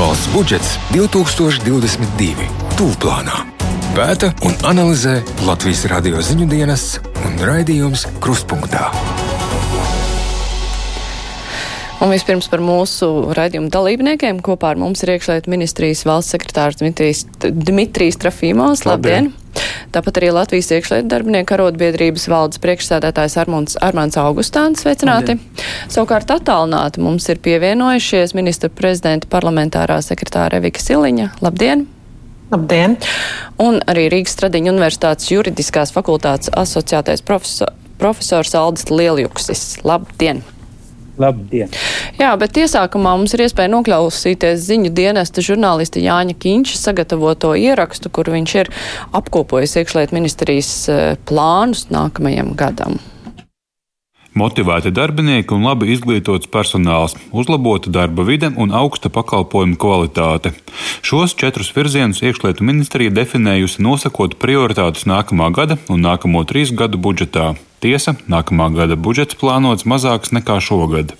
Valsts 0.00 0.30
budžets 0.32 0.68
2022. 0.96 2.46
Tūplānā. 2.78 3.42
Pēta 3.92 4.30
un 4.48 4.54
analizē 4.64 5.18
Latvijas 5.44 5.82
radio 5.92 6.22
ziņu 6.24 6.46
dienas 6.48 6.84
un 7.20 7.34
raidījums 7.44 8.06
Krustpunktā. 8.24 8.86
Un 12.00 12.14
vispirms 12.14 12.48
par 12.48 12.64
mūsu 12.64 13.10
raidījumu 13.36 13.68
dalībniekiem. 13.68 14.40
Kopā 14.40 14.72
ar 14.72 14.80
mums 14.80 15.04
ir 15.04 15.18
iekšlietu 15.18 15.52
ministrijas 15.52 16.06
valsts 16.08 16.32
sekretārs 16.32 16.80
Dmitrijs, 16.80 17.26
Dmitrijs 17.44 18.16
Trafīmos. 18.24 18.86
Labdien! 18.88 19.28
Labdien. 19.28 19.39
Tāpat 19.90 20.20
arī 20.20 20.28
Latvijas 20.30 20.68
iekšlietu 20.76 21.08
darbinieku 21.10 21.56
arotbiedrības 21.56 22.28
valdes 22.30 22.60
priekšsēdētājs 22.62 23.34
Armons, 23.42 23.78
Armāns 23.82 24.18
Augustāns. 24.20 24.84
Sveicināti! 24.84 25.34
Labdien. 25.34 25.64
Savukārt 25.90 26.30
attālināti 26.30 27.02
mums 27.02 27.26
ir 27.32 27.40
pievienojušies 27.42 28.36
ministra 28.38 28.70
prezidenta 28.70 29.26
parlamentārā 29.32 29.98
sekretāra 30.06 30.60
Evika 30.62 30.82
Siliņa. 30.84 31.32
Labdien! 31.42 31.88
Labdien! 32.54 32.96
Un 33.62 33.82
arī 33.90 34.06
Rīgas 34.14 34.36
Stradiņa 34.38 34.70
Universitātes 34.76 35.30
juridiskās 35.30 35.90
fakultātes 35.94 36.54
asociētais 36.54 37.26
profesor, 37.26 37.74
profesors 37.98 38.54
Aldis 38.58 38.86
Lieljuksis. 38.94 39.66
Labdien! 39.82 40.44
Labdien! 41.20 41.68
Jā, 42.20 42.32
bet 42.40 42.56
iesākumā 42.60 43.14
mums 43.18 43.34
ir 43.36 43.44
iespēja 43.44 43.72
noklausīties 43.74 44.64
ziņu 44.66 44.92
dienesta 44.96 45.44
žurnālista 45.44 46.02
Jāņa 46.02 46.36
Kīņša 46.40 46.80
sagatavoto 46.80 47.52
ierakstu, 47.58 48.12
kur 48.12 48.32
viņš 48.32 48.56
ir 48.62 48.72
apkopojis 49.16 49.78
iekšliet 49.82 50.16
ministrijas 50.16 50.74
eh, 50.88 51.16
plānus 51.28 51.88
nākamajam 51.92 52.54
gadam. 52.58 53.00
Motivēti 54.40 54.92
darbinieki 54.94 55.56
un 55.56 55.64
labi 55.66 55.88
izglītots 55.90 56.46
personāls, 56.54 57.16
uzlabota 57.34 57.90
darba 57.90 58.22
vide 58.28 58.52
un 58.62 58.70
augsta 58.70 59.10
pakalpojumu 59.10 59.74
kvalitāte. 59.82 60.52
Šos 61.02 61.34
četrus 61.34 61.72
virzienus 61.74 62.22
iekšlietu 62.22 62.64
ministrija 62.64 63.10
definējusi 63.10 63.82
nosakot 63.82 64.38
prioritātus 64.38 65.08
nākamā 65.10 65.50
gada 65.56 65.80
un 65.90 66.06
nākamo 66.06 66.44
trīs 66.46 66.70
gadu 66.70 67.02
budžetā. 67.02 67.56
Tiesa, 67.80 68.12
nākamā 68.28 68.66
gada 68.76 68.96
budžets 69.00 69.38
plānots 69.40 69.86
mazāks 69.88 70.34
nekā 70.36 70.58
šogad. 70.60 71.14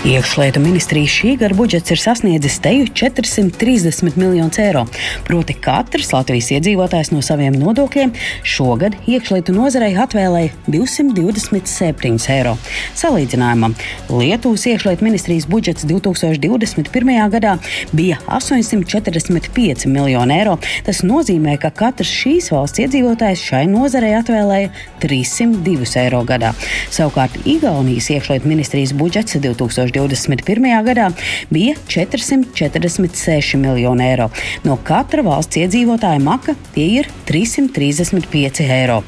Iekšlietu 0.00 0.62
ministrijas 0.64 1.12
šī 1.12 1.34
gada 1.36 1.52
budžets 1.52 1.92
ir 1.92 2.00
sasniedzis 2.00 2.54
teju 2.64 2.86
430 2.96 4.16
miljonus 4.16 4.56
eiro. 4.58 4.86
Proti, 5.26 5.52
katrs 5.52 6.14
Latvijas 6.14 6.46
iedzīvotājs 6.56 7.10
no 7.12 7.20
saviem 7.20 7.58
nodokļiem 7.60 8.14
šogad 8.40 8.96
iekšlietu 9.04 9.52
nozarei 9.52 9.90
atvēlēja 10.00 10.54
227 10.72 12.16
eiro. 12.32 12.54
Salīdzinājumam, 12.96 13.74
Lietuvas 14.08 14.64
iekšlietu 14.70 15.04
ministrijas 15.04 15.44
budžets 15.44 15.84
2021. 15.84 17.12
gadā 17.36 17.58
bija 17.92 18.22
845 18.24 19.84
miljoni 19.84 20.38
eiro. 20.38 20.56
Tas 20.88 21.04
nozīmē, 21.04 21.58
ka 21.60 21.68
katrs 21.82 22.14
šīs 22.22 22.48
valsts 22.56 22.80
iedzīvotājs 22.86 23.44
šai 23.52 23.66
nozarei 23.68 24.16
atvēlēja 24.22 24.72
302 25.04 25.92
eiro 26.06 26.24
gadā. 26.24 26.56
Savukārt 26.88 27.36
Igaunijas 27.44 28.08
iekšlietu 28.16 28.48
ministrijas 28.48 28.96
budžets 28.96 29.36
2021. 29.36 29.89
2021. 29.94 30.84
gadā 30.86 31.10
bija 31.50 31.74
446 31.88 33.56
miljoni 33.60 34.08
eiro. 34.10 34.30
No 34.64 34.78
katra 34.84 35.22
valsts 35.26 35.60
iedzīvotāja 35.60 36.20
maka 36.24 36.54
tie 36.74 36.88
ir 37.00 37.06
335 37.28 38.66
eiro. 38.66 39.02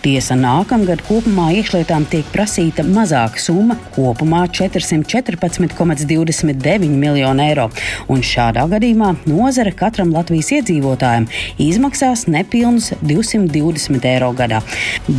Tiesa 0.00 0.32
nākamgad 0.32 1.04
kopumā 1.04 1.50
iekšlietām 1.58 2.06
tiek 2.08 2.24
prasīta 2.32 2.80
mazāka 2.86 3.36
summa, 3.42 3.74
kopumā 3.92 4.46
414,29 4.48 6.88
miljonu 6.88 7.42
eiro. 7.44 7.68
Un 8.08 8.24
šādā 8.24 8.64
gadījumā 8.70 9.10
nozare 9.28 9.72
katram 9.76 10.14
Latvijas 10.16 10.52
iedzīvotājam 10.56 11.28
izmaksās 11.60 12.24
nepilnus 12.32 12.94
220 13.02 14.08
eiro 14.08 14.32
gadā. 14.38 14.62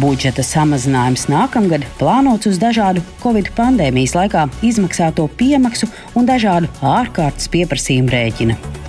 Budžeta 0.01 0.41
samazinājums 0.45 1.27
nākamgad 1.29 1.85
plānots 2.01 2.47
uz 2.49 2.57
dažādu 2.61 3.01
Covid 3.21 3.47
pandēmijas 3.57 4.15
laikā 4.17 4.43
izmaksāt 4.65 5.00
maksāto 5.01 5.25
piemaksu 5.37 5.89
un 6.15 6.29
dažādu 6.29 6.69
ārkārtas 6.85 7.49
pieprasījumu 7.49 8.13
rēķina. 8.13 8.80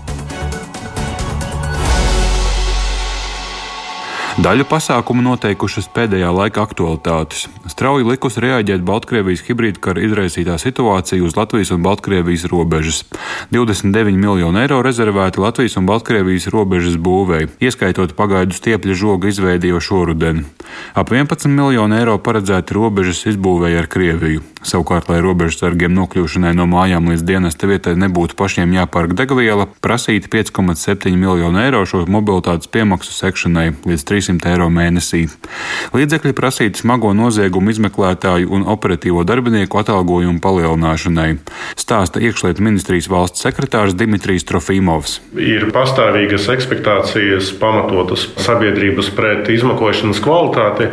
Daļu 4.40 4.64
pasākumu 4.64 5.20
noteikušas 5.26 5.90
pēdējā 5.92 6.30
laika 6.32 6.62
aktualitātes. 6.64 7.42
Strauji 7.68 8.06
likus 8.06 8.38
reaģēt 8.40 8.80
Baltkrievijas 8.80 9.42
hibrīdkara 9.44 10.00
izraisītā 10.06 10.54
situācija 10.56 11.20
uz 11.20 11.36
Latvijas 11.36 11.74
un 11.76 11.82
Baltkrievijas 11.84 12.46
robežas. 12.48 13.02
29 13.52 14.16
miljonu 14.16 14.62
eiro 14.62 14.78
rezervēti 14.86 15.42
Latvijas 15.42 15.76
un 15.76 15.84
Baltkrievijas 15.90 16.48
robežas 16.48 16.96
būvēi, 16.96 17.50
ieskaitot 17.60 18.14
pagaidu 18.16 18.56
stiepļa 18.56 18.96
žoga 18.96 19.28
izveidi 19.28 19.68
jau 19.68 19.82
šoruden. 19.84 20.46
Ap 20.96 21.12
11 21.12 21.52
miljonu 21.52 22.00
eiro 22.00 22.16
paredzēti 22.16 22.72
robežas 22.72 23.26
izbūvēja 23.34 23.84
ar 23.84 23.90
Krieviju. 23.92 24.40
Savukārt, 24.64 25.10
lai 25.10 25.18
robežsargiem 25.20 25.92
nokļūšanai 25.92 26.54
no 26.56 26.68
mājām 26.70 27.10
līdz 27.10 27.26
dienesta 27.26 27.68
vietai 27.68 27.96
nebūtu 27.98 28.38
pašiem 28.38 28.72
jāpērk 28.78 29.12
degviela, 29.18 29.66
prasīti 29.82 30.30
5,7 30.30 31.18
miljonu 31.18 31.60
eiro 31.60 31.82
šo 31.84 32.04
mobilitātes 32.06 32.70
piemaksu 32.72 33.12
sekšanai 33.16 33.72
līdz 33.82 34.06
3 34.08 34.21
300 34.22 34.54
eiro 34.54 34.68
mēnesī. 34.70 35.26
Līdzekļi 35.96 36.34
prasīti 36.36 36.82
smago 36.82 37.12
noziegumu 37.16 37.72
izmeklētāju 37.74 38.50
un 38.54 38.66
operatīvo 38.70 39.24
darbinieku 39.26 39.80
atalgojumu 39.82 40.40
palielināšanai, 40.42 41.30
stāsta 41.78 42.22
iekšlietu 42.22 42.62
ministrijas 42.64 43.10
valsts 43.12 43.42
sekretārs 43.42 43.96
Dimitrijs 43.98 44.46
Trofīmovs. 44.48 45.18
Ir 45.34 45.68
pastāvīgas 45.74 46.48
ekspektācijas 46.54 47.52
pamatotas 47.60 48.28
sabiedrības 48.42 49.10
pret 49.16 49.50
izmeklēšanas 49.52 50.22
kvalitāti, 50.22 50.92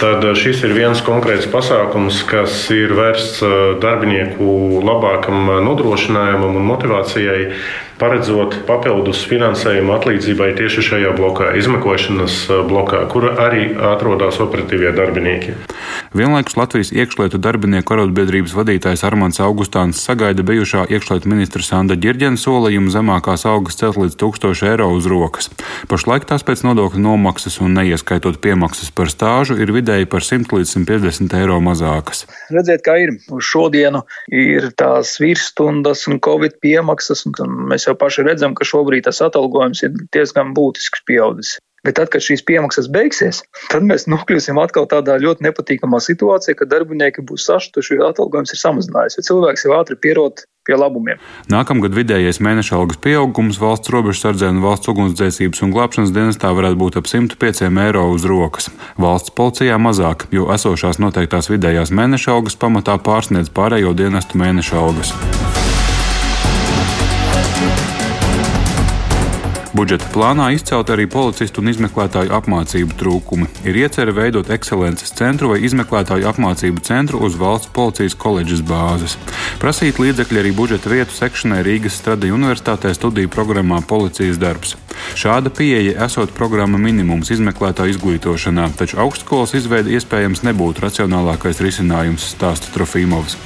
tad 0.00 0.24
šis 0.40 0.64
ir 0.64 0.74
viens 0.76 1.04
konkrēts 1.04 1.50
pasākums, 1.52 2.24
kas 2.30 2.64
ir 2.74 2.96
vērsts 2.96 3.44
darbinieku 3.82 4.80
labākam 4.86 5.52
nodrošinājumam 5.68 6.56
un 6.56 6.68
motivācijai 6.72 7.46
paredzot 8.00 8.62
papildus 8.68 9.22
finansējumu 9.28 9.92
atlīdzībai 9.98 10.54
tieši 10.58 10.84
šajā 10.88 11.12
blokā, 11.18 11.52
izmeklēšanas 11.60 12.36
eh, 12.48 12.62
blokā, 12.70 13.02
kur 13.10 13.28
arī 13.34 13.70
atrodas 13.92 14.40
operatīvie 14.42 14.94
darbinieki. 14.96 15.56
Vienlaikus 16.16 16.56
Latvijas 16.58 16.92
iekšlietu 16.94 17.38
darbinieku 17.42 17.94
arotbiedrības 17.94 18.54
vadītājs 18.56 19.04
Armāns 19.06 19.38
Augustāns 19.44 20.00
sagaida 20.02 20.42
bijušā 20.46 20.86
iekšlietu 20.90 21.30
ministra 21.30 21.62
Sanda 21.66 21.94
Girģena 21.98 22.40
solījumu 22.40 22.90
zemākās 22.94 23.46
algas 23.46 23.78
celt 23.78 23.98
līdz 24.00 24.16
1000 24.18 24.66
eiro 24.72 24.88
uz 24.96 25.06
rokas. 25.10 25.50
Pašlaik 25.90 26.26
tās 26.30 26.46
pēc 26.46 26.64
nodokļu 26.66 27.02
nomaksas 27.04 27.60
un 27.62 27.76
neieskaitot 27.78 28.40
piemaksas 28.42 28.90
par 28.94 29.12
stāžu 29.12 29.58
ir 29.60 29.70
vidēji 29.74 30.10
par 30.10 30.26
100 30.26 30.58
līdz 30.58 30.74
150 30.78 31.38
eiro 31.38 31.60
mazākas. 31.64 32.26
Redziet, 32.50 32.84
kā 32.86 32.98
ir. 33.04 33.14
Uz 33.30 33.46
šodienu 33.46 34.02
ir 34.34 34.70
tās 34.78 35.16
virsstundas 35.22 36.06
un 36.10 36.20
covid 36.22 36.58
piemaksas, 36.62 37.26
un 37.30 37.66
mēs 37.70 37.86
jau 37.88 37.96
paši 37.98 38.26
redzam, 38.26 38.54
ka 38.58 38.66
šobrīd 38.66 39.06
tas 39.08 39.22
atalgojums 39.24 39.84
ir 39.86 39.96
diezgan 40.14 40.54
būtisks 40.56 41.04
pieaudzis. 41.06 41.58
Bet 41.86 41.96
tad, 41.96 42.10
kad 42.12 42.24
šīs 42.24 42.44
piemaksas 42.44 42.90
beigsies, 42.92 43.42
tad 43.72 43.86
mēs 43.88 44.06
nokļūsim 44.10 44.60
atkal 44.60 44.88
tādā 44.90 45.16
ļoti 45.22 45.46
nepatīkamā 45.48 46.02
situācijā, 46.04 46.58
ka 46.58 46.68
darbinieki 46.68 47.24
būs 47.24 47.48
sašutuši, 47.48 47.96
jo 47.96 48.10
atalgojums 48.10 48.52
ir 48.52 48.60
samazinājies, 48.60 49.16
jo 49.16 49.28
cilvēks 49.30 49.64
jau 49.64 49.76
ātri 49.78 49.96
pierod 49.96 50.44
pie 50.68 50.76
labumiem. 50.76 51.20
Nākamgad 51.50 51.96
vidējais 51.96 52.40
mēneša 52.44 52.76
algas 52.76 53.00
pieaugums 53.00 53.58
valsts 53.62 53.92
robežsardzē 53.94 54.50
un 54.52 54.60
valsts 54.64 54.92
ugunsdzēsības 54.92 55.64
un 55.64 55.72
glābšanas 55.74 56.12
dienestā 56.14 56.52
varētu 56.56 56.80
būt 56.82 57.00
ap 57.00 57.08
105 57.10 57.64
eiro 57.86 58.06
uz 58.12 58.28
rokas. 58.28 58.68
Valsts 59.00 59.32
policijā 59.32 59.80
mazāk, 59.80 60.28
jo 60.36 60.50
esošās 60.52 61.00
noteiktās 61.02 61.50
vidējās 61.52 61.94
mēneša 61.96 62.36
algas 62.36 62.60
pamatā 62.60 63.00
pārsniedz 63.00 63.52
pārējo 63.56 63.96
dienestu 63.96 64.40
mēneša 64.40 64.80
algas. 64.84 65.16
Budžeta 69.80 70.10
plānā 70.12 70.50
izcelt 70.52 70.90
arī 70.92 71.06
policistu 71.08 71.62
un 71.62 71.70
izmeklētāju 71.70 72.34
apmācību 72.36 72.98
trūkumi. 73.00 73.46
Ir 73.64 73.78
iecerē 73.80 74.12
veidot 74.12 74.50
ekscelences 74.52 75.14
centru 75.16 75.48
vai 75.54 75.62
izmeklētāju 75.64 76.28
apmācību 76.28 76.84
centru 76.84 77.22
uz 77.24 77.38
valsts 77.40 77.70
policijas 77.72 78.12
koledžas 78.12 78.60
bāzes. 78.60 79.16
Prasīt 79.62 79.96
līdzekļi 79.96 80.42
arī 80.42 80.52
budžeta 80.52 80.92
vietu 80.92 81.16
sekšanai 81.16 81.62
Rīgas 81.64 81.96
Stradiņu 81.96 82.36
universitātē 82.36 82.92
studiju 82.92 83.32
programmā 83.32 83.80
Policijas 83.80 84.36
darbs. 84.42 84.76
Šāda 85.16 85.48
pieeja 85.48 85.96
esot 86.04 86.34
programma 86.36 86.76
minimums 86.76 87.32
izmeklētāju 87.32 87.94
izglītošanā, 87.94 88.68
taču 88.76 89.00
augstskolas 89.00 89.56
izveide 89.56 89.94
iespējams 89.96 90.44
nebūtu 90.44 90.84
racionālākais 90.84 91.62
risinājums, 91.64 92.28
stāsta 92.34 92.68
Trofīmovs. 92.74 93.38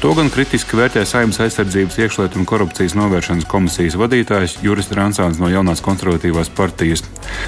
To 0.00 0.14
gan 0.16 0.32
kritiski 0.32 0.80
vērtē 0.80 1.04
Saimnes 1.04 1.42
aizsardzības 1.44 2.00
iekšlietu 2.00 2.40
un 2.40 2.48
korupcijas 2.48 2.96
novēršanas 2.96 3.48
komisijas 3.50 4.00
vadītājs 4.00 4.58
Juris 4.64 4.88
Ransāns 4.96 5.40
no 5.42 5.52
jaunās 5.52 5.81
Nacionālās 5.82 5.92
konservatīvās 5.92 6.50
partijas. 6.54 7.02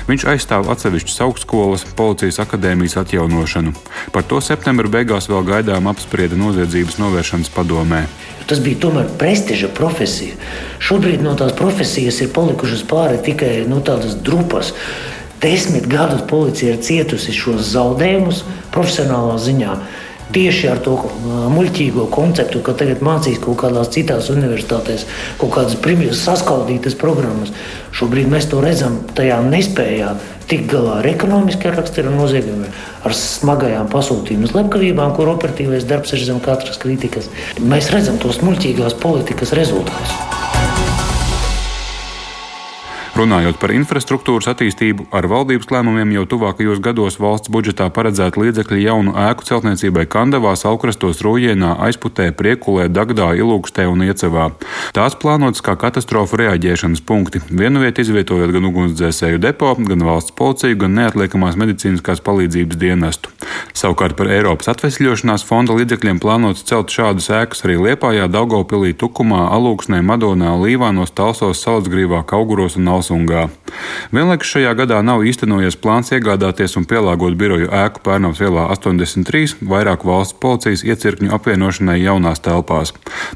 Viņš 0.08 0.26
aizstāv 0.26 0.68
atsevišķas 0.72 1.20
augstskolas, 1.24 1.84
policijas 1.96 2.40
akadēmijas 2.42 2.96
atjaunošanu. 3.00 3.72
Par 4.12 4.24
to 4.24 4.40
septembra 4.40 4.88
beigās 4.88 5.28
vēl 5.28 5.44
gaidām 5.44 5.88
apsprieda 5.88 6.36
noziedzības 6.36 6.98
novēršanas 6.98 7.50
padomē. 7.54 8.04
Tas 8.46 8.60
bija 8.60 8.82
tomēr 8.82 9.08
prestiža 9.18 9.70
profesija. 9.72 10.36
Šobrīd 10.80 11.22
no 11.24 11.34
tās 11.34 11.54
profesijas 11.56 12.20
ir 12.20 12.32
palikušas 12.34 12.84
pāri 12.84 13.22
tikai 13.24 13.64
nu, 13.68 13.80
tādas 13.80 14.16
drupas. 14.20 14.74
Desmit 15.40 15.86
gadus 15.88 16.24
policija 16.28 16.74
ir 16.74 16.82
cietusi 16.84 17.32
šos 17.32 17.72
zaudējumus 17.72 18.44
profesionālā 18.72 19.38
ziņā. 19.40 19.76
Tieši 20.34 20.66
ar 20.66 20.80
to 20.82 20.96
muļķīgo 21.54 22.08
konceptu, 22.10 22.58
ka 22.66 22.72
tagad 22.78 23.04
mācīs 23.06 23.38
kaut 23.42 23.60
kādās 23.60 23.92
citās 23.94 24.30
universitātēs, 24.34 25.04
kaut 25.38 25.52
kādas 25.54 25.76
primitīvas 25.84 26.24
saskaldītas 26.26 26.96
programmas. 26.98 27.52
Šobrīd 27.94 28.32
mēs 28.32 28.48
to 28.50 28.58
redzam, 28.64 28.98
tajā 29.14 29.38
nespējā 29.46 30.16
tikt 30.50 30.66
galā 30.72 30.98
ar 31.00 31.08
ekonomiskiem 31.12 31.78
rakstura 31.78 32.10
noziegumiem, 32.12 32.74
ar 33.06 33.14
smagajām 33.14 33.88
pasūtījumu 33.94 34.50
slepkavībām, 34.50 35.14
kur 35.14 35.30
operatīvais 35.36 35.86
darbs 35.88 36.16
ir 36.18 36.26
zem 36.26 36.42
katras 36.44 36.82
kritikas. 36.82 37.30
Mēs 37.62 37.92
redzam 37.94 38.18
tos 38.18 38.42
muļķīgās 38.42 38.98
politikas 39.04 39.54
rezultātus. 39.56 40.53
Runājot 43.24 43.56
par 43.56 43.72
infrastruktūras 43.72 44.50
attīstību, 44.50 45.06
ar 45.16 45.24
valdības 45.30 45.70
lēmumiem 45.72 46.10
jau 46.12 46.26
tuvākajos 46.28 46.80
gados 46.84 47.14
valsts 47.16 47.48
budžetā 47.48 47.86
paredzēta 47.96 48.36
līdzekļi 48.36 48.82
jaunu 48.82 49.14
ēku 49.16 49.46
celtniecībai 49.48 50.04
Kandavā, 50.12 50.50
Saukrastos, 50.60 51.22
Rojienā, 51.24 51.70
Aizputē, 51.86 52.26
Priekulē, 52.36 52.90
Dagdā, 52.92 53.30
Ilūkstē 53.40 53.86
un 53.88 54.04
Iecevā. 54.04 54.50
Tās 54.92 55.16
plānotas 55.16 55.64
kā 55.64 55.72
katastrofu 55.80 56.36
reaģēšanas 56.42 57.00
punkti, 57.08 57.40
vienu 57.48 57.80
vietu 57.86 58.04
izvietojot 58.04 58.52
gan 58.52 58.68
ugunsdzēsēju 58.68 59.40
depo, 59.40 59.72
gan 59.78 60.04
valsts 60.04 60.36
policiju, 60.36 60.82
gan 60.84 60.92
neatliekamās 61.00 61.56
medicīniskās 61.56 62.20
palīdzības 62.28 62.76
dienestu. 62.76 63.32
Savukārt 63.72 64.18
par 64.20 64.28
Eiropas 64.36 64.68
atvesļošanās 64.74 65.46
fonda 65.48 65.78
līdzekļiem 65.80 66.20
plānots 66.20 66.66
celt 66.68 66.92
šādas 66.92 67.30
ēkas 67.32 67.64
arī 67.64 67.80
Liepājā, 67.88 68.28
Daugopilī, 68.28 68.92
Tukumā, 68.92 69.48
Alūksnē, 69.56 70.04
Madonā, 70.04 70.52
Līvānos, 70.60 71.16
Talsos, 71.16 71.64
Salacgrīvā, 71.64 72.20
Kauguros 72.28 72.76
un 72.76 72.92
Alsā. 72.92 73.13
Kalsungā. 73.14 73.48
Vienlaikus 74.14 74.50
šajā 74.54 74.74
gadā 74.78 75.00
nav 75.02 75.24
īstenojies 75.26 75.76
plāns 75.80 76.12
iegādāties 76.14 76.76
un 76.78 76.84
pielāgot 76.86 77.34
biroju 77.38 77.70
ēku 77.72 78.02
Pērnavas 78.04 78.40
ielā 78.44 78.68
83 78.70 79.56
vairāk 79.62 80.04
valsts 80.06 80.36
policijas 80.38 80.84
iecirkņu 80.84 81.32
apvienošanai 81.34 81.98
jaunās 82.02 82.42
telpās. 82.44 82.92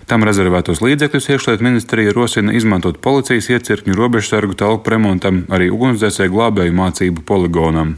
Tam 0.06 0.24
rezervētos 0.26 0.82
līdzekļus 0.84 1.28
iekšliet 1.34 1.64
ministrija 1.64 2.14
rosina 2.14 2.54
izmantot 2.54 3.00
policijas 3.02 3.50
iecirkņu 3.50 3.96
robežsargu 3.98 4.54
telpu 4.58 4.94
remontam, 4.94 5.44
arī 5.50 5.70
ugunsdzēsēju 5.74 6.34
glābēju 6.34 6.76
mācību 6.78 7.24
poligonam. 7.26 7.96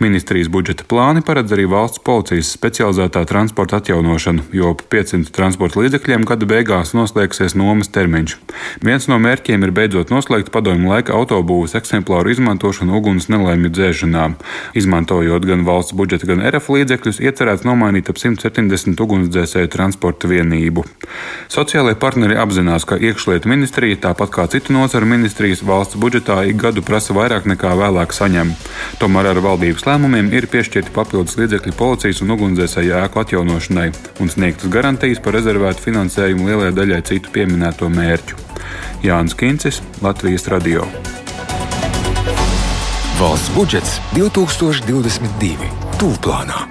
Ministrijas 0.00 0.48
budžeta 0.52 0.84
plāni 0.88 1.24
paredz 1.24 1.52
arī 1.56 1.66
valsts 1.68 2.02
policijas 2.04 2.52
specializētā 2.56 3.24
transporta 3.28 3.80
atjaunošanu, 3.80 4.48
jo 4.52 4.72
ap 4.74 4.84
500 4.92 5.32
transporta 5.34 5.80
līdzekļiem 5.80 6.26
gada 6.28 6.48
beigās 6.48 6.94
noslēgsies 6.96 7.56
nomas 7.58 7.92
termiņš. 7.92 8.36
Viens 8.84 9.08
no 9.10 9.20
mērķiem 9.20 9.64
ir 9.64 9.74
beidzot 9.74 10.12
noslēgt 10.12 10.52
padomju 10.54 10.92
laika 11.04 11.18
autobūvas 11.20 11.74
eksemplāru 11.76 12.32
izmantošanu 12.32 12.96
uguns 12.96 13.28
nelaimju 13.28 13.70
dzēšanā. 13.76 14.24
Izmantojot 14.74 15.44
gan 15.44 15.64
valsts 15.64 15.92
budžeta, 15.92 16.26
gan 16.26 16.40
RF 16.40 16.70
līdzekļus, 16.72 17.20
iecerēts 17.20 17.64
nomainīt 17.64 18.08
ap 18.08 18.16
170 18.16 18.96
ugunsdzēsēju 19.04 19.68
transporta 19.68 20.28
vienību. 20.28 20.84
Sociālajie 21.52 21.98
partneri 22.00 22.38
apzinās, 22.40 22.86
ka 22.88 22.96
iekšlietu 22.96 23.48
ministrija, 23.48 24.00
tāpat 24.08 24.32
kā 24.32 24.46
citu 24.48 24.72
nozaru 24.72 25.06
ministrijas, 25.06 25.62
valsts 25.62 25.98
budžetā 26.00 26.40
ik 26.48 26.56
gadu 26.56 26.80
prasa 26.80 27.12
vairāk 27.12 27.44
nekā 27.44 27.74
vēlāk 27.76 28.16
saņem. 28.16 28.54
Tomēr 29.02 29.34
ar 29.34 29.42
valdības 29.44 29.84
lēmumiem 29.84 30.32
ir 30.32 30.48
piešķirti 30.48 30.94
papildus 30.94 31.36
līdzekļi 31.36 31.76
policijas 31.76 32.24
un 32.24 32.32
ugunsdzēsēju 32.38 32.96
ēku 33.02 33.20
atjaunošanai 33.24 33.90
un 34.24 34.32
sniegtas 34.32 34.72
garantijas 34.72 35.20
par 35.20 35.36
rezervētu 35.36 35.84
finansējumu 35.84 36.48
lielai 36.48 36.72
daļai 36.72 37.04
citu 37.12 37.34
pieminēto 37.34 37.92
mērķu. 37.92 38.40
Jānis 39.04 39.34
Kincis, 39.36 39.82
Latvijas 40.02 40.46
Radio. 40.48 40.84
Valsts 43.20 43.50
budžets 43.52 43.98
2022. 44.16 45.68
Tūplānā. 46.00 46.62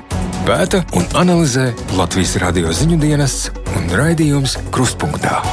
Pēta 0.41 0.81
un 0.97 1.05
analizē 1.13 1.67
Latvijas 1.93 2.33
radio 2.41 2.73
ziņu 2.73 2.97
dienas 2.97 3.51
un 3.77 3.85
raidījums 3.93 4.57
Krustpunktā. 4.73 5.43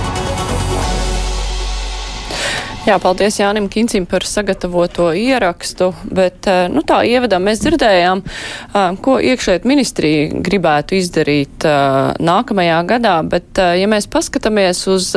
Jā, 2.89 2.97
paldies 2.97 3.37
Jānim 3.37 3.69
Kincim 3.69 4.09
par 4.09 4.25
sagatavoto 4.25 5.11
ierakstu, 5.13 5.93
bet 6.09 6.49
nu, 6.73 6.81
tā 6.81 7.03
ievadā 7.05 7.37
mēs 7.45 7.61
dzirdējām, 7.61 8.25
ko 9.05 9.21
iekšēt 9.21 9.69
ministrija 9.69 10.41
gribētu 10.49 10.97
izdarīt 10.97 11.69
nākamajā 12.25 12.83
gadā, 12.89 13.21
bet 13.29 13.61
ja 13.61 13.85
mēs 13.93 14.09
paskatāmies 14.09 14.87
uz 14.89 15.13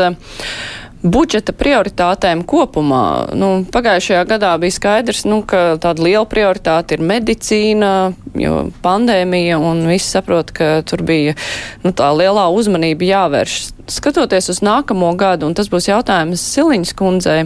budžeta 1.04 1.54
prioritātēm 1.56 2.42
kopumā. 2.48 3.36
Nu, 3.36 3.52
pagājušajā 3.72 4.24
gadā 4.30 4.54
bija 4.62 4.78
skaidrs, 4.78 5.26
nu, 5.28 5.42
ka 5.48 5.76
tāda 5.84 6.06
liela 6.06 6.26
prioritāte 6.30 6.98
ir 6.98 7.04
medicīna, 7.04 7.92
jo 8.40 8.64
pandēmija 8.86 9.60
un 9.60 9.84
visi 9.92 10.16
saprot, 10.16 10.56
ka 10.56 10.82
tur 10.88 11.04
bija 11.06 11.36
nu, 11.84 11.92
tā 11.92 12.10
lielā 12.16 12.48
uzmanība 12.56 13.10
jāvērš. 13.12 13.60
Skatoties 13.92 14.50
uz 14.54 14.64
nākamo 14.64 15.12
gadu, 15.20 15.50
un 15.50 15.56
tas 15.60 15.70
būs 15.72 15.92
jautājums 15.92 16.44
Siliņas 16.56 16.98
kundzei. 16.98 17.40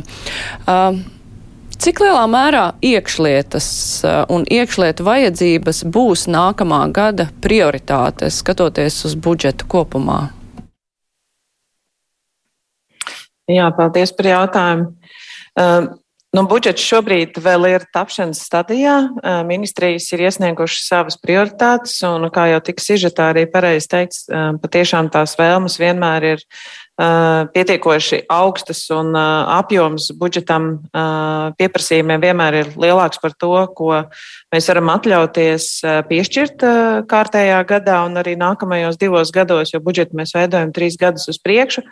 Uh, 0.67 1.01
Cik 1.77 1.99
lielā 2.01 2.23
mērā 2.25 2.63
iekšlietas 2.81 3.67
un 4.33 4.47
iekšlietu 4.49 5.05
vajadzības 5.05 5.83
būs 5.93 6.25
nākamā 6.25 6.79
gada 6.89 7.27
prioritāte, 7.43 8.31
skatoties 8.33 9.03
uz 9.05 9.13
budžetu 9.13 9.69
kopumā? 9.69 10.23
Jā, 13.47 13.69
paldies 13.75 14.11
par 14.15 14.33
jautājumu. 14.33 14.91
Uh, 15.57 15.95
Nu, 16.35 16.43
budžets 16.45 16.83
šobrīd 16.83 17.37
vēl 17.39 17.63
ir 17.69 17.85
tapšanas 17.95 18.41
stadijā. 18.45 18.97
Uh, 19.07 19.39
ministrijas 19.47 20.09
ir 20.11 20.25
iesniegušas 20.27 20.89
savas 20.91 21.15
prioritātes, 21.17 21.95
un, 22.05 22.27
kā 22.35 22.49
jau 22.51 22.59
tika 22.67 22.83
sižetā 22.83 23.29
arī 23.31 23.45
pareizi 23.49 23.87
teikts, 23.93 24.25
uh, 24.27 24.51
patiešām 24.61 25.07
tās 25.13 25.37
vēlmes 25.39 25.79
vienmēr 25.81 26.27
ir 26.35 26.43
pietiekoši 26.97 28.23
augstas, 28.33 28.79
un 28.89 29.13
apjoms 29.13 30.07
budžetam 30.17 30.79
pieprasījumiem 31.59 32.23
vienmēr 32.23 32.57
ir 32.63 32.71
lielāks 32.73 33.21
par 33.21 33.35
to, 33.37 33.51
ko 33.77 33.91
mēs 34.53 34.69
varam 34.71 34.89
atļauties 34.95 35.67
piešķirt 36.09 36.65
kārtējā 37.05 37.59
gadā 37.69 37.99
un 38.07 38.17
arī 38.17 38.33
nākamajos 38.41 38.97
divos 38.97 39.29
gados, 39.35 39.75
jo 39.75 39.83
budžetu 39.85 40.17
mēs 40.17 40.33
veidojam 40.33 40.73
trīs 40.73 40.97
gadus 40.97 41.29
uz 41.29 41.37
priekšu. 41.37 41.85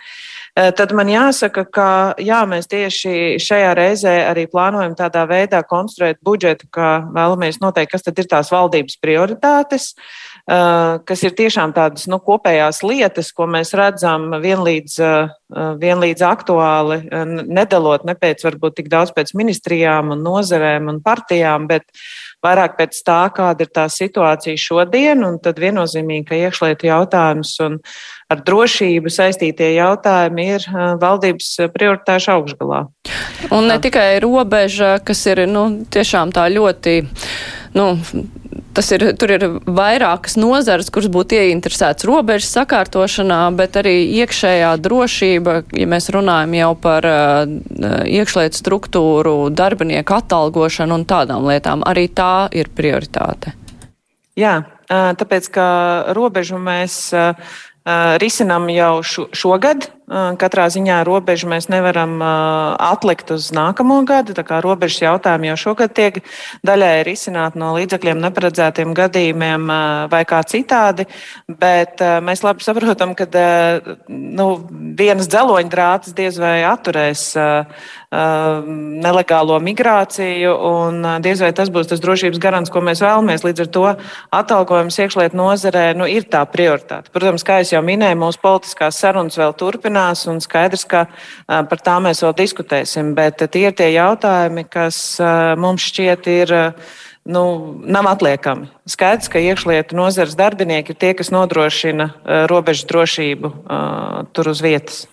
Tad 0.55 0.93
man 0.95 1.09
jāsaka, 1.11 1.65
ka 1.67 1.87
jā, 2.23 2.37
mēs 2.47 2.69
tieši 2.71 3.35
šajā 3.43 3.73
reizē 3.75 4.13
arī 4.29 4.45
plānojam 4.47 4.93
tādā 4.95 5.25
veidā 5.27 5.59
konstruēt 5.67 6.21
budžetu, 6.23 6.69
ka 6.71 7.01
vēlamies 7.11 7.59
noteikt, 7.59 7.91
kas 7.91 8.05
tad 8.05 8.21
ir 8.23 8.29
tās 8.31 8.53
valdības 8.55 8.95
prioritātes, 9.03 9.89
kas 10.47 11.25
ir 11.27 11.35
tiešām 11.35 11.75
tādas 11.75 12.07
nu, 12.07 12.21
kopējās 12.23 12.79
lietas, 12.87 13.33
ko 13.35 13.49
mēs 13.51 13.75
redzam 13.75 14.29
vienlīdz, 14.39 14.95
vienlīdz 15.83 16.23
aktuāli, 16.23 17.01
nedalot 17.51 18.07
ne 18.07 18.15
pēc 18.15 18.47
varbūt 18.47 18.79
tik 18.79 18.87
daudz 18.93 19.11
pēc 19.11 19.35
ministrijām 19.35 20.15
un 20.15 20.23
nozerēm 20.23 20.87
un 20.87 21.03
partijām, 21.03 21.67
bet 21.67 21.83
vairāk 22.45 22.77
pēc 22.79 23.01
tā, 23.05 23.19
kāda 23.35 23.65
ir 23.65 23.71
tā 23.73 23.87
situācija 23.91 24.61
šodien, 24.61 25.25
un 25.27 25.39
tad 25.43 25.59
viennozīmīgi, 25.61 26.27
ka 26.29 26.39
iekšlietu 26.45 26.89
jautājums 26.91 27.55
un 27.65 27.79
ar 28.31 28.41
drošību 28.45 29.11
saistītie 29.13 29.73
jautājumi 29.75 30.47
ir 30.55 30.69
valdības 31.01 31.51
prioritāšu 31.75 32.33
augšgalā. 32.37 32.85
Un 33.53 33.69
ne 33.69 33.77
tikai 33.81 34.15
robeža, 34.23 34.95
kas 35.05 35.25
ir 35.29 35.45
nu, 35.49 35.67
tiešām 35.93 36.33
tā 36.35 36.47
ļoti. 36.53 37.01
Nu, 37.75 37.91
tas 38.75 38.91
ir, 38.95 39.05
tur 39.19 39.33
ir 39.35 39.45
vairākas 39.65 40.37
nozares, 40.39 40.91
kuras 40.93 41.09
būtu 41.11 41.37
ieinteresētas 41.39 42.07
robežas 42.07 42.53
sakārtošanā, 42.55 43.41
bet 43.57 43.79
arī 43.81 43.95
iekšējā 44.21 44.71
drošība, 44.83 45.57
ja 45.75 45.89
mēs 45.91 46.09
runājam 46.15 46.55
jau 46.59 46.71
par 46.87 47.09
uh, 47.09 47.43
iekšlietu 48.05 48.61
struktūru, 48.61 49.35
darbinieku 49.55 50.17
atalgošanu 50.19 50.99
un 50.99 51.05
tādām 51.09 51.47
lietām, 51.49 51.85
arī 51.87 52.07
tā 52.11 52.47
ir 52.55 52.71
prioritāte. 52.75 53.55
Jā, 54.35 54.57
tāpēc, 54.89 55.47
ka 55.55 55.67
robežu 56.15 56.59
mēs 56.59 57.15
risinām 58.21 58.69
jau 58.73 59.03
šo, 59.05 59.29
šogad. 59.35 59.91
Katrā 60.05 60.67
ziņā 60.69 60.99
robežu 61.01 61.47
mēs 61.49 61.65
nevaram 61.65 62.19
atlikt 62.21 63.31
uz 63.33 63.47
nākamo 63.49 64.03
gadu. 64.05 64.35
Tā 64.37 64.43
kā 64.45 64.59
robežas 64.61 65.01
jautājumi 65.01 65.49
jau 65.49 65.55
šogad 65.63 65.95
tiek 65.97 66.19
daļai 66.61 67.01
risināti 67.07 67.57
no 67.57 67.71
līdzekļiem 67.73 68.21
neparedzētiem 68.21 68.93
gadījumiem 68.93 69.65
vai 70.11 70.21
kā 70.29 70.43
citādi. 70.45 71.07
Bet 71.49 72.05
mēs 72.21 72.45
labi 72.45 72.61
saprotam, 72.61 73.15
ka 73.17 73.25
nu, 74.13 74.47
vienas 74.93 75.25
dzeloņdrātas 75.33 76.13
diez 76.13 76.37
vai 76.37 76.59
atturēs 76.69 77.31
nelegālo 78.15 79.57
migrāciju, 79.59 80.53
un 80.69 81.01
diez 81.25 81.41
vai 81.41 81.49
tas 81.57 81.73
būs 81.73 81.89
tas 81.89 81.99
drošības 82.05 82.39
garants, 82.39 82.69
ko 82.69 82.85
mēs 82.85 83.01
vēlamies. 83.01 83.43
Līdz 83.43 83.65
ar 83.65 83.73
to 83.73 83.87
atalgojums 84.37 85.01
iekšlietu 85.01 85.41
nozarē 85.41 85.87
nu, 85.97 86.05
ir 86.05 86.29
tā 86.29 86.45
prioritāte. 86.45 87.09
Protams, 87.09 87.43
kā 87.43 87.59
jau 87.65 87.74
minēju, 87.83 88.19
mūsu 88.21 88.39
politiskās 88.43 88.99
sarunas 89.01 89.39
vēl 89.39 89.55
turpinās, 89.59 90.25
un 90.31 90.39
skaidrs, 90.43 90.85
ka 90.87 91.05
par 91.47 91.81
tām 91.83 92.07
mēs 92.07 92.23
vēl 92.23 92.35
diskutēsim. 92.37 93.13
Bet 93.17 93.43
tie 93.51 93.65
ir 93.69 93.75
tie 93.75 93.89
jautājumi, 93.95 94.63
kas 94.69 95.17
mums 95.59 95.89
šķiet 95.89 96.31
ir. 96.35 96.55
Nu, 97.25 97.41
nav 97.89 98.05
atliekami. 98.05 98.67
Skaidrs, 98.85 99.31
ka 99.33 99.41
iekšlietu 99.41 99.97
nozares 99.97 100.35
darbinieki 100.37 100.93
ir 100.93 100.99
tie, 101.01 101.13
kas 101.17 101.31
nodrošina 101.33 102.11
robežu 102.51 102.85
drošību 102.91 103.49
tur 104.29 104.51
uz 104.51 104.61
vietas. 104.61 105.07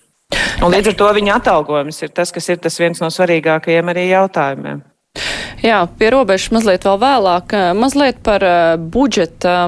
Un 0.61 0.69
līdz 0.69 0.91
ar 0.91 0.97
to 0.99 1.07
viņa 1.17 1.39
atalgojums 1.39 2.03
ir 2.05 2.13
tas, 2.13 2.29
kas 2.29 2.51
ir 2.53 2.61
tas 2.61 2.77
viens 2.77 3.01
no 3.01 3.09
svarīgākajiem 3.09 3.89
arī 3.89 4.05
jautājumiem. 4.11 4.83
Jā, 5.63 5.79
pie 5.97 6.09
robežas 6.13 6.51
mazliet 6.53 6.85
vēl 6.85 6.97
vēlāk. 7.01 7.53
Mazliet 7.79 8.21
par 8.25 8.43
budžeta 8.77 9.63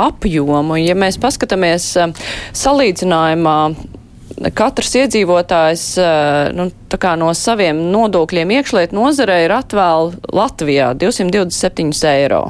apjomu. 0.00 0.80
Ja 0.80 0.96
mēs 0.98 1.20
paskatāmies 1.20 1.92
uh, 2.00 2.28
salīdzinājumā 2.56 3.58
katrs 4.56 4.94
iedzīvotājs 4.96 5.84
nu, 6.56 6.66
no 7.20 7.30
saviem 7.36 7.80
nodokļiem 7.92 8.54
iekšliet 8.56 8.94
nozarē 8.96 9.42
ir 9.44 9.54
atvēl 9.54 10.14
Latvijā 10.32 10.92
227 10.98 11.92
eiro. 12.08 12.42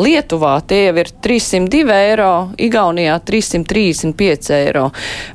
Lietuvā 0.00 0.54
tie 0.64 0.86
jau 0.86 0.96
ir 1.02 1.10
302 1.26 1.96
eiro, 1.98 2.32
Igaunijā 2.56 3.18
335 3.28 4.54
eiro. 4.56 4.86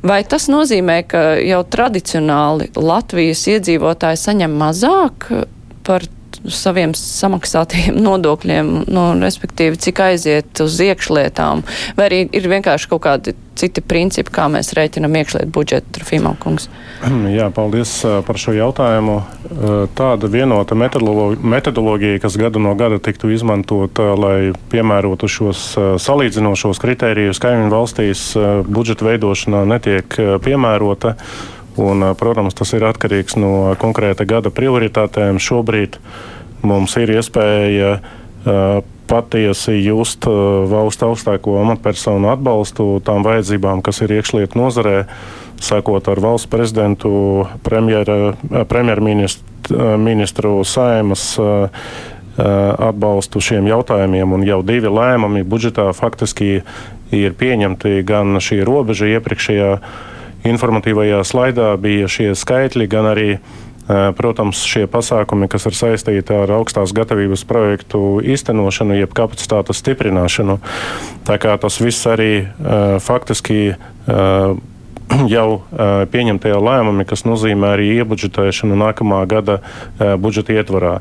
Vai 0.01 0.23
tas 0.25 0.49
nozīmē, 0.49 1.01
ka 1.09 1.23
jau 1.45 1.61
tradicionāli 1.69 2.71
Latvijas 2.79 3.45
iedzīvotāji 3.53 4.23
saņem 4.25 4.57
mazāk 4.61 5.29
par 5.85 6.07
saviem 6.51 6.93
samaksātajiem 6.97 7.97
nodokļiem, 8.07 8.75
nu, 8.89 9.07
respektīvi, 9.21 9.79
cik 9.87 10.03
aiziet 10.09 10.63
uz 10.63 10.77
iekšlietām, 10.83 11.65
vai 11.97 12.09
arī 12.09 12.21
ir 12.35 12.51
vienkārši 12.51 12.91
kaut 12.91 13.05
kādi 13.07 13.35
citi 13.55 13.79
principi, 13.79 14.33
kā 14.35 14.49
mēs 14.51 14.73
rēķinam 14.75 15.15
iekšlietu 15.15 15.51
budžetu, 15.55 16.03
Fīmalkungs? 16.05 16.67
Jā, 17.37 17.47
paldies 17.55 17.97
par 18.27 18.39
šo 18.41 18.55
jautājumu. 18.55 19.17
Tāda 19.95 20.29
vienota 20.31 20.75
metodoloģija, 20.75 22.21
kas 22.23 22.37
gadu 22.41 22.61
no 22.63 22.75
gada 22.79 22.99
tiktu 22.99 23.31
izmantota, 23.35 24.11
lai 24.19 24.51
piemērotu 24.73 25.29
šos 25.31 25.65
salīdzinošos 26.03 26.81
kritērijus 26.83 27.41
kaimiņu 27.43 27.71
valstīs, 27.71 28.29
budžeta 28.67 29.07
veidošanā 29.07 29.65
netiek 29.75 30.19
piemērota. 30.43 31.15
Un, 31.75 32.05
protams, 32.15 32.55
tas 32.55 32.71
ir 32.71 32.85
atkarīgs 32.87 33.35
no 33.35 33.75
konkrēta 33.79 34.23
gada 34.27 34.51
prioritātēm. 34.53 35.41
Šobrīd 35.43 35.97
mums 36.65 36.97
ir 37.01 37.09
iespēja 37.15 37.91
patiesi 39.09 39.73
just 39.85 40.25
valsts 40.25 41.03
augstāko 41.05 41.59
amatpersonu 41.61 42.29
atbalstu 42.33 43.01
tām 43.05 43.23
vajadzībām, 43.25 43.81
kas 43.85 44.01
ir 44.01 44.09
iekšlietu 44.17 44.57
nozarē, 44.57 45.05
sākot 45.61 46.07
ar 46.09 46.19
valsts 46.21 46.49
prezidentu, 46.49 47.45
premjerministru 47.65 50.63
saimas 50.65 51.37
atbalstu 52.35 53.39
šiem 53.39 53.67
jautājumiem, 53.69 54.33
un 54.35 54.43
jau 54.43 54.59
divi 54.65 54.89
lēmumi 54.91 55.43
budžetā 55.47 55.93
faktiski 55.95 56.63
ir 57.15 57.33
pieņemti. 57.39 58.03
Gan 58.03 58.35
šī 58.43 58.59
robeža 58.67 59.07
iepriekšējā 59.15 59.79
informatīvajā 60.45 61.23
slaidā 61.25 61.77
bija 61.81 62.07
šie 62.11 62.35
skaitļi, 62.35 62.87
gan 62.91 63.05
arī, 63.13 63.39
protams, 63.87 64.63
šie 64.65 64.85
pasākumi, 64.89 65.49
kas 65.51 65.67
ir 65.69 65.77
saistīti 65.77 66.33
ar 66.33 66.51
augstās 66.57 66.93
gatavības 66.95 67.45
projektu 67.49 68.19
īstenošanu, 68.25 68.97
jeb 68.97 69.13
kapacitātes 69.17 69.81
stiprināšanu. 69.83 70.57
Tā 71.27 71.37
kā 71.41 71.53
tas 71.61 71.79
viss 71.83 72.07
arī 72.09 72.47
faktiski 73.05 73.75
jau 75.35 75.47
pieņemtajā 76.11 76.59
lēmumi, 76.67 77.05
kas 77.05 77.25
nozīmē 77.29 77.75
arī 77.77 77.91
iebudžetēšanu 77.99 78.77
nākamā 78.81 79.21
gada 79.29 79.61
budžeta 79.99 80.57
ietvarā. 80.57 80.99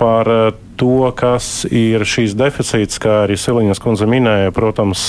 Par 0.00 0.30
to, 0.76 1.10
kas 1.16 1.64
ir 1.70 2.04
šīs 2.08 2.34
deficīts, 2.38 3.00
kā 3.02 3.24
arī 3.24 3.36
Siliņas 3.40 3.80
kundze 3.82 4.08
minēja, 4.10 4.54
protams, 4.54 5.06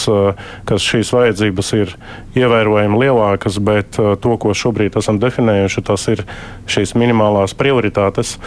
ka 0.67 0.77
šīs 0.81 1.13
vajadzības 1.15 1.71
ir 1.77 1.95
ievērojami 2.37 3.01
lielākas, 3.01 3.59
bet 3.63 3.97
to, 3.97 4.37
ko 4.41 4.53
šobrīd 4.57 4.97
esam 4.99 5.19
definējuši, 5.21 5.85
tas 5.85 6.07
ir 6.13 6.25
šīs 6.71 6.95
minimālās 6.99 7.57
prioritātes. 7.57 8.37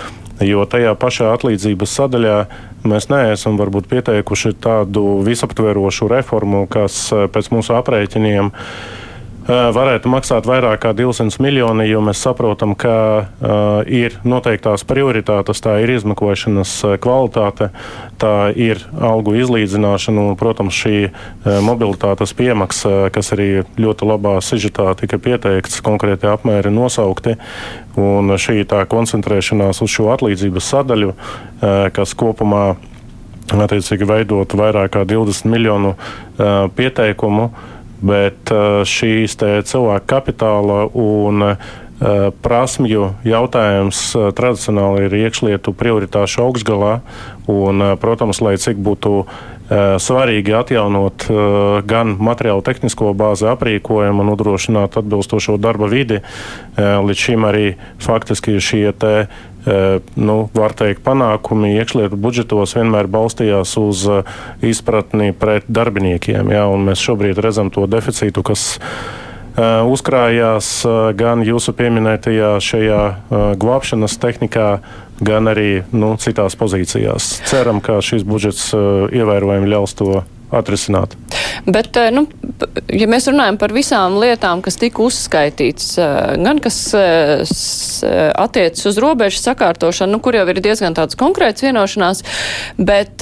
Jo 0.45 0.63
tajā 0.71 0.93
pašā 0.95 1.33
atlīdzības 1.35 1.97
sadaļā 1.99 2.37
mēs 2.87 3.09
neesam 3.11 3.59
varbūt 3.59 3.89
pieteikuši 3.91 4.55
tādu 4.63 5.19
visaptverošu 5.27 6.07
reformu, 6.13 6.69
kas 6.71 7.09
pēc 7.35 7.51
mūsu 7.51 7.75
aprēķiniem 7.75 8.53
uh, 8.53 9.08
varētu 9.49 10.11
maksāt 10.13 10.47
vairāk 10.49 10.83
kā 10.83 10.91
200 10.93 11.41
miljoni, 11.41 11.87
jo 11.89 12.03
mēs 12.05 12.21
saprotam, 12.21 12.75
ka 12.77 12.95
uh, 13.25 13.81
ir 13.89 14.19
noteiktās 14.29 14.85
prioritātes, 14.85 15.63
tā 15.65 15.79
ir 15.81 15.95
izmeklēšanas 15.95 16.75
kvalitāte, 17.01 17.71
tā 18.21 18.35
ir 18.53 18.83
algu 18.93 19.39
izlīdzināšana 19.41 20.27
un, 20.29 20.37
protams, 20.41 20.77
šī 20.77 20.99
uh, 21.09 21.15
mobilitātes 21.65 22.35
piemaksa, 22.37 23.09
kas 23.15 23.33
arī 23.37 23.65
ļoti 23.81 24.11
labā 24.11 24.37
sižetā 24.45 24.93
tika 25.01 25.21
pieteikts, 25.23 25.81
konkrēti 25.87 26.29
apmēri 26.29 26.73
nosaukti. 26.75 27.39
Un 27.99 28.37
šī 28.39 28.63
tā 28.69 28.85
koncentrēšanās 28.91 29.81
uz 29.83 29.97
šo 29.97 30.13
atlīdzības 30.13 30.71
sadaļu, 30.75 31.15
uh, 31.17 31.89
kas 31.97 32.13
kopumā 32.19 32.77
attiecīgi 33.49 34.05
veidot 34.05 34.53
vairāk 34.61 34.93
kā 34.93 35.07
20 35.09 35.49
miljonu 35.49 35.95
pieteikumu, 36.77 37.47
uh, 37.49 37.78
bet 38.01 38.53
uh, 38.53 38.81
šīs 38.87 39.37
cilvēku 39.39 40.07
kapitāla 40.09 40.87
un 40.95 41.45
uh, 41.51 41.69
prasmju 42.45 43.13
jautājums 43.27 44.01
uh, 44.15 44.31
tradicionāli 44.37 45.09
ir 45.09 45.19
iekšlietu 45.25 45.75
prioritāšu 45.75 46.45
augstgalā. 46.47 46.99
Un, 47.49 47.81
protams, 47.97 48.43
lai 48.45 48.59
cik 48.61 48.77
būtu 48.85 49.23
svarīgi 50.01 50.53
atjaunot 50.57 51.27
gan 51.89 52.15
materiālu 52.25 52.63
tehnisko 52.65 53.13
bāzi, 53.17 53.45
aprīkojumu, 53.49 54.25
nodrošināt 54.25 54.97
atbilstošo 55.01 55.59
darba 55.61 55.89
vidi, 55.93 56.23
līdz 56.77 57.25
šim 57.25 57.45
arī 57.49 57.67
faktiski 58.01 58.57
šie 58.65 58.93
nu, 59.67 60.37
var 60.55 60.75
teikt, 60.79 61.03
panākumi 61.07 61.75
iekšlietu 61.79 62.19
budžetos 62.21 62.77
vienmēr 62.79 63.09
balstījās 63.11 63.75
uz 63.81 64.05
izpratni 64.65 65.33
pret 65.37 65.67
darbiniekiem. 65.69 66.53
Jā, 66.55 66.67
mēs 66.79 67.03
šobrīd 67.03 67.41
redzam 67.43 67.73
to 67.75 67.87
deficītu, 67.91 68.45
kas 68.47 68.79
uzkrājās 69.59 70.71
gan 71.19 71.43
jūsu 71.43 71.75
pieminētajā 71.75 72.55
šajā 72.63 73.03
glābšanas 73.59 74.19
tehnikā, 74.23 74.71
gan 75.19 75.51
arī 75.51 75.83
nu, 75.91 76.13
citās 76.23 76.55
pozīcijās. 76.59 77.41
Ceram, 77.51 77.83
ka 77.83 77.99
šis 78.05 78.23
budžets 78.23 78.71
ievērojami 78.75 79.73
ļaus 79.75 79.97
to 79.99 80.23
atrisināt. 80.51 81.17
Bet, 81.67 81.97
eh, 81.97 82.11
nu, 82.15 82.25
ja 82.93 83.09
mēs 83.11 83.29
runājam 83.29 83.59
par 83.61 83.73
visām 83.77 84.17
lietām, 84.21 84.63
kas 84.65 84.79
tika 84.81 85.03
uzskaitīts, 85.05 85.91
eh, 86.01 86.37
gan 86.41 86.61
kas 86.65 86.79
eh, 86.97 87.43
attiecas 88.39 88.87
uz 88.89 89.01
robežu 89.03 89.43
sakārtošanu, 89.43 90.17
nu, 90.17 90.23
kur 90.25 90.39
jau 90.39 90.47
ir 90.49 90.63
diezgan 90.65 90.97
tāds 90.97 91.19
konkrēts 91.19 91.65
vienošanās, 91.67 92.23
bet, 92.79 93.19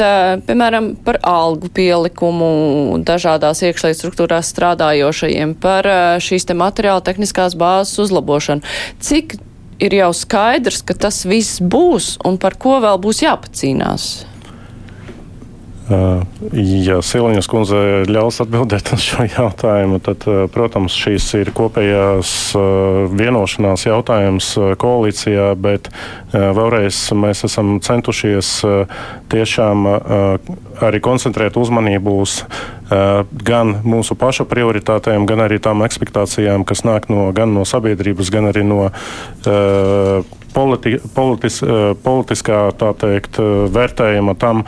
piemēram, 0.46 0.92
par 1.04 1.18
algu 1.26 1.70
pielikumu 1.72 3.00
dažādās 3.06 3.64
iekšlietu 3.66 3.98
struktūrās 4.02 4.52
strādājošajiem, 4.52 5.56
par 5.60 5.88
šīs 6.22 6.46
te 6.46 6.54
materiāla 6.54 7.04
tehniskās 7.04 7.56
bāzes 7.58 7.98
uzlabošanu. 8.06 8.64
Cik 9.00 9.38
ir 9.82 9.98
jau 9.98 10.12
skaidrs, 10.16 10.82
ka 10.86 10.96
tas 11.06 11.24
viss 11.28 11.60
būs 11.60 12.16
un 12.24 12.38
par 12.40 12.56
ko 12.60 12.78
vēl 12.84 13.00
būs 13.02 13.24
jāpacīnās? 13.24 14.35
Ja 15.86 16.96
Siliņas 16.98 17.46
kundze 17.46 17.80
ļaus 18.10 18.40
atbildēt 18.42 18.88
uz 18.96 19.04
šo 19.06 19.26
jautājumu, 19.28 20.00
tad, 20.02 20.24
protams, 20.50 20.96
šīs 20.98 21.28
ir 21.38 21.52
kopējās 21.54 22.32
vienošanās 23.14 23.86
jautājums 23.86 24.48
koalīcijā, 24.82 25.52
bet 25.54 25.92
vēlreiz 26.34 26.98
mēs 27.14 27.44
esam 27.46 27.76
centušies 27.86 28.50
tiešām 29.30 29.86
arī 30.82 31.02
koncentrēt 31.06 31.54
uzmanību 31.60 32.16
uz 32.24 32.40
gan 33.46 33.76
mūsu 33.86 34.18
pašu 34.18 34.48
prioritātēm, 34.50 35.26
gan 35.30 35.46
arī 35.46 35.60
tām 35.62 35.86
ekspektācijām, 35.86 36.66
kas 36.66 36.82
nāk 36.86 37.06
no, 37.14 37.28
gan 37.36 37.54
no 37.54 37.62
sabiedrības, 37.62 38.34
gan 38.34 38.50
arī 38.50 38.66
no 38.66 38.90
politi, 40.56 40.98
politis, 41.14 41.62
politiskā 42.02 42.68
teikt, 42.74 43.38
vērtējuma 43.74 44.34
tam, 44.40 44.66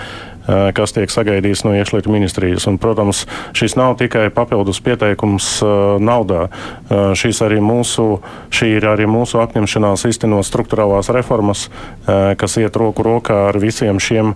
kas 0.48 0.94
tiek 0.96 1.12
sagaidīts 1.12 1.64
no 1.66 1.74
iekšlietu 1.76 2.12
ministrijas. 2.12 2.66
Un, 2.70 2.78
protams, 2.80 3.24
šis 3.56 3.76
nav 3.78 3.98
tikai 4.00 4.28
papildus 4.34 4.80
pieteikums 4.84 5.58
naudā. 6.00 6.48
Šis 7.18 7.42
arī 7.44 7.60
mūsu, 7.64 8.20
šī 8.54 8.72
ir 8.78 8.88
arī 8.88 9.08
mūsu 9.10 9.42
apņemšanās 9.44 10.06
iztenot 10.08 10.48
struktūrālās 10.48 11.12
reformas, 11.14 11.68
kas 12.08 12.56
iet 12.62 12.76
roku 12.80 13.04
rokā 13.06 13.48
ar 13.50 13.60
visiem 13.60 14.00
šiem 14.00 14.34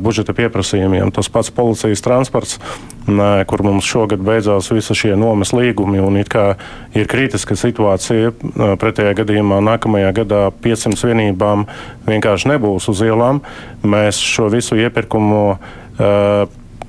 budžeta 0.00 0.34
pieprasījumiem. 0.36 1.12
Tas 1.14 1.28
pats 1.32 1.52
policijas 1.54 2.02
transports, 2.04 2.58
kur 3.06 3.62
mums 3.66 3.86
šogad 3.86 4.22
beidzās 4.24 4.70
visi 4.72 4.96
šie 4.98 5.14
nomas 5.18 5.52
līgumi, 5.56 6.00
un 6.02 6.18
it 6.20 6.30
kā 6.32 6.46
ir 6.96 7.08
kritiska 7.10 7.56
situācija. 7.58 8.34
Pretējā 8.80 9.14
gadījumā 9.22 9.62
nākamajā 9.64 10.12
gadā 10.22 10.42
500 10.64 11.10
vienībām 11.12 11.66
vienkārši 12.08 12.54
nebūs 12.54 12.90
uz 12.92 13.02
ielām. 13.06 13.42
Mēs 13.86 14.20
šo 14.22 14.50
visu 14.52 14.78
iepirkumu 14.80 15.44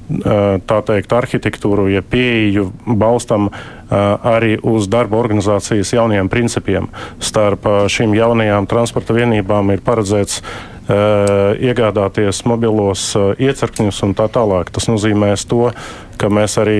tā 0.08 0.78
teikt, 0.88 1.12
arhitektūru, 1.12 1.90
ja 1.92 2.02
pieeju 2.02 2.70
balstam 2.88 3.50
arī 3.92 4.56
uz 4.64 4.88
darba 4.92 5.20
organizācijas 5.20 5.94
jauniem 5.96 6.30
principiem. 6.32 6.88
Starp 7.20 7.68
šīm 7.92 8.16
jaunajām 8.16 8.68
transporta 8.72 9.16
vienībām 9.18 9.72
ir 9.76 9.84
paredzēts 9.84 10.42
iegādāties 10.88 12.46
mobilos 12.48 13.10
iecirkņus 13.36 14.04
un 14.08 14.16
tā 14.16 14.30
tālāk. 14.32 14.72
Tas 14.72 14.88
nozīmē 14.88 15.34
to, 15.48 15.72
ka 16.18 16.32
mēs 16.32 16.56
arī 16.62 16.80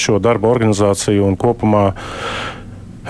šo 0.00 0.16
darba 0.24 0.48
organizāciju 0.54 1.28
un 1.28 1.36
kopumā 1.36 1.90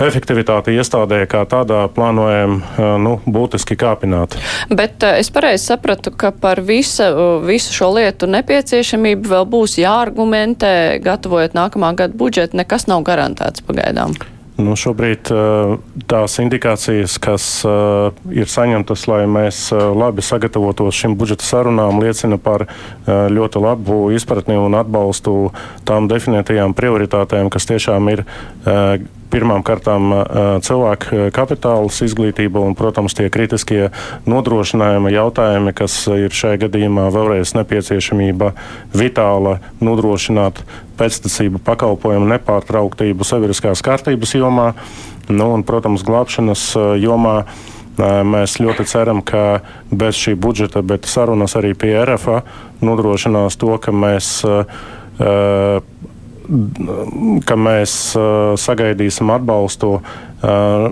efektivitāti 0.01 0.75
iestādē 0.75 1.21
kā 1.31 1.45
tādā 1.49 1.85
plānojam 1.95 2.59
nu, 3.01 3.15
būtiski 3.25 3.77
kāpināt. 3.79 4.35
Bet 4.69 5.03
es 5.07 5.31
pareizi 5.33 5.71
sapratu, 5.71 6.11
ka 6.11 6.33
par 6.35 6.61
visu, 6.65 7.07
visu 7.45 7.75
šo 7.75 7.93
lietu 7.95 8.29
nepieciešamību 8.31 9.31
vēl 9.31 9.49
būs 9.49 9.79
jāargumentē, 9.81 10.75
gatavojot 11.05 11.55
nākamā 11.57 11.95
gada 11.95 12.17
budžetu. 12.17 12.59
Nekas 12.59 12.89
nav 12.91 13.05
garantēts 13.07 13.63
pagaidām. 13.65 14.15
Nu, 14.55 14.71
šobrīd 14.79 15.27
tās 16.07 16.37
indikācijas, 16.39 17.17
kas 17.19 17.45
ir 18.31 18.47
saņemtas, 18.47 19.01
lai 19.11 19.25
mēs 19.27 19.65
labi 19.75 20.23
sagatavotos 20.23 20.95
šim 20.95 21.17
budžeta 21.19 21.43
sarunām, 21.43 21.99
liecina 21.99 22.39
par 22.39 22.63
ļoti 23.05 23.59
labu 23.59 23.97
izpratni 24.15 24.55
un 24.55 24.77
atbalstu 24.79 25.51
tām 25.83 26.07
definētajām 26.07 26.71
prioritātēm, 26.77 27.51
kas 27.51 27.67
tiešām 27.67 28.07
ir 28.13 28.23
pirmām 29.33 29.63
kārtām 29.65 30.13
cilvēku 30.65 31.29
kapitāls, 31.35 31.99
izglītība 32.05 32.61
un, 32.63 32.75
protams, 32.77 33.15
tie 33.17 33.27
kritiskie 33.33 33.89
nodrošinājuma 34.29 35.11
jautājumi, 35.13 35.73
kas 35.77 35.97
ir 36.13 36.35
šajā 36.35 36.61
gadījumā 36.65 37.07
vēlreiz 37.13 37.55
nepieciešamība 37.57 38.53
vitāla 38.95 39.59
nodrošināt 39.83 40.61
pēctecību 40.99 41.61
pakalpojumu 41.65 42.29
nepārtrauktību 42.35 43.27
sabiedriskās 43.27 43.83
kārtības 43.85 44.35
jomā, 44.37 44.71
nu, 45.29 45.51
un, 45.55 45.65
protams, 45.67 46.05
glābšanas 46.07 46.73
jomā. 47.01 47.39
Mēs 47.95 48.57
ļoti 48.59 48.83
ceram, 48.91 49.21
ka 49.23 49.61
bez 49.87 50.17
šī 50.19 50.33
budžeta, 50.35 50.81
bet 50.83 51.07
sarunas 51.07 51.55
arī 51.55 51.71
pie 51.79 51.93
RFA 52.03 52.41
nodrošinās 52.83 53.55
to, 53.55 53.71
ka 53.79 53.93
mēs 53.95 54.41
uh, 54.43 54.67
ka 57.45 57.55
mēs 57.59 57.93
uh, 58.17 58.53
sagaidīsim 58.59 59.29
atbalstu 59.33 59.95
uh, 59.97 60.03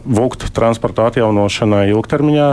vulktu 0.04 0.50
transporta 0.54 1.08
atjaunošanai 1.12 1.86
ilgtermiņā, 1.92 2.48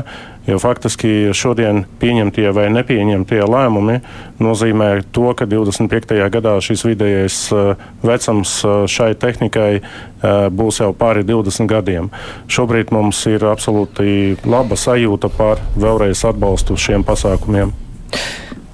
jo 0.51 0.59
faktiski 0.61 1.33
šodien 1.37 1.85
pieņemtie 2.01 2.49
vai 2.57 2.67
nepieņemtie 2.75 3.41
lēmumi 3.45 4.01
nozīmē 4.43 4.91
to, 5.15 5.29
ka 5.37 5.49
25. 5.49 6.17
gadā 6.33 6.57
šis 6.65 6.85
vidējais 6.89 7.39
uh, 7.55 7.87
vecums 8.07 8.59
šai 8.91 9.13
tehnikai 9.21 9.71
būs 10.53 10.83
jau 10.83 10.91
pāri 10.97 11.25
20 11.25 11.71
gadiem. 11.71 12.11
Šobrīd 12.53 12.93
mums 12.93 13.23
ir 13.31 13.47
absolūti 13.49 14.37
laba 14.45 14.77
sajūta 14.77 15.33
par 15.33 15.63
vēlreiz 15.81 16.27
atbalstu 16.29 16.77
šiem 16.77 17.07
pasākumiem. 17.09 17.73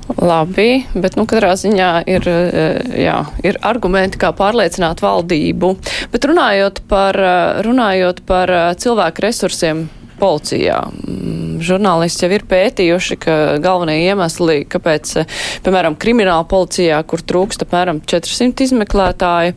Labi, 0.06 0.84
bet 0.94 1.16
nu, 1.18 1.24
katrā 1.26 1.56
ziņā 1.58 1.90
ir, 2.06 2.28
eh, 2.30 2.78
jā, 3.02 3.16
ir 3.42 3.58
argumenti, 3.66 4.20
kā 4.22 4.30
pārliecināt 4.36 5.02
valdību. 5.02 5.74
Bet 6.12 6.28
runājot 6.30 6.80
par, 6.88 7.18
eh, 7.18 7.62
runājot 7.66 8.22
par 8.26 8.50
eh, 8.50 8.74
cilvēku 8.74 9.18
resursiem 9.24 9.88
policijā. 10.20 10.78
Mm, 10.86 11.58
žurnālisti 11.58 12.22
jau 12.22 12.30
ir 12.30 12.46
pētījuši, 12.46 13.18
ka 13.18 13.58
galvenie 13.58 13.98
iemesli, 14.06 14.64
kāpēc, 14.64 15.26
piemēram, 15.64 15.98
krimināla 15.98 16.46
policijā, 16.48 17.02
kur 17.04 17.18
trūkst 17.18 17.66
apmēram 17.66 18.00
400 18.00 18.64
izmeklētāju, 18.64 19.54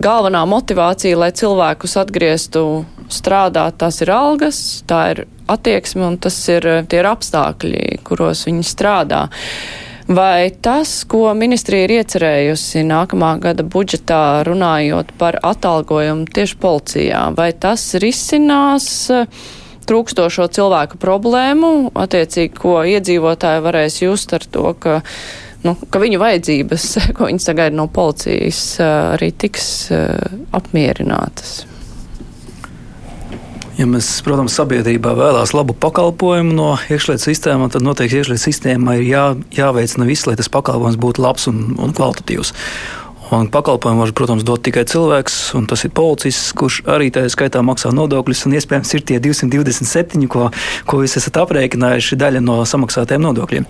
galvenā 0.00 0.44
motivācija, 0.46 1.18
lai 1.18 1.32
cilvēkus 1.32 1.96
atgrieztu 2.04 2.84
strādāt, 3.08 3.80
tās 3.80 4.00
ir 4.02 4.10
algas, 4.14 4.82
tā 4.86 5.10
ir 5.10 5.26
attieksme 5.50 6.06
un 6.06 6.18
tas 6.22 6.36
ir 6.52 6.66
tie 6.90 7.00
ir 7.02 7.08
apstākļi, 7.10 8.00
kuros 8.06 8.46
viņi 8.48 8.66
strādā. 8.66 9.26
Vai 10.10 10.50
tas, 10.62 11.04
ko 11.06 11.28
ministrija 11.38 11.86
ir 11.86 11.92
iecerējusi 12.00 12.82
nākamā 12.82 13.36
gada 13.44 13.62
budžetā, 13.62 14.42
runājot 14.48 15.12
par 15.20 15.38
atalgojumu 15.46 16.26
tieši 16.34 16.56
policijā, 16.58 17.20
vai 17.36 17.52
tas 17.54 17.84
risinās 18.02 18.88
trūkstošo 19.86 20.48
cilvēku 20.50 20.98
problēmu, 21.02 21.92
attiecīgi, 21.94 22.58
ko 22.58 22.80
iedzīvotāji 22.90 23.62
varēs 23.62 24.02
just 24.02 24.34
ar 24.34 24.46
to, 24.50 24.74
ka 24.82 24.98
nu, 25.62 25.76
ka 25.78 26.02
viņu 26.02 26.18
vajadzības, 26.22 26.90
ko 27.16 27.30
viņi 27.30 27.46
sagaida 27.46 27.78
no 27.78 27.86
policijas, 27.86 28.64
arī 28.82 29.30
tiks 29.30 29.70
apmierinātas. 30.58 31.60
Ja 33.80 33.86
mēs, 33.88 34.10
protams, 34.20 34.52
sabiedrībā 34.58 35.14
vēlās 35.16 35.54
labu 35.56 35.72
pakalpojumu 35.72 36.52
no 36.52 36.66
iekšlietu 36.92 37.30
sistēmām, 37.30 37.70
tad 37.72 37.80
noteikti 37.80 38.18
iekšlietu 38.18 38.42
sistēmai 38.42 38.98
ir 38.98 39.06
jā, 39.08 39.22
jāveicina 39.56 40.04
viss, 40.04 40.26
lai 40.28 40.34
tas 40.36 40.52
pakalpojums 40.52 40.98
būtu 41.00 41.24
labs 41.24 41.48
un, 41.48 41.62
un 41.80 41.94
kvalitatīvs. 41.96 42.52
Un 43.32 43.48
pakalpojumu 43.48 44.04
var, 44.04 44.12
protams, 44.20 44.44
dot 44.44 44.66
tikai 44.66 44.84
cilvēks, 44.90 45.38
un 45.56 45.64
tas 45.70 45.86
ir 45.86 45.94
policists, 45.96 46.52
kurš 46.60 46.82
arī 46.92 47.08
tajā 47.14 47.32
skaitā 47.32 47.64
maksā 47.64 47.94
nodokļus. 47.96 48.44
Iespējams, 48.60 48.92
ir 48.98 49.06
tie 49.08 49.20
227, 49.22 50.28
ko, 50.28 50.50
ko 50.84 51.00
jūs 51.00 51.16
esat 51.22 51.40
aprēķinājuši, 51.46 52.20
daļa 52.20 52.44
no 52.44 52.60
samaksātajiem 52.68 53.24
nodokļiem. 53.30 53.68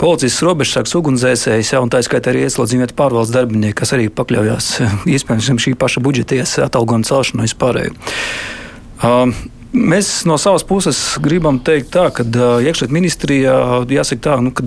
Policijas 0.00 0.40
robežsargs, 0.48 0.96
ugunsdzēsējs, 0.96 1.74
ja, 1.74 1.84
un 1.84 1.92
tā 1.92 2.00
skaitā 2.04 2.32
arī 2.32 2.46
ieslodzījumiet 2.48 2.96
pārvaldes 2.96 3.36
darbinieki, 3.36 3.76
kas 3.82 3.92
arī 3.96 4.08
pakļaujās 4.12 4.76
iespējams 5.12 5.66
šī 5.66 5.74
paša 5.76 6.04
budžeties 6.08 6.60
atalgojuma 6.70 7.10
celšanai 7.10 7.50
vispārēju. 7.50 7.98
Um, 9.04 9.34
mēs 9.72 10.24
no 10.28 10.38
savas 10.40 10.64
puses 10.64 10.98
gribam 11.22 11.60
teikt, 11.60 11.92
tā, 11.96 12.08
ka 12.14 12.24
uh, 12.24 12.64
iekšlietu 12.64 12.96
ministrijā 12.96 13.56
jāsaka 13.92 14.28
tā, 14.30 14.40
nu, 14.44 14.54
ka 14.56 14.64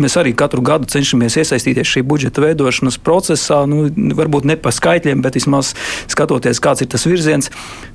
Mēs 0.00 0.14
arī 0.16 0.30
katru 0.36 0.62
gadu 0.64 0.86
cenšamies 0.88 1.34
iesaistīties 1.42 1.88
šī 1.90 2.02
budžeta 2.06 2.40
veidošanas 2.44 2.96
procesā. 3.02 3.62
Nu, 3.68 3.84
varbūt 4.16 4.46
ne 4.48 4.56
par 4.56 4.72
skaitļiem, 4.72 5.20
bet 5.24 5.36
vismaz 5.36 5.72
skatoties, 6.10 6.62
kāds 6.64 6.84
ir 6.84 6.88
tas 6.92 7.04
virziens. 7.08 7.50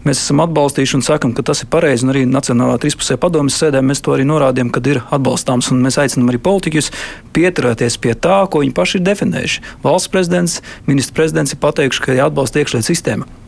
Mēs 0.05 0.21
esam 0.21 0.43
atbalstījuši 0.43 0.97
un 0.99 1.05
sakam, 1.07 1.33
ka 1.33 1.45
tas 1.47 1.63
ir 1.63 1.71
pareizi. 1.73 2.05
Arī 2.11 2.25
Nacionālā 2.29 2.77
trīspusē 2.83 3.17
padomjas 3.21 3.57
sēdē 3.63 3.81
mēs 3.85 4.03
to 4.05 4.13
arī 4.13 4.27
norādījām, 4.29 4.69
ka 4.73 4.83
ir 4.85 5.01
atbalstāms. 5.07 5.71
Mēs 5.73 5.99
aicinām 6.03 6.29
arī 6.33 6.43
politiķus 6.43 6.91
pieturēties 7.33 7.97
pie 8.03 8.13
tā, 8.13 8.43
ko 8.51 8.61
viņi 8.65 8.77
paši 8.77 8.99
ir 8.99 9.07
definējuši. 9.07 9.65
Valsts 9.87 10.13
prezidents, 10.13 10.61
ministrs 10.91 11.17
prezidents 11.17 11.55
ir 11.55 11.63
pateikuši, 11.63 12.03
ka 12.05 12.21
jāatbalsta 12.21 12.61
iekšlietu 12.61 12.91
sistēma. 12.91 13.46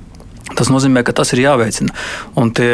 Tas 0.57 0.71
nozīmē, 0.71 1.03
ka 1.05 1.13
tas 1.15 1.29
ir 1.35 1.43
jāveicina. 1.43 1.93
Un 2.39 2.49
tie 2.55 2.69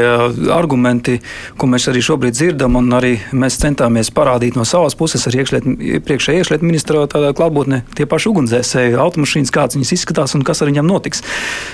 argumenti, 0.53 1.17
ko 1.59 1.67
mēs 1.69 1.89
arī 1.91 2.01
šobrīd 2.05 2.35
dzirdam, 2.37 2.77
un 2.79 2.87
arī 2.95 3.15
mēs 3.35 3.59
centāmies 3.61 4.11
parādīt 4.15 4.55
no 4.55 4.63
savas 4.67 4.95
puses 4.97 5.25
ar 5.27 5.35
priekšējā 5.35 6.41
iekšlietu 6.41 6.67
ministra 6.67 7.03
klātbūtnē, 7.07 7.81
tie 7.97 8.07
paši 8.09 8.31
ugunsdzēsēji, 8.31 8.95
automašīnas, 9.05 9.53
kādas 9.53 9.77
viņas 9.77 9.93
izskatās 9.97 10.35
un 10.37 10.45
kas 10.47 10.63
ar 10.63 10.71
viņiem 10.71 10.87
notiks. 10.87 11.23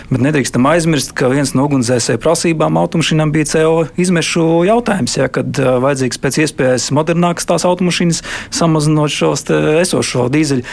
Bet 0.09 0.25
nedrīkstam 0.25 0.67
aizmirst, 0.71 1.13
ka 1.17 1.29
viens 1.31 1.53
no 1.57 1.67
ugunsdzēsēju 1.69 2.21
prasībām 2.21 2.79
automašīnām 2.81 3.33
bija 3.35 3.51
CO 3.53 3.73
izmešu 4.01 4.47
jautājums, 4.67 5.17
ja, 5.19 5.29
kad 5.31 5.57
vajadzīgs 5.57 6.21
pēc 6.21 6.41
iespējas 6.45 6.89
modernākas 6.97 7.49
tās 7.49 7.67
automašīnas, 7.69 8.23
samazinot 8.53 9.13
šos 9.13 9.45
esošo 9.85 10.29
dīzeļu 10.33 10.65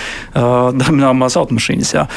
darbināmās 0.78 1.38
automašīnas. 1.40 1.94
Ja. 1.98 2.08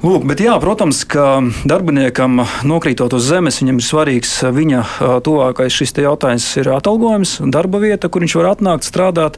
Lūk, 0.00 0.22
bet 0.24 0.40
jā, 0.40 0.54
protams, 0.56 1.02
ka 1.04 1.42
darbiniekam 1.68 2.38
nokrītot 2.64 3.12
uz 3.12 3.26
zemes, 3.28 3.58
viņam 3.60 3.82
ir 3.82 3.84
svarīgs 3.84 4.30
viņa 4.56 4.84
tuvākais 5.26 5.76
šis 5.76 5.92
jautājums 6.00 6.46
ir 6.56 6.70
atalgojums, 6.72 7.34
darba 7.52 7.82
vieta, 7.82 8.08
kur 8.08 8.24
viņš 8.24 8.36
var 8.40 8.48
atnākt 8.54 8.88
strādāt. 8.88 9.36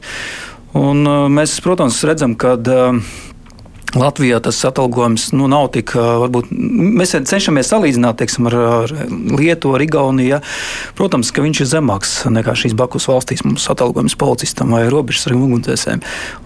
Un, 0.71 1.03
mēs, 1.35 1.57
protams, 1.65 1.99
redzam, 2.07 2.37
ka 2.39 2.55
Latvijā 3.93 4.39
tas 4.41 4.57
atalgojums 4.65 5.27
nu, 5.37 5.47
nav 5.51 5.67
tik, 5.75 5.93
varbūt 5.93 6.49
mēs 6.49 7.13
cenšamies 7.29 7.69
salīdzināt 7.69 8.17
teiksim, 8.21 8.47
ar, 8.49 8.55
ar 8.57 8.93
Lietuvu, 9.09 9.75
ar 9.77 9.83
Igauniju. 9.85 10.29
Ja. 10.33 10.39
Protams, 10.97 11.29
ka 11.33 11.43
viņš 11.45 11.61
ir 11.61 11.69
zemāks 11.75 12.13
nekā 12.33 12.55
šīs 12.57 12.73
Bakus 12.77 13.05
valstīs. 13.09 13.43
Mums 13.45 13.67
atalgojums 13.69 14.17
policistam 14.19 14.73
vai 14.73 14.87
robežas 14.89 15.27
ar 15.29 15.37
ugunsdzēsēm. 15.37 16.01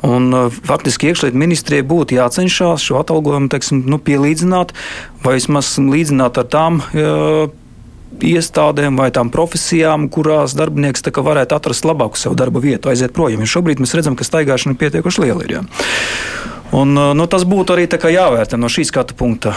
Un 0.08 0.34
faktiski 0.52 1.12
iekšlietu 1.12 1.40
ministrijai 1.40 1.88
būtu 1.88 2.18
jācenšas 2.20 2.84
šo 2.90 3.00
atalgojumu 3.00 3.52
teiksim, 3.54 3.86
nu, 3.88 4.02
pielīdzināt 4.02 4.76
vai 5.24 5.38
vismaz 5.40 5.78
līdzināt 5.80 6.42
ar 6.44 6.52
tām. 6.52 6.84
Ja, 6.98 7.48
iestādēm 8.24 8.98
vai 8.98 9.10
tām 9.14 9.30
profesijām, 9.34 10.08
kurās 10.10 10.56
darbinieks 10.58 11.04
varētu 11.06 11.58
atrast 11.58 11.86
labāku 11.86 12.18
savu 12.18 12.38
darba 12.40 12.62
vietu, 12.64 12.90
aiziet 12.90 13.14
projām. 13.14 13.44
Jo 13.44 13.58
šobrīd 13.58 13.84
mēs 13.84 13.94
redzam, 13.98 14.16
ka 14.18 14.26
staigāšana 14.26 14.78
pietiekuši 14.80 15.26
liela. 15.26 15.44
Ir, 15.46 15.52
ja. 15.60 15.64
Un, 16.76 16.92
nu, 16.94 17.26
tas 17.32 17.46
būtu 17.48 17.76
arī 17.76 17.88
jāvērtē 17.88 18.60
no 18.60 18.68
šī 18.68 18.88
skatu 18.90 19.16
punkta. 19.18 19.54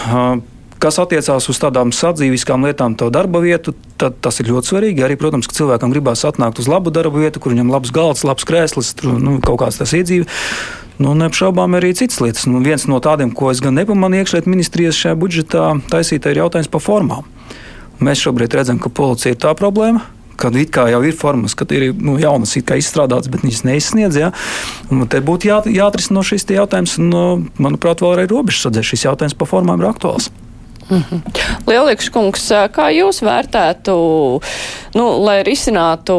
Kas 0.81 0.97
attiecās 0.97 1.45
uz 1.53 1.59
tādām 1.61 1.91
sadzīviskām 1.93 2.65
lietām, 2.65 2.95
to 2.97 3.11
darba 3.13 3.43
vietu, 3.45 3.75
tad 4.01 4.17
tas 4.25 4.41
ir 4.41 4.49
ļoti 4.49 4.71
svarīgi. 4.71 5.03
Arī, 5.05 5.19
protams, 5.21 5.49
ka 5.51 5.57
cilvēkam 5.59 5.93
gribās 5.93 6.25
atnākt 6.25 6.63
uz 6.63 6.71
labu 6.71 6.93
darba 6.95 7.21
vietu, 7.21 7.43
kur 7.43 7.53
viņam 7.53 7.73
labs 7.75 7.93
galds, 7.93 8.25
labs 8.25 8.47
krēsls, 8.49 8.95
tur, 8.97 9.19
nu, 9.21 9.37
kaut 9.45 9.61
kāds 9.61 9.77
tas 9.83 9.93
iedzīve. 9.93 10.25
Nu, 11.01 11.13
neapšaubām 11.17 11.77
arī 11.77 11.93
citas 11.99 12.23
lietas. 12.25 12.47
Nu, 12.49 12.63
viens 12.65 12.87
no 12.89 13.01
tādiem, 13.05 13.35
ko 13.37 13.51
es 13.53 13.61
gan 13.61 13.77
nepamanīju 13.77 14.25
iekšlietu 14.25 14.53
ministrijas 14.53 14.97
šajā 15.01 15.19
budžetā, 15.21 15.67
taisītā 15.93 16.33
ir 16.33 16.43
jautājums 16.45 16.73
par 16.73 16.85
formām. 16.85 17.29
Mēs 18.01 18.25
šobrīd 18.25 18.57
redzam, 18.57 18.81
ka 18.81 18.89
policija 18.89 19.35
ir 19.35 19.41
tā 19.41 19.53
problēma 19.59 20.07
kad 20.41 20.57
it 20.59 20.73
kā 20.75 20.87
jau 20.93 21.03
ir 21.07 21.17
formas, 21.17 21.55
kad 21.59 21.73
ir 21.77 21.91
nu, 21.95 22.17
jaunas 22.21 22.57
izstrādātas, 22.57 23.31
bet 23.33 23.45
viņas 23.47 23.65
neizsniedz. 23.69 24.21
Ja? 24.21 24.33
Un 24.91 25.07
te 25.11 25.23
būtu 25.25 25.51
jā, 25.51 25.63
jāatrisina 25.69 26.19
no 26.19 26.27
šis 26.27 26.49
jautājums, 26.51 26.99
un, 27.01 27.11
nu, 27.13 27.25
manuprāt, 27.63 28.03
vēl 28.05 28.17
arī 28.17 28.31
robežsardzē 28.31 28.85
šis 28.87 29.09
jautājums 29.09 29.37
par 29.39 29.51
formām 29.51 29.83
ir 29.83 29.91
aktuāls. 29.93 30.31
Mm 30.91 31.03
-hmm. 31.11 31.21
Lielīgs 31.67 32.11
kungs, 32.11 32.49
kā 32.75 32.89
jūs 32.91 33.23
vērtētu, 33.23 33.93
nu, 34.95 35.05
lai 35.25 35.43
risinātu 35.47 36.17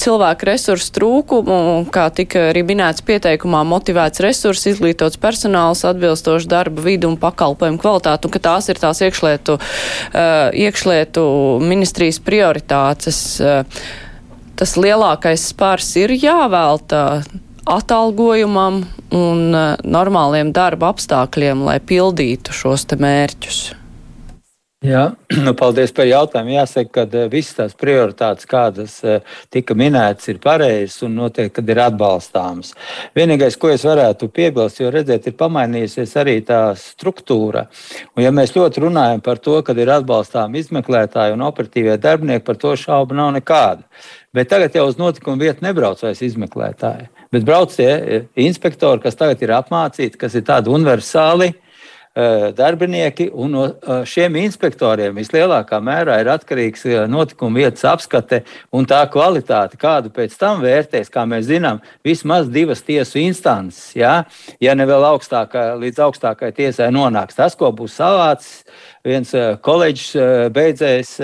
cilvēku 0.00 0.46
resursu 0.48 0.92
trūkumu, 0.96 1.84
kā 1.92 2.08
tika 2.10 2.38
arī 2.50 2.62
minēts 2.64 3.04
pieteikumā, 3.04 3.64
motivēts 3.64 4.20
resurss, 4.24 4.66
izglītots 4.66 5.20
personāls, 5.20 5.84
atbilstoši 5.84 6.48
darba 6.48 6.82
vidu 6.82 7.08
un 7.08 7.16
pakalpojumu 7.16 7.78
kvalitātu, 7.78 8.28
un 8.28 8.30
ka 8.30 8.38
tās 8.38 8.68
ir 8.68 8.78
tās 8.80 9.00
iekšlietu, 9.00 9.58
iekšlietu 10.52 11.58
ministrijas 11.60 12.18
prioritātes. 12.18 13.42
Tas 14.56 14.76
lielākais 14.76 15.52
spārs 15.52 15.96
ir 15.96 16.10
jāvelta 16.10 17.22
atalgojumam 17.66 18.86
un 19.14 19.50
normāliem 19.84 20.52
darba 20.52 20.88
apstākļiem, 20.94 21.64
lai 21.64 21.78
pildītu 21.80 22.52
šos 22.52 22.84
te 22.88 22.96
mērķus. 22.96 23.77
Jā, 24.78 25.08
nu, 25.42 25.50
paldies 25.58 25.90
par 25.90 26.06
jautājumu. 26.06 26.52
Jāsaka, 26.54 26.90
ka 26.94 27.18
eh, 27.18 27.24
visas 27.32 27.56
tās 27.56 27.72
prioritātes, 27.74 28.46
kādas 28.46 28.92
eh, 29.02 29.24
tika 29.50 29.74
minētas, 29.74 30.28
ir 30.30 30.38
pareizas 30.38 31.02
un 31.02 31.16
noteikti 31.18 31.64
ir 31.66 31.80
atbalstāmas. 31.82 32.76
Vienīgais, 33.18 33.56
ko 33.58 33.72
es 33.74 33.82
varētu 33.88 34.30
piebilst, 34.30 34.78
jo 34.78 34.92
redzēt, 34.94 35.26
ir 35.26 35.36
pamainījusies 35.40 36.14
arī 36.22 36.36
tā 36.46 36.60
struktūra. 36.78 37.66
Un, 38.14 38.22
ja 38.22 38.30
mēs 38.30 38.54
ļoti 38.54 38.86
runājam 38.86 39.26
par 39.26 39.42
to, 39.42 39.58
ka 39.66 39.74
ir 39.74 39.90
atbalstāmi 39.98 40.62
izmeklētāji 40.62 41.34
un 41.34 41.46
operatīvie 41.50 41.98
darbinieki, 41.98 42.46
par 42.46 42.62
to 42.62 42.78
šaubu 42.78 43.18
nav 43.18 43.34
nekāda. 43.34 43.82
Bet 44.30 44.52
tagad 44.52 44.78
jau 44.78 44.86
uz 44.86 45.00
notikumu 45.00 45.42
vietu 45.42 45.66
nebrauc 45.66 46.06
vairs 46.06 46.22
izmeklētāji, 46.22 47.10
bet 47.34 47.48
brauc 47.48 47.74
tie 47.74 47.90
eh, 47.98 48.28
inspektori, 48.46 49.02
kas 49.02 49.18
tagad 49.18 49.42
ir 49.42 49.58
apmācīti, 49.58 50.20
kas 50.22 50.38
ir 50.38 50.46
tādi 50.46 50.70
universāli 50.70 51.56
darbinieki, 52.58 53.28
un 53.30 53.52
no 53.54 53.64
šiem 54.08 54.34
inspektoriem 54.40 55.14
vislielākā 55.20 55.78
mērā 55.84 56.16
ir 56.18 56.30
atkarīgs 56.32 56.82
notikuma 57.10 57.60
vietas 57.60 57.84
apskate 57.86 58.40
un 58.74 58.88
tā 58.88 58.98
kvalitāte, 59.12 59.78
kādu 59.78 60.10
pēc 60.14 60.34
tam 60.40 60.64
vērtēs, 60.64 61.12
kā 61.14 61.22
mēs 61.30 61.46
zinām, 61.46 61.78
vismaz 62.06 62.50
divas 62.50 62.82
tiesu 62.82 63.20
instances. 63.22 63.92
Ja, 63.98 64.24
ja 64.58 64.74
ne 64.74 64.88
vēl 64.88 65.06
augstākā, 65.12 65.70
līdz 65.78 66.02
augstākai 66.08 66.50
tiesai 66.56 66.90
nonāks 66.94 67.38
tas, 67.38 67.54
ko 67.58 67.70
būs 67.70 67.94
savācis 68.00 68.64
viens 69.06 69.30
koledžas 69.62 70.50
beidzējs 70.54 71.16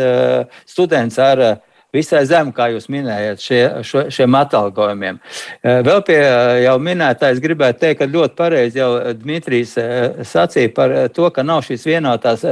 students 0.70 1.18
ar 1.18 1.46
visai 1.94 2.24
zem, 2.28 2.52
kā 2.54 2.68
jūs 2.74 2.88
minējāt, 2.92 3.44
šie, 3.44 3.62
šo, 3.86 4.04
šiem 4.14 4.36
atalgojumiem. 4.40 5.20
Eh, 5.62 5.80
vēl 5.86 6.02
pie 6.06 6.20
eh, 6.20 6.64
jau 6.66 6.76
minētājs 6.82 7.42
gribētu 7.44 7.84
teikt, 7.86 8.02
ka 8.02 8.10
ļoti 8.10 8.38
pareizi 8.38 8.82
jau 8.82 8.92
Dmitrijs 9.20 9.78
eh, 9.80 10.20
sacīja 10.26 10.74
par 10.74 10.98
to, 11.14 11.30
ka 11.34 11.46
nav 11.46 11.64
šīs 11.66 11.88
vienotās 11.88 12.46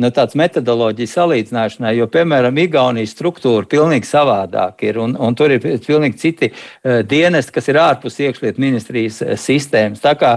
nu, 0.00 0.10
tāds 0.14 0.34
metodoloģijas 0.38 1.14
salīdzināšanai, 1.18 1.94
jo, 1.98 2.08
piemēram, 2.10 2.58
Igaunijas 2.64 3.14
struktūra 3.14 3.66
pilnīgi 3.70 4.08
savādāka. 4.08 4.88
Ir, 4.88 4.98
un, 5.02 5.14
un 5.20 5.36
tur 5.38 5.54
ir 5.54 5.62
pilnīgi 5.62 6.20
citi 6.20 6.50
uh, 6.50 7.00
dienesti, 7.06 7.54
kas 7.54 7.70
ir 7.70 7.78
ārpus 7.82 8.18
iekšlietu 8.24 8.62
ministrijas 8.62 9.20
uh, 9.22 9.34
sistēmas. 9.40 10.02
Tā 10.04 10.16
kā 10.18 10.34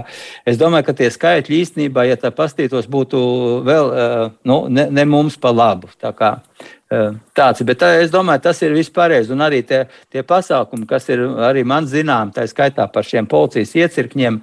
es 0.48 0.60
domāju, 0.60 0.88
ka 0.88 0.96
tie 1.00 1.10
skaitļi 1.14 1.62
īstenībā, 1.64 2.06
ja 2.08 2.18
tā 2.20 2.30
pastītos, 2.34 2.86
būtu 2.90 3.20
vēl 3.66 3.90
uh, 3.90 4.24
nu, 4.48 4.60
ne, 4.72 4.88
ne 4.94 5.06
mums 5.08 5.38
pa 5.40 5.52
labu. 5.54 5.90
Tā 5.98 6.14
kā, 6.16 6.36
Tāds, 6.88 7.60
bet 7.68 7.82
tā, 7.82 7.88
es 8.00 8.08
domāju, 8.08 8.40
tas 8.46 8.62
ir 8.64 8.72
vispārējais. 8.72 9.28
Un 9.34 9.42
arī 9.44 9.58
tie, 9.68 9.82
tie 10.08 10.22
pasākumi, 10.24 10.86
kas 10.88 11.04
ir 11.12 11.20
arī 11.44 11.60
man 11.68 11.84
zinām, 11.84 12.30
tā 12.32 12.46
skaitā 12.48 12.86
par 12.88 13.04
šiem 13.04 13.26
policijas 13.28 13.74
iecirkņiem, 13.76 14.38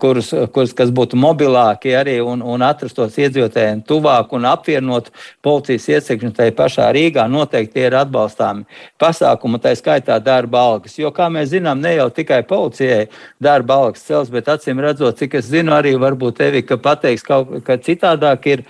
kurus, 0.00 0.30
kurus 0.56 0.72
kas 0.78 0.88
būtu 0.96 1.18
mobilāki 1.20 1.92
arī 1.98 2.14
un, 2.24 2.40
un 2.40 2.64
atrastos 2.64 3.18
iedzīvotājiem 3.20 3.82
tuvāk 3.84 4.32
un 4.32 4.48
apvienot 4.48 5.10
policijas 5.44 5.90
iecirkņu 5.98 6.32
tajā 6.38 6.54
pašā 6.56 6.86
Rīgā, 6.96 7.26
noteikti 7.28 7.84
ir 7.84 7.98
atbalstāmi 8.00 8.64
pasākumi, 8.96 9.60
tā 9.60 9.74
skaitā 9.76 10.16
darba 10.24 10.64
algas. 10.70 10.96
Jo, 10.96 11.12
kā 11.12 11.28
mēs 11.28 11.52
zinām, 11.52 11.84
ne 11.84 11.92
jau 11.98 12.08
tikai 12.08 12.40
policijai 12.48 13.10
darba 13.36 13.82
algas 13.82 14.08
cels, 14.08 14.32
bet 14.32 14.48
acīm 14.48 14.80
redzot, 14.80 15.20
cik 15.20 15.36
es 15.42 15.52
zinu, 15.52 15.76
arī 15.76 15.92
varbūt 16.00 16.40
tevi, 16.40 16.64
ka 16.64 16.80
pateiks 16.80 17.28
kaut 17.28 17.52
kā 17.68 17.76
citādāk 17.76 18.50
ir 18.54 18.66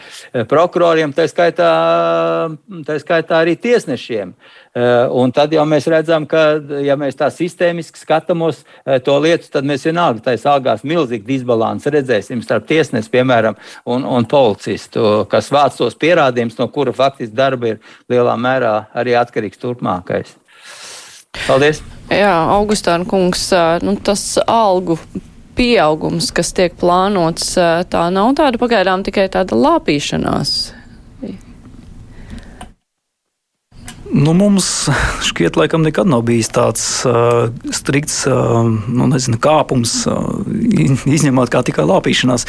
prokuroriem, 0.51 1.15
tā 1.15 1.31
skaitā. 1.31 1.71
Tā 2.87 2.96
tā 2.97 3.03
skaitā 3.05 3.43
arī 3.45 3.57
tiesnešiem. 3.61 4.35
Eh, 4.77 5.09
un 5.09 5.33
tad 5.33 5.55
jau 5.57 5.65
mēs 5.69 5.87
redzam, 5.89 6.27
ka, 6.29 6.59
ja 6.85 6.99
mēs 7.01 7.17
tā 7.17 7.31
sistēmiski 7.33 7.97
skatāmies 7.97 8.59
eh, 8.85 8.99
to 9.01 9.15
lietu, 9.25 9.49
tad 9.53 9.65
mēs 9.65 9.87
vienalga 9.89 10.21
taisa 10.27 10.53
algās 10.53 10.85
milzīgi 10.85 11.25
disbalansu 11.25 11.93
redzēsim 11.95 12.43
starp 12.45 12.67
tiesnesi, 12.69 13.09
piemēram, 13.15 13.57
un, 13.89 14.05
un 14.05 14.29
policistu, 14.29 15.25
kas 15.33 15.49
vāc 15.55 15.79
tos 15.79 15.97
pierādījumus, 15.97 16.59
no 16.61 16.69
kura 16.69 16.93
faktiski 16.97 17.37
darba 17.37 17.73
ir 17.73 17.81
lielā 18.13 18.37
mērā 18.37 18.75
arī 18.93 19.17
atkarīgs 19.17 19.63
turpmākais. 19.63 20.37
Paldies! 21.47 21.81
Jā, 22.13 22.37
Augustāna 22.59 23.09
kungs, 23.09 23.49
eh, 23.57 23.81
nu, 23.81 23.97
tas 23.97 24.35
algu 24.45 24.99
pieaugums, 25.57 26.35
kas 26.37 26.53
tiek 26.53 26.77
plānots, 26.77 27.55
tā 27.89 28.09
nav 28.13 28.35
tāda 28.37 28.61
pagaidām 28.61 29.09
tikai 29.09 29.31
tāda 29.33 29.57
lāpīšanās. 29.57 30.76
Nu, 34.17 34.33
mums 34.33 34.67
šķiet, 35.27 35.59
laikam, 35.61 35.83
nekad 35.85 36.09
nav 36.09 36.23
bijis 36.25 36.49
tāds 36.55 36.85
uh, 37.05 37.51
strikts 37.75 38.23
uh, 38.31 38.65
nu, 38.65 39.09
nezinu, 39.11 39.37
kāpums, 39.43 39.93
uh, 40.09 40.41
izņemot 41.05 41.53
kā 41.53 41.61
tikai 41.67 41.85
lāpīšanās. 41.85 42.47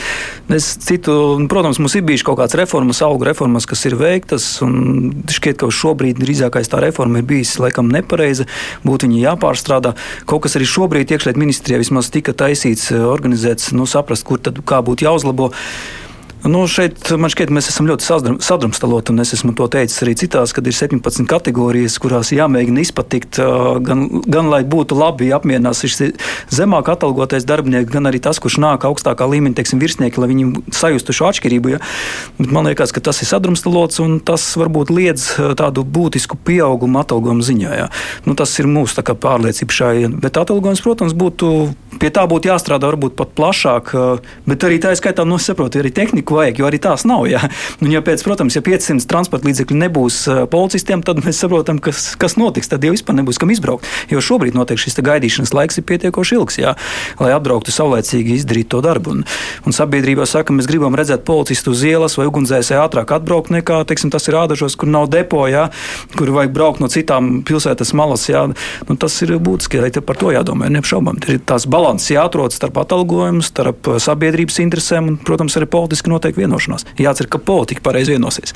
Es 0.56 0.69
citu, 0.86 1.17
protams, 1.51 1.82
mums 1.84 1.97
ir 1.99 2.06
bijušas 2.08 2.27
kaut 2.30 2.39
kādas 2.39 2.56
reformas, 2.60 3.03
auga 3.03 3.27
reformas, 3.32 3.67
kas 3.67 3.84
ir 3.89 3.97
veiktas, 3.99 4.47
šķiet, 4.62 5.60
ka 5.60 5.71
šobrīd 5.82 6.23
drīzākais 6.23 6.71
tā 6.71 6.80
reforma 6.86 7.19
ir 7.19 7.27
bijusi 7.27 7.60
laikam 7.65 7.91
nepareiza, 7.91 8.47
būtu 8.88 9.10
viņa 9.10 9.21
jāpārstrādā. 9.25 9.97
Kaut 10.30 10.47
kas 10.47 10.56
arī 10.56 10.71
šobrīd 10.71 11.12
iekšliet 11.17 11.41
ministrijā 11.41 11.84
vismaz 11.84 12.13
tika 12.15 12.38
taisīts, 12.38 12.93
uh, 12.95 13.10
organizēts, 13.12 13.73
nu, 13.75 13.89
saprast, 13.89 14.23
kur 14.30 14.39
tad 14.39 14.63
kā 14.63 14.80
būtu 14.88 15.10
jāuzlabo. 15.10 15.51
Nu, 16.45 16.62
šeit 16.69 17.10
man 17.17 17.32
šķiet, 17.34 17.50
mēs 17.50 17.67
esam 17.71 17.88
ļoti 17.89 18.06
sadrumstaloti, 18.45 19.13
un 19.13 19.23
es 19.23 19.34
esmu 19.34 19.56
to 19.58 19.65
teicis 19.73 20.04
arī 20.06 20.13
citās, 20.19 20.52
kad 20.54 20.67
ir 20.69 20.76
17 20.76 21.26
kategorijas, 21.30 21.95
kurās 22.02 22.30
jāmēģina 22.36 22.84
izpatikt, 22.84 23.39
gan, 23.84 24.04
gan 24.21 24.52
lai 24.52 24.62
būtu 24.67 24.95
labi 24.97 25.32
apmierinās 25.34 25.82
šis 25.82 26.13
zemāk 26.54 26.91
atalgotais 26.93 27.47
darbinieks, 27.47 27.89
gan 27.89 28.10
arī 28.10 28.21
tas, 28.23 28.38
kurš 28.43 28.60
nāk 28.62 28.86
augstākā 28.86 29.26
līmeņa, 29.32 29.58
teiksim, 29.58 29.82
virsnieki, 29.82 30.21
lai 30.21 30.30
viņi 30.30 30.76
sajustu 30.78 31.15
šo 31.17 31.32
atšķirību. 31.32 31.73
Ja? 31.73 31.82
Bet 32.38 32.54
man 32.54 32.69
liekas, 32.69 32.93
ka 32.93 33.02
tas 33.10 33.23
ir 33.26 33.32
sadrumstalots, 33.32 33.97
un 34.06 34.19
tas 34.21 34.45
varbūt 34.62 34.93
liedz 34.93 35.32
tādu 35.58 35.84
būtisku 35.84 36.38
pieaugumu 36.38 37.02
atalgojumu 37.02 37.47
ziņā. 37.50 37.73
Ja? 37.82 37.89
Nu, 38.30 38.38
tas 38.38 38.54
ir 38.62 38.69
mūsu 38.69 39.02
pārliecība 39.08 39.73
šai, 39.73 39.95
bet 40.21 40.38
atalgojums, 40.38 40.86
protams, 40.86 41.17
būtu, 41.17 41.52
pie 41.97 42.13
tā 42.13 42.28
būtu 42.30 42.52
jāstrādā 42.52 42.93
varbūt 42.93 43.17
pat 43.17 43.34
plašāk, 43.38 43.93
bet 44.45 44.69
arī 44.69 44.78
tā 44.84 44.93
ir 44.93 45.02
skaitā, 45.02 45.26
nu, 45.26 45.41
saprotu, 45.41 45.82
arī 45.82 45.93
tehnika 45.95 46.26
politiku 46.27 46.35
vajag, 46.35 46.59
jo 46.59 46.67
arī 46.67 46.79
tās 46.79 47.05
nav. 47.07 47.25
Jā. 47.27 47.41
Un, 47.81 47.91
ja 47.91 48.01
pēc, 48.01 48.23
protams, 48.25 48.55
ja 48.55 48.61
500 48.61 49.07
transporta 49.07 49.47
līdzekļu 49.47 49.77
nebūs 49.77 50.17
policistiem, 50.51 51.03
tad 51.03 51.23
mēs 51.23 51.39
saprotam, 51.39 51.79
kas, 51.79 52.15
kas 52.19 52.37
notiks. 52.37 52.67
Tad 52.67 52.83
jau 52.83 52.91
vispār 52.91 53.15
nebūs 53.17 53.39
kam 53.39 53.51
izbraukt. 53.51 53.85
Jo 54.11 54.19
šobrīd 54.21 54.55
notiek 54.55 54.79
šis 54.79 54.99
gaidīšanas 54.99 55.53
laiks 55.55 55.79
ir 55.79 55.85
pietiekoši 55.87 56.35
ilgs, 56.37 56.57
jā, 56.59 56.75
lai 57.19 57.31
apbrauktu 57.35 57.71
saulēcīgi 57.71 58.37
izdarīt 58.41 58.69
to 58.71 58.81
darbu. 58.83 59.17
Un, 59.17 59.23
un 59.65 59.75
sabiedrībā 59.75 60.27
saka, 60.27 60.55
mēs 60.55 60.67
gribam 60.69 60.95
redzēt 60.97 61.23
policistu 61.27 61.73
uz 61.75 61.83
ielas 61.87 62.17
vai 62.19 62.27
ugunsdzēsēju 62.29 62.83
ātrāk 62.83 63.13
atbraukt 63.15 63.53
nekā, 63.53 63.83
teiksim, 63.87 64.11
tas 64.13 64.27
ir 64.27 64.39
ādažos, 64.39 64.75
kur 64.79 64.91
nav 64.91 65.07
depo, 65.13 65.45
jā, 65.47 65.67
kur 66.17 66.33
vajag 66.35 66.53
braukt 66.55 66.83
no 66.83 66.91
citām 66.91 67.41
pilsētas 67.47 67.93
malas. 67.97 68.27
Jā. 68.27 68.47
Nu, 68.87 68.97
tas 68.99 69.15
ir 69.23 69.35
būtiski, 69.43 69.79
arī 69.79 70.03
par 70.03 70.19
to 70.19 70.33
jādomā. 70.35 70.67
Neapšaubām, 70.73 71.21
ir 71.29 71.39
tās 71.47 71.67
balanss 71.69 72.11
jāatrod 72.11 72.55
starp 72.55 72.81
atalgojumu, 72.83 73.45
starp 73.45 73.93
sabiedrības 74.03 74.59
interesēm 74.63 75.13
un, 75.13 75.19
protams, 75.21 75.55
arī 75.59 75.69
politiski 75.71 76.11
noteikti 76.17 76.43
vienošanās. 76.43 76.88
Jācer, 76.99 77.30
ka 77.32 77.39
politika 77.39 77.86
pareizi 77.86 78.15
vienosies. 78.15 78.56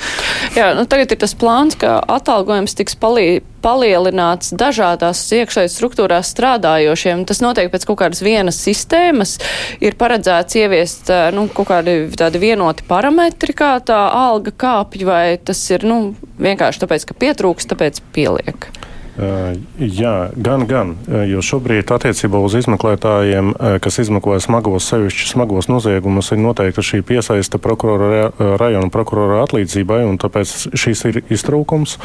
Jā, 0.57 0.73
nu, 0.77 0.83
tagad 0.89 1.13
ir 1.13 1.21
tas 1.21 1.37
plāns, 1.37 1.77
ka 1.79 1.99
atalgojums 2.11 2.75
tiks 2.77 2.97
palī, 2.99 3.41
palielināts 3.61 4.55
dažādās 4.57 5.21
iekšējas 5.37 5.77
struktūrās 5.77 6.31
strādājošiem. 6.33 7.25
Tas 7.29 7.43
notiek 7.43 7.69
pēc 7.71 7.85
kaut 7.89 8.01
kādas 8.01 8.23
vienas 8.25 8.59
sistēmas. 8.65 9.37
Ir 9.83 9.97
paredzēts 9.99 10.57
ieviest 10.59 11.13
nu, 11.35 11.47
kaut 11.53 11.69
kādi 11.71 11.97
tādi 12.17 12.41
vienoti 12.41 12.85
parametri, 12.89 13.55
kā 13.57 13.75
tā 13.85 14.01
alga 14.17 14.53
kāpj, 14.65 15.05
vai 15.07 15.25
tas 15.37 15.61
ir 15.73 15.85
nu, 15.87 16.01
vienkārši 16.41 16.85
tāpēc, 16.85 17.07
ka 17.09 17.19
pietrūks, 17.21 17.69
tāpēc 17.71 18.01
pieliek. 18.15 18.71
Jā, 19.11 20.15
gan, 20.39 20.63
gan. 20.69 20.93
Jo 21.27 21.41
šobrīd 21.43 21.91
attiecībā 21.91 22.39
uz 22.39 22.55
izmeklētājiem, 22.61 23.51
kas 23.83 23.99
izmeklē 24.05 24.39
smagos, 24.41 24.87
sevišķi 24.87 25.27
smagos 25.33 25.67
noziegumus, 25.67 26.31
ir 26.31 26.39
noteikta 26.39 26.83
šī 26.85 27.01
piesaista 27.05 27.59
prokurora, 27.61 28.29
rajona 28.61 28.87
prokurora 28.93 29.41
atlīdzībai, 29.43 30.05
un 30.07 30.19
tāpēc 30.21 30.71
šis 30.79 31.05
ir 31.11 31.21
iztrūkums. 31.27 31.97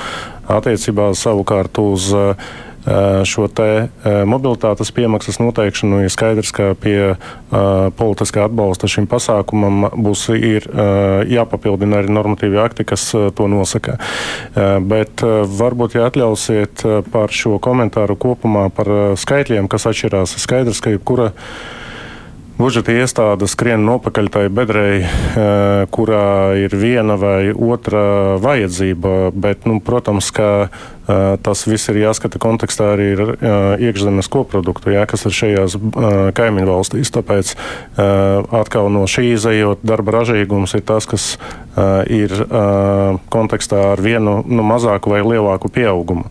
Attiecībā 0.50 1.12
savukārt 1.18 1.78
uz 1.82 2.10
uh, 2.14 2.50
šo 3.26 3.48
te 3.50 3.88
mobilitātes 4.28 4.92
piemaksas 4.94 5.40
noteikšanu, 5.42 6.04
ir 6.06 6.12
skaidrs, 6.12 6.52
ka 6.54 6.72
pie 6.78 7.16
politiskā 7.98 8.46
atbalsta 8.46 8.90
šim 8.90 9.08
pasākumam 9.10 9.88
būs 9.90 10.28
ir, 10.36 10.68
jāpapildina 11.30 12.00
arī 12.00 12.14
normatīvi 12.14 12.60
akti, 12.62 12.86
kas 12.86 13.08
to 13.10 13.48
nosaka. 13.50 13.98
Bet 14.86 15.24
varbūt, 15.26 15.98
ja 15.98 16.06
atļausiet 16.10 16.86
par 17.10 17.34
šo 17.34 17.58
komentāru 17.62 18.18
kopumā 18.20 18.68
par 18.74 18.92
skaitļiem, 19.18 19.66
kas 19.72 19.88
atšķirās, 19.90 20.38
skaidrs, 20.42 20.82
ka 20.84 20.94
jebkura 20.94 21.32
budžeta 22.56 22.94
iestāde 22.96 23.44
skrien 23.52 23.82
nopakaļ 23.84 24.28
tai 24.32 24.46
bedrei, 24.48 25.04
kurā 25.92 26.56
ir 26.56 26.72
viena 26.72 27.18
vai 27.20 27.52
otra 27.52 28.36
vajadzība. 28.40 29.32
Bet, 29.36 29.66
nu, 29.68 29.76
protams, 29.84 30.30
ka 30.32 30.68
Tas 31.06 31.60
viss 31.70 31.86
ir 31.92 32.00
jāskata 32.00 32.40
kontekstā 32.42 32.88
arī 32.96 33.12
ar 33.14 33.28
iekšzemes 33.78 34.26
koproduktu, 34.32 34.90
jā, 34.90 35.04
kas 35.06 35.22
ir 35.28 35.36
šajās 35.36 35.76
kaimiņu 36.34 36.66
valstīs. 36.66 37.12
Tāpēc 37.14 37.52
atkal 37.96 38.90
no 38.90 39.04
šī 39.10 39.28
izējot 39.36 39.86
darba 39.86 40.18
ražīgums 40.18 40.74
ir 40.74 40.82
tas, 40.88 41.06
kas 41.06 41.28
ir 42.10 42.32
kontekstā 43.30 43.92
ar 43.92 44.02
vienu 44.02 44.40
nu, 44.48 44.64
mazāku 44.66 45.12
vai 45.14 45.22
lielāku 45.22 45.70
pieaugumu. 45.70 46.26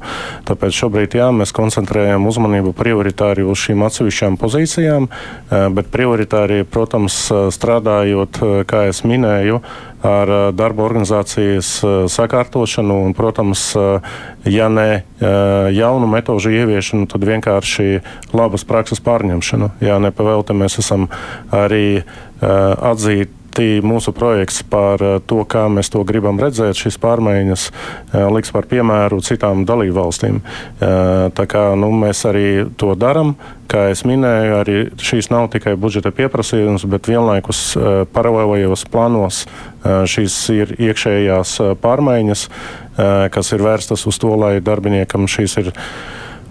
Tāpēc 0.49 0.75
šobrīd 0.75 1.15
jā, 1.21 1.29
mēs 1.31 1.55
koncentrējam 1.55 2.27
uzmanību 2.27 2.75
prioritāri 2.75 3.45
uz 3.47 3.63
šīm 3.63 3.85
atsevišķām 3.87 4.39
pozīcijām, 4.41 5.07
bet 5.77 5.91
prioritāri, 5.93 6.65
protams, 6.67 7.27
strādājot, 7.55 8.41
kā 8.67 8.87
es 8.91 9.05
minēju, 9.07 9.61
ar 10.05 10.31
darba 10.53 10.85
organizācijas 10.85 11.69
sakārtošanu 12.13 12.99
un, 13.07 13.15
protams, 13.17 13.67
ja 14.45 14.67
ne 14.69 15.03
jaunu 15.75 16.09
metožu 16.11 16.53
ieviešanu, 16.53 17.07
tad 17.11 17.25
vienkārši 17.25 17.87
labas 18.35 18.67
prakses 18.67 19.01
pārņemšanu. 19.05 19.71
Jā, 19.85 19.97
nepavēlti 20.05 20.57
mēs 20.57 20.77
esam 20.83 21.09
arī 21.53 22.03
atzīti 22.41 23.44
mūsu 23.85 24.11
projekts 24.15 24.61
par 24.67 25.01
to, 25.27 25.43
kā 25.47 25.65
mēs 25.71 25.91
to 25.93 26.03
gribam 26.07 26.39
redzēt. 26.41 26.77
Šīs 26.79 26.97
pārmaiņas 27.01 27.67
liks 28.35 28.51
par 28.55 28.67
piemēru 28.71 29.21
citām 29.25 29.63
dalībvalstīm. 29.67 30.41
Tā 30.79 31.45
kā 31.51 31.67
nu, 31.79 31.91
mēs 31.95 32.25
arī 32.27 32.65
to 32.79 32.93
darām, 32.99 33.35
kā 33.71 33.87
jau 33.89 34.09
minēju, 34.11 34.57
arī 34.59 34.77
šīs 35.01 35.31
nav 35.33 35.49
tikai 35.53 35.75
budžeta 35.79 36.11
pieprasījums, 36.15 36.85
bet 36.89 37.09
vienlaikus 37.11 37.61
paralēlajos 38.15 38.85
plānos 38.91 39.45
šīs 39.85 40.37
ir 40.55 40.75
iekšējās 40.89 41.57
pārmaiņas, 41.81 42.49
kas 43.31 43.55
ir 43.55 43.65
vērstas 43.65 44.05
uz 44.09 44.19
to, 44.21 44.35
lai 44.39 44.57
darbiniekam 44.63 45.29
šīs 45.31 45.59
ir 45.63 45.73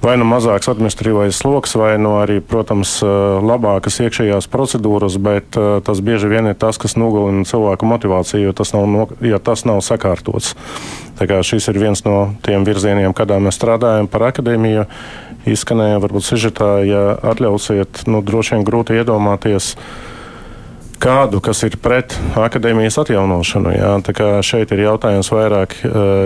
vai 0.05 0.15
nu 0.21 0.27
mazāks 0.29 0.69
administratīvais 0.69 1.39
sloks, 1.41 1.75
vai 1.81 1.95
nu 2.01 2.19
arī, 2.21 2.41
protams, 2.45 2.99
labākas 3.45 4.03
iekšējās 4.05 4.49
procedūras, 4.53 5.17
bet 5.23 5.57
tas 5.57 6.03
bieži 6.05 6.29
vien 6.29 6.51
ir 6.51 6.59
tas, 6.61 6.79
kas 6.81 6.99
nogalina 7.01 7.47
cilvēku 7.49 7.89
motivāciju, 7.89 8.51
jo 8.51 8.55
tas 8.57 8.75
nav, 8.77 9.15
ja 9.25 9.41
tas 9.41 9.65
nav 9.69 9.81
sakārtots. 9.85 10.55
Tā 11.19 11.29
kā 11.31 11.39
šis 11.47 11.71
ir 11.71 11.79
viens 11.81 12.05
no 12.05 12.35
tiem 12.45 12.67
virzieniem, 12.67 13.15
kādā 13.17 13.39
mēs 13.41 13.57
strādājam 13.61 14.11
par 14.11 14.29
akadēmiju. 14.33 14.89
Izskanēja 15.49 16.01
varbūt 16.01 16.25
sižetā, 16.25 16.71
ja 16.89 17.05
atļausiet, 17.33 18.07
nu, 18.09 18.23
droši 18.25 18.57
vien 18.57 18.67
grūti 18.67 18.97
iedomāties 18.97 19.75
kādu, 21.05 21.41
kas 21.45 21.61
ir 21.69 21.77
pret 21.85 22.17
akadēmijas 22.41 22.97
atjaunošanu. 23.05 23.75
Jā. 23.77 23.95
Tā 24.05 24.17
kā 24.17 24.29
šeit 24.47 24.73
ir 24.73 24.87
jautājums 24.87 25.29
vairāk, 25.33 25.77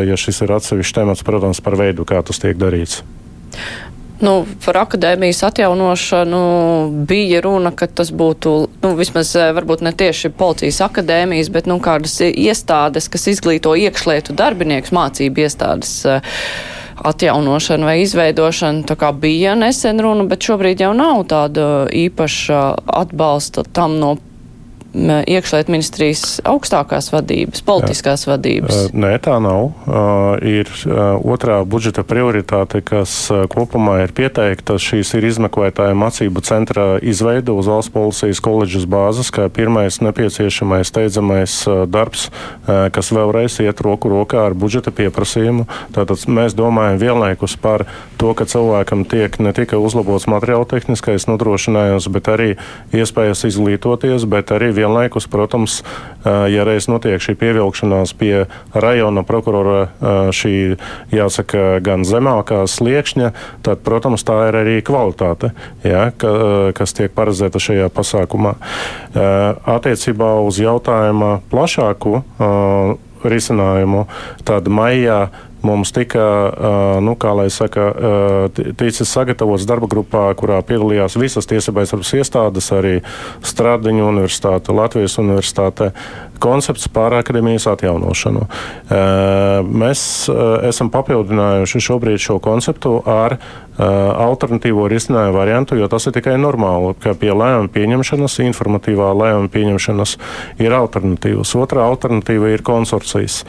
ja 0.06 0.18
šis 0.18 0.44
ir 0.46 0.54
atsevišķs 0.54 0.98
temats, 1.00 1.26
protams, 1.26 1.62
par 1.62 1.78
veidu, 1.80 2.06
kā 2.08 2.22
tas 2.22 2.38
tiek 2.42 2.58
darīts. 2.58 3.02
Nu, 4.18 4.32
par 4.64 4.80
akadēmijas 4.80 5.44
atjaunošanu 5.46 6.38
bija 7.06 7.38
runa, 7.44 7.70
ka 7.70 7.86
tas 7.86 8.10
būtu 8.10 8.54
nu, 8.82 8.90
vismaz 8.98 9.30
varbūt 9.54 9.84
ne 9.86 9.92
tieši 9.94 10.32
policijas 10.34 10.80
akadēmijas, 10.88 11.52
bet 11.54 11.70
nu, 11.70 11.78
kādas 11.82 12.16
iestādes, 12.26 13.06
kas 13.12 13.28
izglīto 13.30 13.76
iekšlietu 13.78 14.34
darbiniekus, 14.34 14.90
mācību 14.96 15.44
iestādes 15.46 15.92
atjaunošana 16.98 17.86
vai 17.86 18.00
izveidošana. 18.02 18.88
Tā 18.90 18.98
kā 18.98 19.12
bija 19.14 19.54
nesen 19.54 20.02
runa, 20.02 20.26
bet 20.26 20.42
šobrīd 20.42 20.82
jau 20.82 20.90
nav 20.98 21.22
tāda 21.30 21.86
īpaša 21.94 22.62
atbalsta 23.04 23.62
tam 23.70 24.00
no 24.02 24.16
iekšlietu 24.96 25.72
ministrijas 25.72 26.38
augstākās 26.48 27.10
vadības, 27.12 27.60
politiskās 27.66 28.24
Jā. 28.24 28.32
vadības? 28.32 28.78
Nē, 28.96 29.10
tā 29.20 29.36
nav. 29.42 29.74
Ir 30.40 30.70
otrā 31.28 31.60
budžeta 31.68 32.04
prioritāte, 32.08 32.80
kas 32.80 33.28
kopumā 33.52 33.98
ir 34.06 34.14
pieteikta. 34.16 34.78
Šīs 34.80 35.12
ir 35.18 35.28
izmeklētāja 35.28 35.96
mācību 35.98 36.42
centra 36.46 36.86
izveida 37.04 37.52
uz 37.52 37.68
valsts 37.68 37.92
policijas 37.92 38.40
koledžas 38.44 38.88
bāzes, 38.88 39.28
kā 39.34 39.50
pirmais 39.52 40.00
nepieciešamais 40.00 40.88
steidzamais 40.88 41.58
darbs, 41.92 42.30
kas 42.64 43.12
vēlreiz 43.12 43.60
iet 43.64 43.84
roku 43.84 44.08
rokā 44.12 44.46
ar 44.48 44.56
budžeta 44.56 44.94
pieprasījumu. 44.94 45.68
Tātad 45.96 46.24
mēs 46.32 46.56
domājam 46.56 47.00
vienlaikus 47.02 47.58
par 47.60 47.84
to, 48.16 48.32
ka 48.32 48.48
cilvēkam 48.48 49.04
tiek 49.08 49.36
ne 49.42 49.52
tikai 49.52 49.78
uzlabots 49.78 50.26
materiāla 50.30 50.66
tehniskais 50.68 51.28
nodrošinājums, 51.28 52.08
bet 52.12 52.32
arī 52.32 52.50
iespējas 52.96 53.44
izglītoties, 53.52 54.24
bet 54.28 54.50
arī 54.56 54.72
vienlaikus, 54.78 55.26
protams, 55.30 55.80
ja 56.24 56.64
reiz 56.66 56.88
notiek 56.90 57.22
šī 57.22 57.34
pievilkšanās 57.38 58.14
pie 58.18 58.46
rajona 58.74 59.24
prokurora 59.26 60.30
šī, 60.34 60.54
jāsaka, 61.14 61.78
gan 61.84 62.06
zemākā 62.08 62.62
sliekšņa, 62.70 63.32
tad, 63.66 63.82
protams, 63.86 64.24
tā 64.26 64.38
ir 64.50 64.60
arī 64.62 64.76
kvalitāte, 64.86 65.52
ja, 65.86 66.08
ka, 66.16 66.32
kas 66.78 66.96
tiek 66.96 67.12
paredzēta 67.16 67.62
šajā 67.62 67.90
pasākumā. 67.94 68.54
Attiecībā 69.78 70.32
uz 70.46 70.62
jautājuma 70.62 71.38
plašāku 71.52 72.22
risinājumu, 73.24 74.06
tad 74.46 74.68
maijā 74.70 75.28
Mums 75.62 75.90
tika, 75.90 76.24
nu, 77.02 77.16
kā 77.18 77.32
lai 77.34 77.48
saka, 77.50 77.88
ticis 78.78 79.10
sagatavots 79.10 79.66
darba 79.66 79.88
grupā, 79.90 80.28
kurā 80.38 80.60
piedalījās 80.62 81.18
visas 81.18 81.50
tiesībai 81.50 81.82
sardas 81.88 82.12
iestādes, 82.14 82.70
arī 82.76 82.94
Stradiņu 83.42 84.06
universitāte, 84.06 84.74
Latvijas 84.74 85.18
universitāte, 85.18 85.90
koncepts 86.42 86.88
par 86.92 87.16
akadēmijas 87.20 87.68
atjaunošanu. 87.74 88.46
Mēs 89.68 90.02
esam 90.68 90.92
papildinājuši 90.94 91.86
šobrīd 91.88 92.22
šo 92.22 92.38
konceptu 92.42 92.98
ar 93.08 93.38
alternatīvo 93.78 94.88
risinājumu 94.90 95.36
variantu, 95.36 95.76
jo 95.78 95.86
tas 95.90 96.08
ir 96.08 96.16
tikai 96.16 96.34
normāli, 96.40 96.96
ka 96.98 97.12
pie 97.14 97.30
lēmuma 97.30 97.70
pieņemšanas, 97.70 98.40
informatīvā 98.42 99.12
lēmuma 99.14 99.52
pieņemšanas 99.54 100.16
ir 100.64 100.74
alternatīvas. 100.74 101.54
Otra 101.60 101.86
alternatīva 101.86 102.50
ir 102.56 102.64
konsorcijas, 102.66 103.44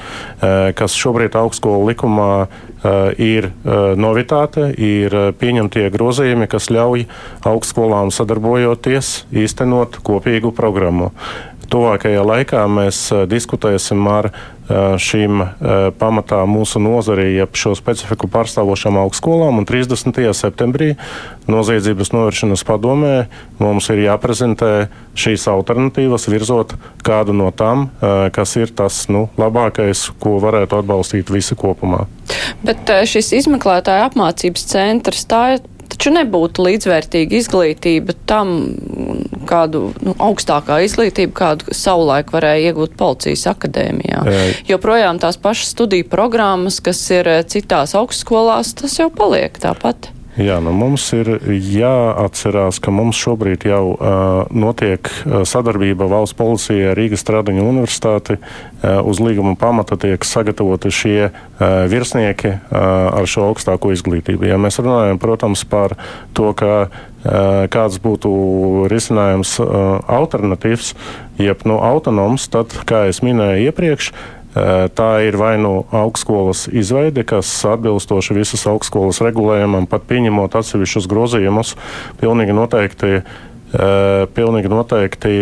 kas 0.78 0.98
šobrīd 1.02 1.34
augstskolu 1.40 1.90
likumā 1.90 2.32
ir 3.18 3.50
novitāte, 4.00 4.70
ir 4.78 5.18
pieņemtie 5.42 5.90
grozījumi, 5.98 6.46
kas 6.52 6.70
ļauj 6.70 7.08
augstskolām 7.50 8.14
sadarbojoties 8.14 9.24
īstenot 9.34 9.98
kopīgu 10.06 10.54
programmu. 10.54 11.10
Tuvākajā 11.72 12.24
laikā 12.26 12.64
mēs 12.72 13.10
diskutēsim 13.30 14.08
ar 14.10 14.30
šīm 14.70 15.40
pamatā 15.98 16.44
mūsu 16.46 16.78
nozarī, 16.84 17.32
jeb 17.40 17.56
šo 17.58 17.72
specifiku 17.78 18.28
pārstāvošām 18.30 19.00
augstskolām. 19.02 19.58
Un 19.58 19.66
30. 19.66 20.20
septembrī 20.38 20.92
noziedzības 21.50 22.12
novēršanas 22.14 22.66
padomē 22.68 23.16
mums 23.58 23.90
ir 23.90 24.04
jāprezentē 24.04 24.72
šīs 25.18 25.48
alternatīvas, 25.50 26.30
virzot 26.30 26.76
kādu 27.06 27.34
no 27.34 27.50
tām, 27.50 27.88
kas 28.36 28.54
ir 28.62 28.70
tas 28.70 29.08
nu, 29.10 29.26
labākais, 29.42 30.06
ko 30.22 30.38
varētu 30.44 30.84
atbalstīt 30.84 31.34
visi 31.34 31.58
kopumā. 31.58 32.06
Bet 32.62 32.94
šis 33.10 33.34
izmeklētāja 33.42 34.12
apmācības 34.12 34.70
centrs, 34.70 35.26
tā 35.26 35.44
ir 35.56 35.66
taču 35.90 36.14
nebūtu 36.16 36.64
līdzvērtīga 36.66 37.40
izglītība 37.40 38.16
tam, 38.30 38.54
kādu 39.50 39.90
nu, 40.06 40.14
augstākā 40.22 40.82
izglītība, 40.86 41.34
kādu 41.42 41.76
savulaik 41.76 42.34
varēja 42.36 42.72
iegūt 42.72 42.96
policijas 43.00 43.48
akadēmijā. 43.54 44.22
Jo 44.70 44.80
projām 44.82 45.22
tās 45.22 45.40
pašas 45.42 45.74
studiju 45.76 46.08
programmas, 46.12 46.80
kas 46.84 47.02
ir 47.16 47.32
citās 47.50 47.96
augstskolās, 47.98 48.76
tas 48.80 49.00
jau 49.02 49.10
paliek 49.14 49.58
tāpat. 49.62 50.12
Jā, 50.38 50.60
nu 50.62 50.70
mums 50.78 51.08
ir 51.18 51.28
jāatcerās, 51.50 52.78
ka 52.78 52.92
mums 52.94 53.18
šobrīd 53.18 53.66
jau 53.66 53.96
uh, 53.96 54.44
notiek 54.54 55.10
sadarbība 55.26 56.06
valsts 56.12 56.38
policijai 56.38 56.92
ar 56.92 57.00
Rīgas 57.00 57.24
Stradiņu 57.26 57.66
universitāti. 57.66 58.38
Uh, 58.38 59.02
uz 59.10 59.18
līguma 59.24 59.56
pamata 59.60 59.98
tiek 60.00 60.22
sagatavoti 60.24 60.94
šie 60.94 61.18
uh, 61.26 61.34
virsnieki 61.90 62.54
uh, 62.54 62.62
ar 63.18 63.26
šo 63.28 63.50
augstāko 63.50 63.90
izglītību. 63.96 64.46
Ja 64.52 64.62
mēs 64.62 64.78
runājam, 64.80 65.18
protams, 65.20 65.66
par 65.66 65.98
to, 66.38 66.54
ka 66.54 66.74
uh, 66.86 66.94
kāds 67.74 67.98
būtu 68.00 68.32
risinājums 68.94 69.58
uh, 69.64 69.98
alternatīvs, 70.06 70.94
jeb 71.42 71.66
nu, 71.66 71.82
autonoms, 71.82 72.48
tad, 72.54 72.78
kā 72.86 73.08
es 73.10 73.26
minēju 73.26 73.72
iepriekš, 73.72 74.14
Tā 74.50 75.10
ir 75.22 75.38
vai 75.38 75.54
nu 75.62 75.84
augstskolas 75.94 76.64
izveide, 76.74 77.22
kas 77.28 77.52
atbilstoši 77.70 78.34
visas 78.34 78.66
augstskolas 78.72 79.22
regulējumam, 79.22 79.86
pat 79.90 80.08
pieņemot 80.10 80.58
atsevišķus 80.58 81.06
grozījumus, 81.12 81.76
pilnīgi 82.22 82.58
noteikti. 82.58 83.22
Pilnīgi 84.34 84.72
noteikti 84.74 85.34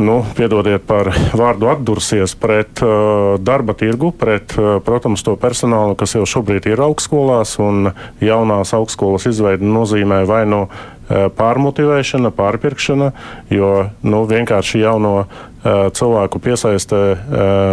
nu, 0.00 0.16
piedodiet 0.36 0.84
par 0.88 1.10
vārdu, 1.36 1.68
atdursies 1.72 2.34
pret 2.40 2.82
uh, 2.84 3.36
darba 3.40 3.76
tirgu, 3.76 4.12
pret, 4.16 4.52
uh, 4.56 4.76
protams, 4.84 5.24
to 5.24 5.36
personālu, 5.40 5.96
kas 5.98 6.16
jau 6.16 6.24
šobrīd 6.28 6.68
ir 6.68 6.82
augstskolās, 6.84 7.56
un 7.62 7.92
jaunās 8.24 8.74
augstskolas 8.76 9.28
izveide 9.30 9.64
nozīmē 9.68 10.22
vai 10.28 10.42
nu 10.48 10.66
uh, 10.66 10.95
pārmotivēšana, 11.08 12.32
pārpirkšana, 12.34 13.12
jo 13.52 13.72
nu, 14.02 14.24
vienkārši 14.30 14.82
jauno 14.82 15.26
cilvēku 15.66 16.38
piesaiste 16.42 16.98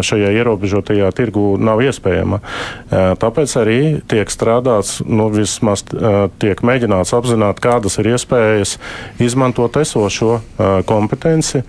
šajā 0.05 0.31
ierobežotajā 0.39 1.11
tirgu 1.13 1.53
nav 1.61 1.83
iespējama. 1.85 2.39
Tāpēc 3.21 3.55
arī 3.61 3.79
tiek 4.09 4.31
strādāts, 4.33 4.99
nu, 5.05 5.29
vismaz 5.33 5.85
tiek 6.41 6.63
mēģināts 6.65 7.13
apzināt, 7.17 7.61
kādas 7.63 7.99
ir 8.01 8.13
iespējas 8.15 8.77
izmantot 9.21 9.77
esošo 9.81 10.39
kompetenci 10.89 11.63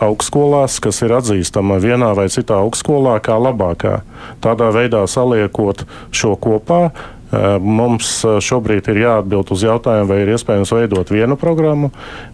augstskolās, 0.00 0.78
kas 0.80 1.02
ir 1.04 1.12
atzīstama 1.18 1.80
vienā 1.82 2.14
vai 2.16 2.30
citā 2.32 2.62
augstskolā 2.62 3.18
kā 3.24 3.36
labākā. 3.40 4.00
Tādā 4.44 4.70
veidā 4.72 5.02
saliekot 5.10 5.84
šo 6.14 6.36
kopā, 6.40 6.90
Mums 7.30 8.08
šobrīd 8.42 8.88
ir 8.90 9.04
jāatbild 9.04 9.52
uz 9.54 9.62
jautājumu, 9.62 10.08
vai 10.10 10.18
ir 10.24 10.32
iespējams 10.34 10.72
veidot 10.74 11.12
vienu 11.14 11.36
programmu, 11.38 11.92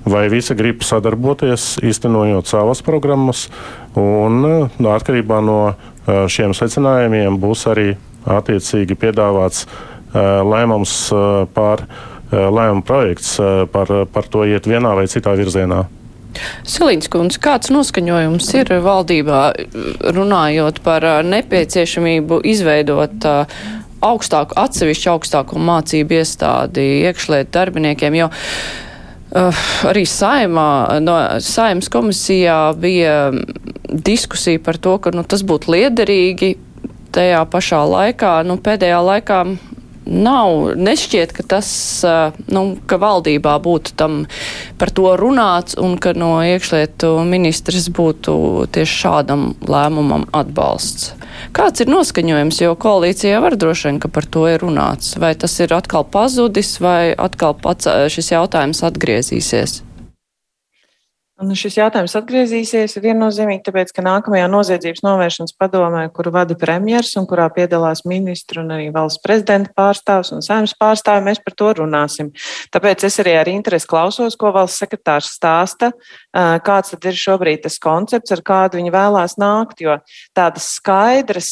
vai 0.09 0.25
visi 0.33 0.57
grib 0.57 0.81
sadarboties, 0.87 1.75
īstenojot 1.85 2.49
savas 2.49 2.81
programmas. 2.87 3.47
Un, 4.01 4.41
no, 4.41 4.95
atkarībā 4.95 5.43
no 5.45 5.61
šiem 6.07 6.57
secinājumiem 6.57 7.37
būs 7.43 7.67
arī 7.69 7.91
attiecīgi 8.25 8.97
piedāvāts 8.97 9.67
lēmums 10.17 10.97
par 11.55 11.85
lēmumu 12.33 12.83
projekts 12.87 13.37
par, 13.73 13.93
par 14.13 14.33
to 14.33 14.49
iet 14.49 14.67
vienā 14.67 14.97
vai 14.97 15.07
citā 15.11 15.37
virzienā. 15.37 15.85
Silīns 16.69 17.09
kundze, 17.09 17.41
kāds 17.41 17.71
noskaņojums 17.73 18.49
ir 18.59 18.73
valdībā 18.85 19.41
runājot 20.17 20.83
par 20.85 21.07
nepieciešamību 21.25 22.43
izveidot 22.53 23.25
uh, 23.25 23.55
augstāku, 24.11 24.57
atsevišķu 24.61 25.13
augstāko 25.15 25.61
mācību 25.63 26.21
iestādi 26.21 26.87
iekšlietu 27.07 27.53
darbiniekiem, 27.57 28.19
jo 28.21 28.29
uh, 28.31 29.65
arī 29.91 30.05
saimā, 30.09 30.69
no 31.05 31.17
saimas 31.45 31.91
komisijā 31.93 32.59
bija 32.81 33.17
diskusija 33.87 34.63
par 34.63 34.79
to, 34.83 34.99
ka 35.03 35.15
nu, 35.15 35.25
tas 35.27 35.45
būtu 35.47 35.73
liederīgi 35.75 36.57
tajā 37.17 37.47
pašā 37.51 37.81
laikā, 37.89 38.37
nu, 38.47 38.59
pēdējā 38.61 39.01
laikā 39.05 39.41
nav, 40.07 40.77
nešķiet, 40.79 41.33
ka 41.35 41.45
tas, 41.57 41.69
nu, 42.53 42.63
ka 42.87 42.99
valdībā 43.03 43.57
būtu 43.63 43.97
tam 43.99 44.25
par 44.79 44.93
to 44.95 45.11
runāts 45.19 45.77
un 45.81 45.97
ka 45.99 46.15
no 46.17 46.39
iekšlietu 46.47 47.17
ministrs 47.27 47.91
būtu 47.95 48.37
tieši 48.73 49.01
šādam 49.03 49.49
lēmumam 49.67 50.29
atbalsts. 50.37 51.15
Kāds 51.57 51.83
ir 51.85 51.91
noskaņojums, 51.93 52.61
jo 52.63 52.77
koalīcijā 52.81 53.41
var 53.45 53.57
droši 53.57 53.91
vien, 53.91 54.01
ka 54.03 54.13
par 54.13 54.29
to 54.29 54.47
ir 54.51 54.63
runāts? 54.65 55.17
Vai 55.21 55.35
tas 55.39 55.57
ir 55.63 55.75
atkal 55.77 56.05
pazudis 56.05 56.77
vai 56.83 57.13
atkal 57.13 57.57
pats 57.59 57.89
šis 58.13 58.33
jautājums 58.35 58.85
atgriezīsies? 58.87 59.83
Un 61.37 61.51
šis 61.53 61.75
jautājums 61.77 62.15
atgriezīsies 62.17 62.95
viennozīmīgi, 63.05 63.61
tāpēc, 63.67 63.91
ka 63.93 64.01
nākamajā 64.01 64.47
noziedzības 64.49 65.03
novēršanas 65.05 65.53
padomē, 65.61 66.07
kuru 66.17 66.31
vada 66.33 66.57
premjers 66.57 67.11
un 67.21 67.27
kurā 67.29 67.51
piedalās 67.53 68.07
ministru 68.09 68.63
un 68.63 68.73
arī 68.73 68.87
valsts 68.95 69.21
prezidenta 69.21 69.69
pārstāvs 69.77 70.33
un 70.33 70.41
saimnes 70.41 70.73
pārstāvi, 70.81 71.27
mēs 71.27 71.43
par 71.45 71.57
to 71.61 71.75
runāsim. 71.83 72.31
Tāpēc 72.73 73.05
es 73.11 73.21
arī 73.21 73.35
ar 73.37 73.51
interesi 73.53 73.91
klausos, 73.91 74.39
ko 74.41 74.55
valsts 74.57 74.81
sekretārs 74.81 75.29
stāsta, 75.37 75.91
kāds 76.37 76.93
tad 76.93 77.07
ir 77.09 77.17
šobrīd 77.17 77.63
tas 77.65 77.79
koncepts, 77.83 78.35
ar 78.35 78.43
kādu 78.45 78.81
viņi 78.81 78.93
vēlās 78.93 79.37
nākt, 79.41 79.81
jo 79.85 79.97
tādas 80.37 80.69
skaidras, 80.77 81.51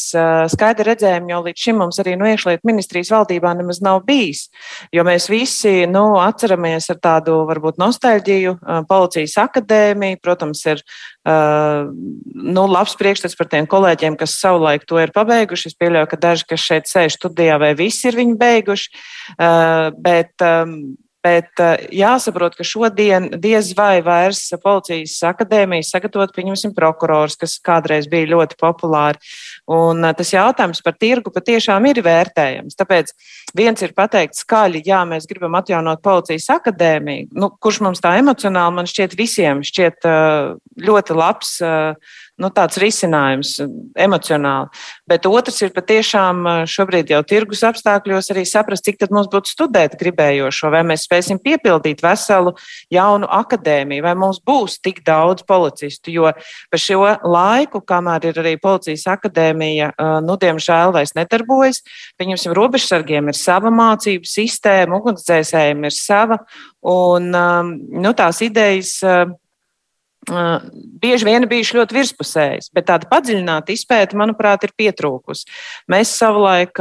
skaidra 0.53 0.90
redzējuma 0.90 1.33
jau 1.33 1.40
līdz 1.47 1.64
šim 1.66 1.81
mums 1.81 2.01
arī 2.03 2.16
no 2.20 2.29
iekšlietu 2.29 2.68
ministrijas 2.68 3.12
valdībā 3.14 3.55
nemaz 3.57 3.81
nav 3.85 4.03
bijis, 4.05 4.47
jo 4.92 5.05
mēs 5.07 5.31
visi, 5.33 5.87
nu, 5.90 6.05
atceramies 6.20 6.90
ar 6.92 7.01
tādu 7.03 7.40
varbūt 7.49 7.81
nostalģiju 7.81 8.57
policijas 8.90 9.38
akadēmiju. 9.44 10.20
Protams, 10.25 10.64
ir 10.68 10.83
nu, 11.25 12.66
labs 12.68 12.97
priekšstats 13.01 13.38
par 13.38 13.49
tiem 13.53 13.68
kolēģiem, 13.70 14.18
kas 14.20 14.37
savulaik 14.40 14.85
to 14.88 15.01
ir 15.01 15.14
pabeiguši. 15.14 15.73
Es 15.73 15.79
pieļauju, 15.81 16.11
ka 16.11 16.20
daži, 16.20 16.49
kas 16.53 16.66
šeit 16.68 16.90
sēž 16.90 17.18
studijā, 17.18 17.57
vai 17.62 17.73
visi 17.79 18.11
ir 18.11 18.18
viņu 18.20 18.37
beiguši. 18.40 18.92
Bet, 20.05 20.44
Bet 21.25 21.61
jāsaprot, 21.95 22.57
ka 22.59 22.67
šodien 22.67 23.31
diez 23.41 23.73
vai 23.77 24.03
vairs 24.05 24.43
policijas 24.63 25.17
akadēmijas 25.31 25.95
sagatavot, 25.95 26.35
pieņemsim, 26.37 26.75
prokurors, 26.77 27.39
kas 27.41 27.57
kādreiz 27.65 28.09
bija 28.13 28.29
ļoti 28.35 28.59
populāri. 28.61 29.21
Un 29.73 30.05
tas 30.19 30.35
jautājums 30.35 30.83
par 30.85 30.99
tirgu 31.01 31.33
patiešām 31.33 31.89
ir 31.89 32.03
vērtējams. 32.05 32.77
Tāpēc 32.77 33.15
viens 33.57 33.85
ir 33.87 33.95
pateikt 33.97 34.37
skaļi, 34.37 34.85
jā, 34.85 35.01
mēs 35.09 35.29
gribam 35.31 35.57
atjaunot 35.57 36.03
policijas 36.05 36.51
akadēmiju, 36.59 37.31
nu, 37.33 37.51
kurš 37.57 37.81
mums 37.87 38.05
tā 38.05 38.17
emocionāli 38.21 38.81
man 38.81 38.91
šķiet 38.91 39.17
visiem 39.19 39.65
šķiet 39.65 40.09
ļoti 40.85 41.17
labs 41.17 41.57
nu, 42.40 42.51
tāds 42.55 42.79
risinājums 42.83 43.55
emocionāli. 44.01 44.70
Bet 45.09 45.27
otrs 45.29 45.61
ir 45.62 45.73
patiešām 45.75 46.66
šobrīd 46.70 47.12
jau 47.14 47.20
tirgus 47.27 47.62
apstākļos 47.66 48.31
arī 48.35 48.44
saprast, 48.49 48.87
cik 48.87 49.05
mums 49.14 49.29
būtu 49.33 49.53
studēt 49.53 49.94
gribējošo, 50.01 50.70
vai 50.75 50.83
mēs 50.87 51.07
spēsim 51.07 51.38
piepildīt 51.42 52.03
veselu 52.05 52.55
jaunu 52.92 53.29
akadēmiju, 53.31 54.05
vai 54.07 54.14
mums 54.18 54.40
būs 54.44 54.81
tik 54.83 55.03
daudz 55.07 55.47
policistu, 55.47 56.12
jo 56.14 56.33
pa 56.70 56.81
šo 56.81 57.05
laiku, 57.23 57.83
kamēr 57.85 58.31
ir 58.31 58.42
arī 58.42 58.57
policijas 58.62 59.07
akadēmija, 59.14 59.92
nu, 60.25 60.38
diemžēl 60.40 60.94
vairs 60.94 61.14
nedarbojas, 61.18 61.83
pieņemsim, 62.18 62.55
robežsargiem 62.57 63.31
ir 63.31 63.38
sava 63.38 63.73
mācību 63.75 64.29
sistēma, 64.29 64.99
ugunsdzēsējiem 64.99 65.87
ir 65.87 65.97
sava, 65.97 66.40
un 66.85 67.31
nu, 67.31 68.14
tās 68.16 68.42
idejas 68.44 68.99
bieži 71.03 71.29
vien 71.29 71.49
bijuši 71.51 71.79
ļoti 71.81 71.99
virspusējas, 71.99 72.71
bet 72.75 72.89
tāda 72.91 73.11
padziļināta 73.11 73.75
izpēta, 73.75 74.19
manuprāt, 74.19 74.67
ir 74.67 74.75
pietrūkusi. 74.79 75.49
Mēs 75.93 76.17
savulaik 76.19 76.81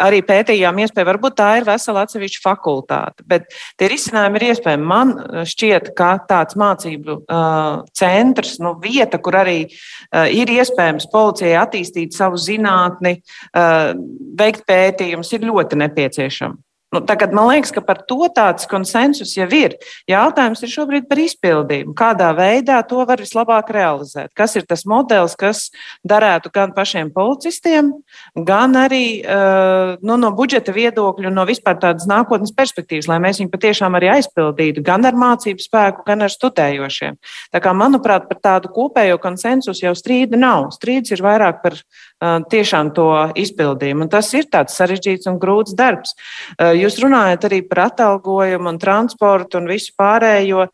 arī 0.00 0.20
pētījām 0.26 0.80
iespēju, 0.84 1.08
varbūt 1.10 1.36
tā 1.40 1.48
ir 1.58 1.66
vesela 1.68 2.04
atsevišķa 2.06 2.42
fakultāte, 2.44 3.24
bet 3.28 3.50
tie 3.80 3.90
risinājumi 3.92 4.40
ir 4.40 4.46
iespējami. 4.50 4.88
Man 4.92 5.12
šķiet, 5.48 5.92
ka 5.98 6.12
tāds 6.30 6.56
mācību 6.60 7.18
uh, 7.20 7.82
centrs, 7.96 8.56
nu, 8.64 8.74
vieta, 8.82 9.20
kur 9.22 9.40
arī 9.42 9.58
uh, 9.66 10.26
ir 10.32 10.50
iespējams 10.56 11.10
policijai 11.12 11.58
attīstīt 11.60 12.16
savu 12.16 12.40
zinātni, 12.40 13.18
uh, 13.52 13.92
veikt 14.40 14.66
pētījumus, 14.68 15.34
ir 15.36 15.48
ļoti 15.50 15.84
nepieciešama. 15.84 16.60
Nu, 16.90 16.98
tagad 17.06 17.30
man 17.30 17.46
liekas, 17.46 17.70
ka 17.70 17.82
par 17.86 18.00
to 18.02 18.26
tāds 18.34 18.66
konsensus 18.66 19.36
jau 19.36 19.46
ir. 19.54 19.76
Jautājums 20.10 20.58
ir 20.66 20.72
šobrīd 20.72 21.04
par 21.06 21.20
izpildījumu. 21.22 21.94
Kādā 21.94 22.32
veidā 22.34 22.80
to 22.82 23.04
var 23.06 23.22
vislabāk 23.22 23.70
realizēt? 23.76 24.32
Kas 24.34 24.56
ir 24.58 24.66
tas 24.66 24.82
modelis, 24.90 25.36
kas 25.38 25.68
darētu 26.02 26.50
gan 26.50 26.74
pašiem 26.74 27.12
policistiem, 27.14 27.92
gan 28.34 28.74
arī 28.74 29.22
uh, 29.22 29.94
nu, 30.02 30.16
no 30.18 30.32
budžeta 30.34 30.74
viedokļa, 30.74 31.30
no 31.30 31.46
vispār 31.46 31.78
tādas 31.78 32.10
nākotnes 32.10 32.50
perspektīvas, 32.58 33.06
lai 33.12 33.20
mēs 33.22 33.38
viņu 33.38 33.54
patiešām 33.54 33.94
arī 33.94 34.10
aizpildītu 34.16 34.82
gan 34.82 35.06
ar 35.06 35.14
mācību 35.14 35.62
spēku, 35.62 36.02
gan 36.10 36.26
ar 36.26 36.34
studējošiem. 36.34 37.20
Tā 37.54 37.62
kā, 37.62 37.70
manuprāt, 37.70 38.26
par 38.26 38.42
tādu 38.42 38.74
kopējo 38.74 39.22
konsensusu 39.22 39.86
jau 39.86 39.94
strīda 39.94 40.42
nav. 40.42 40.72
Strīds 40.74 41.14
ir 41.14 41.22
vairāk 41.22 41.62
par 41.62 41.78
tiešām 42.20 42.90
to 42.96 43.08
izpildījumu. 43.40 44.04
Un 44.06 44.12
tas 44.12 44.28
ir 44.36 44.48
tāds 44.52 44.76
sarežģīts 44.76 45.30
un 45.30 45.38
grūts 45.40 45.76
darbs. 45.76 46.12
Uh, 46.58 46.74
Jūs 46.76 47.00
runājat 47.02 47.46
arī 47.48 47.62
par 47.68 47.86
atalgojumu 47.88 48.74
un 48.74 48.80
transportu 48.80 49.60
un 49.60 49.70
visu 49.70 49.94
pārējo, 49.98 50.66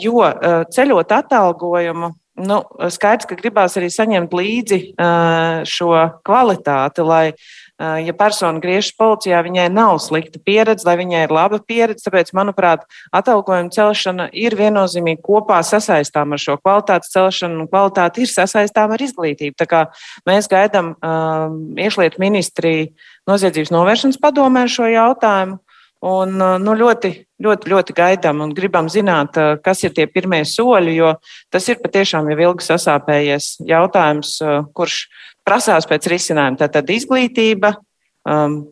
jo 0.00 0.28
ceļot 0.74 1.16
atalgojumu. 1.16 2.12
Nu, 2.34 2.56
skaidrs, 2.90 3.28
ka 3.30 3.36
gribās 3.38 3.76
arī 3.78 3.86
saņemt 3.94 4.32
līdzi 4.34 4.78
eh, 4.90 5.60
šo 5.70 5.92
kvalitāti, 6.26 7.04
lai, 7.06 7.26
ja 7.78 8.14
persona 8.14 8.60
griežas 8.62 8.92
policijā, 8.94 9.40
viņai 9.42 9.66
nav 9.74 9.98
slikta 10.02 10.38
pieredze, 10.38 10.86
lai 10.86 10.94
viņai 11.00 11.24
ir 11.26 11.34
laba 11.34 11.58
pieredze. 11.58 12.04
Tāpēc, 12.06 12.30
manuprāt, 12.36 12.84
atalgojuma 13.14 13.72
celšana 13.74 14.28
ir 14.30 14.54
viennozīmīgi 14.58 15.22
kopā 15.24 15.58
sasaistām 15.66 16.36
ar 16.36 16.42
šo 16.42 16.56
kvalitātes 16.60 17.10
celšanu, 17.14 17.64
un 17.64 17.70
kvalitāte 17.70 18.22
ir 18.22 18.30
sasaistām 18.30 18.94
ar 18.94 19.02
izglītību. 19.02 19.58
Tā 19.58 19.66
kā 19.70 19.82
mēs 20.28 20.50
gaidām 20.52 20.94
um, 20.94 21.58
iešlietu 21.74 22.22
ministriju 22.22 22.92
noziedzības 23.30 23.74
novēršanas 23.74 24.22
padomē 24.22 24.68
šo 24.70 24.88
jautājumu. 24.92 25.60
Un, 26.04 26.34
nu, 26.36 26.72
ļoti, 26.76 27.10
ļoti, 27.40 27.70
ļoti 27.72 27.94
gaidām 27.96 28.42
un 28.44 28.50
gribam 28.52 28.90
zināt, 28.92 29.38
kas 29.64 29.78
ir 29.86 29.94
tie 29.96 30.04
pirmie 30.04 30.42
soļi, 30.44 30.98
jo 30.98 31.14
tas 31.48 31.64
ir 31.72 31.78
patiešām 31.80 32.28
jau 32.28 32.36
ilgi 32.50 32.66
sasāpējies 32.66 33.46
jautājums, 33.64 34.34
kurš 34.76 34.98
prasās 35.46 35.88
pēc 35.90 36.08
risinājuma. 36.12 36.60
Tātad 36.64 36.90
izglītība, 36.94 37.74
um, 38.28 38.62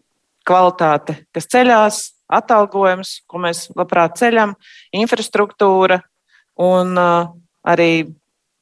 kvalitāte, 0.49 1.21
kas 1.35 1.49
ceļās, 1.53 2.01
atalgojums, 2.33 3.21
ko 3.29 3.43
mēs 3.45 3.67
labprāt 3.77 4.17
ceļam, 4.21 4.57
infrastruktūra 4.97 6.01
un 6.61 6.97
uh, 6.97 7.31
arī 7.69 7.93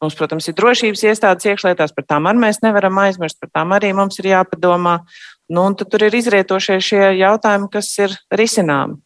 Mums, 0.00 0.14
protams, 0.16 0.46
ir 0.48 0.56
drošības 0.56 1.02
iestādes 1.10 1.44
iekšlietās, 1.50 1.92
par 1.92 2.06
tām 2.08 2.24
arī 2.30 2.40
mēs 2.40 2.62
nevaram 2.64 2.96
aizmirst, 3.02 3.36
par 3.42 3.50
tām 3.52 3.74
arī 3.76 3.90
mums 3.92 4.16
ir 4.22 4.30
jāpadomā. 4.30 4.94
Nu, 5.52 5.66
tur 5.76 6.06
ir 6.06 6.14
izrietošie 6.16 6.78
šie 6.80 7.02
jautājumi, 7.18 7.68
kas 7.74 7.90
ir 8.00 8.14
risināmi. 8.32 8.96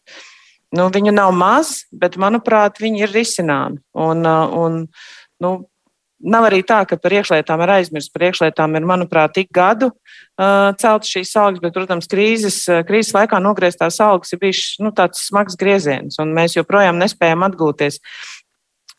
Nu, 0.75 0.87
viņu 0.95 1.11
nav 1.11 1.33
maz, 1.35 1.81
bet, 1.91 2.15
manuprāt, 2.15 2.79
viņi 2.79 3.03
ir 3.03 3.11
risināmi. 3.11 3.81
Un, 3.91 4.23
uh, 4.23 4.55
un, 4.55 4.79
nu, 5.43 5.51
Nav 6.25 6.47
arī 6.47 6.61
tā, 6.65 6.79
ka 6.89 6.97
par 6.97 7.13
iekšlietām 7.13 7.61
ir 7.61 7.73
aizmirsts. 7.77 8.13
Par 8.13 8.25
iekšlietām 8.27 8.77
ir, 8.79 8.87
manuprāt, 8.89 9.35
tik 9.35 9.51
gadu 9.53 9.91
uh, 9.91 10.71
celtas 10.81 11.11
šīs 11.11 11.35
algas, 11.37 11.61
bet, 11.63 11.75
protams, 11.75 12.09
krīzes, 12.11 12.63
krīzes 12.87 13.13
laikā 13.15 13.41
nogrieztās 13.43 13.99
algas 14.03 14.33
ir 14.33 14.41
bijis 14.41 14.63
nu, 14.81 14.93
tāds 14.95 15.27
smags 15.29 15.59
grieziens, 15.59 16.17
un 16.21 16.33
mēs 16.35 16.57
joprojām 16.57 16.97
nespējam 17.01 17.45
atgūties. 17.49 18.01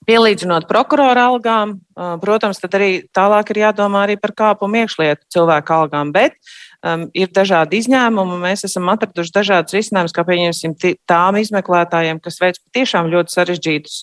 Pielīdzinot 0.06 0.68
prokurora 0.70 1.24
algām, 1.32 1.80
protams, 2.22 2.60
tad 2.62 2.76
arī 2.78 2.90
tālāk 3.16 3.50
ir 3.50 3.64
jādomā 3.64 4.04
arī 4.06 4.14
par 4.22 4.36
kāpumu 4.38 4.84
iekšlietu 4.84 5.26
cilvēku 5.34 5.74
algām, 5.74 6.12
bet 6.14 6.36
um, 6.84 7.06
ir 7.16 7.30
dažādi 7.34 7.80
izņēmumi. 7.80 8.38
Mēs 8.42 8.66
esam 8.68 8.88
atraduši 8.92 9.34
dažādas 9.34 9.76
risinājumus, 9.76 10.14
kā 10.16 10.24
pieņemsim 10.26 10.76
tām 11.08 11.38
izmeklētājiem, 11.40 12.20
kas 12.24 12.40
veic 12.42 12.60
patiešām 12.60 13.10
ļoti 13.12 13.36
sarežģītus 13.36 13.98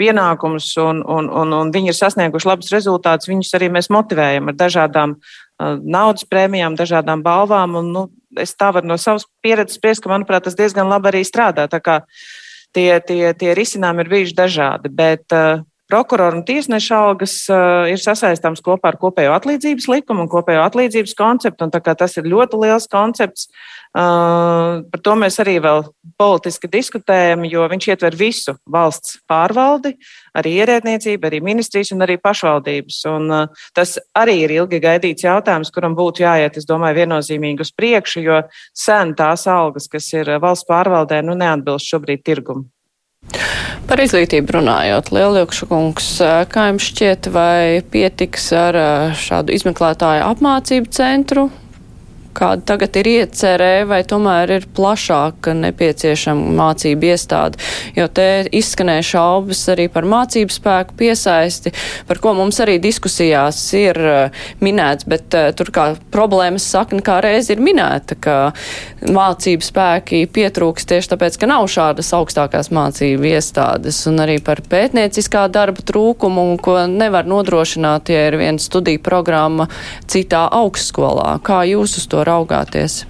pienākumus, 0.00 0.72
un, 0.82 1.04
un, 1.04 1.30
un, 1.42 1.54
un 1.60 1.72
viņi 1.74 1.92
ir 1.92 1.98
sasnieguši 1.98 2.50
labus 2.50 2.74
rezultātus. 2.74 3.30
Viņus 3.30 3.54
arī 3.58 3.70
mēs 3.72 3.90
motivējam 3.94 4.52
ar 4.52 4.58
dažādām 4.58 5.16
uh, 5.16 5.78
naudas 5.80 6.26
prēmijām, 6.28 6.78
dažādām 6.78 7.24
balvām. 7.26 7.78
Un, 7.80 7.94
nu, 7.96 8.06
es 8.40 8.54
tā 8.58 8.72
varu 8.74 8.90
no 8.90 8.98
savas 9.00 9.28
pieredzes 9.44 9.80
spriest, 9.80 10.04
ka, 10.04 10.12
manuprāt, 10.12 10.46
tas 10.48 10.58
diezgan 10.58 10.90
labi 10.90 11.12
arī 11.12 11.24
strādā. 11.26 11.68
Tie, 12.70 12.86
tie, 13.02 13.32
tie 13.34 13.54
risinājumi 13.58 14.04
ir 14.04 14.10
bijuši 14.12 14.34
dažādi. 14.38 14.90
Bet 14.94 15.34
uh, 15.34 15.64
prokuroru 15.90 16.40
un 16.40 16.46
tiesnešu 16.46 16.94
algas 16.96 17.34
uh, 17.50 17.88
ir 17.90 18.00
sasaistāms 18.00 18.62
kopā 18.64 18.92
ar 18.92 18.98
kopējo 19.00 19.34
atlīdzības 19.34 19.88
likumu 19.90 20.24
un 20.24 20.30
kopējo 20.30 20.62
atlīdzības 20.68 21.16
konceptu. 21.18 21.68
Tas 21.90 22.16
ir 22.16 22.30
ļoti 22.30 22.62
liels 22.62 22.86
koncepts. 22.90 23.50
Uh, 23.90 24.86
par 24.86 25.00
to 25.02 25.16
mēs 25.18 25.40
arī 25.42 25.56
vēl 25.58 25.82
politiski 26.20 26.70
diskutējam, 26.70 27.42
jo 27.50 27.64
viņš 27.72 27.88
ietver 27.90 28.14
visu 28.14 28.54
valsts 28.70 29.18
pārvaldi, 29.26 29.96
arī 30.38 30.54
ierēdniecību, 30.62 31.26
arī 31.26 31.42
ministrijas 31.42 31.90
un 31.96 32.06
arī 32.06 32.20
pašvaldības. 32.22 33.02
Un, 33.10 33.28
uh, 33.34 33.68
tas 33.74 33.98
arī 34.14 34.44
ir 34.44 34.54
ilgi 34.60 34.82
gaidīts 34.86 35.26
jautājums, 35.26 35.74
kuram 35.74 35.98
būtu 35.98 36.22
jāiet, 36.22 36.60
es 36.60 36.70
domāju, 36.70 37.02
viennozīmīgi 37.02 37.66
uz 37.66 37.74
priekšu, 37.74 38.22
jo 38.28 38.42
sen 38.70 39.16
tās 39.18 39.48
algas, 39.50 39.90
kas 39.90 40.06
ir 40.14 40.36
valsts 40.38 40.70
pārvaldē, 40.70 41.24
nu 41.26 41.34
neatbilst 41.38 41.90
šobrīd 41.90 42.22
tirgumu. 42.22 42.70
Par 43.90 44.02
izglītību 44.02 44.54
runājot, 44.58 45.10
Lieljokša 45.14 45.66
kungs, 45.70 46.10
kā 46.52 46.68
jums 46.70 46.86
šķiet, 46.90 47.30
vai 47.34 47.80
pietiks 47.92 48.50
ar 48.56 48.78
šādu 49.18 49.54
izmeklētāju 49.56 50.28
apmācību 50.28 50.94
centru 50.94 51.48
kāda 52.36 52.64
tagad 52.72 52.96
ir 53.00 53.08
iecerē, 53.10 53.84
vai 53.90 54.00
tomēr 54.06 54.54
ir 54.56 54.66
plašāka 54.76 55.54
nepieciešama 55.58 56.54
mācību 56.60 57.10
iestāde, 57.10 57.60
jo 57.96 58.06
te 58.12 58.26
izskanēja 58.56 59.06
šaubas 59.12 59.62
arī 59.72 59.88
par 59.92 60.06
mācību 60.08 60.54
spēku 60.54 60.96
piesaisti, 61.00 61.72
par 62.08 62.20
ko 62.22 62.34
mums 62.38 62.60
arī 62.62 62.78
diskusijās 62.82 63.58
ir 63.78 63.98
uh, 64.00 64.44
minēts, 64.62 65.06
bet 65.10 65.36
uh, 65.36 65.50
tur 65.56 65.72
kā 65.74 65.86
problēmas 66.14 66.66
sakna 66.70 67.02
kā 67.04 67.18
reiz 67.24 67.50
ir 67.52 67.62
minēta, 67.62 68.16
ka 68.20 68.36
mācību 69.10 69.66
spēki 69.66 70.22
pietrūks 70.30 70.88
tieši 70.90 71.14
tāpēc, 71.14 71.38
ka 71.40 71.50
nav 71.50 71.66
šādas 71.72 72.12
augstākās 72.16 72.70
mācību 72.74 73.30
iestādes, 73.32 74.02
un 74.10 74.22
arī 74.24 74.38
par 74.44 74.62
pētnieciskā 74.70 75.46
darba 75.52 75.84
trūkumu, 75.86 76.46
ko 76.62 76.78
nevar 76.90 77.28
nodrošināt, 77.28 78.12
ja 78.12 78.28
ir 78.28 78.38
viena 78.40 78.62
studija 78.62 79.00
programma 79.02 79.68
citā 80.10 80.46
augstskolā. 80.60 81.38
Kā 81.46 81.62
jūs 81.68 81.98
uz 82.00 82.06
to 82.10 82.19
to 82.20 82.28
raugāties? 82.28 83.04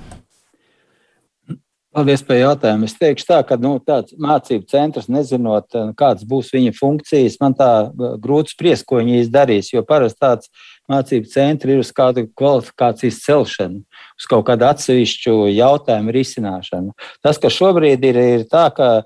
Paldies 1.90 2.22
par 2.22 2.38
jautājumu. 2.38 2.86
Es 2.86 2.94
teikšu 2.94 3.26
tā, 3.26 3.40
ka 3.42 3.56
nu, 3.58 3.72
tāds 3.82 4.14
mācību 4.14 4.68
centrs, 4.70 5.08
nezinot, 5.10 5.66
eh, 5.74 5.88
kādas 5.98 6.22
būs 6.22 6.52
viņa 6.54 6.70
funkcijas, 6.76 7.40
man 7.42 7.56
tā 7.58 7.70
eh, 7.88 8.12
grūti 8.22 8.54
spriest, 8.54 8.86
ko 8.86 9.00
viņi 9.00 9.24
izdarīs. 9.24 9.72
Jo 9.74 9.82
parasti 9.82 10.22
tāds 10.22 10.52
mācību 10.90 11.26
centri 11.32 11.74
ir 11.74 11.82
uz 11.82 11.90
kādu 11.90 12.28
kvalifikācijas 12.38 13.18
celšanu, 13.24 13.82
uz 14.14 14.28
kaut 14.30 14.46
kādu 14.46 14.68
atsevišķu 14.68 15.34
jautājumu 15.50 16.14
risināšanu. 16.14 16.94
Tas, 17.26 17.42
kas 17.42 17.58
šobrīd 17.58 18.06
ir, 18.06 18.22
ir 18.38 18.46
tā, 18.46 18.68
ka 18.70 19.02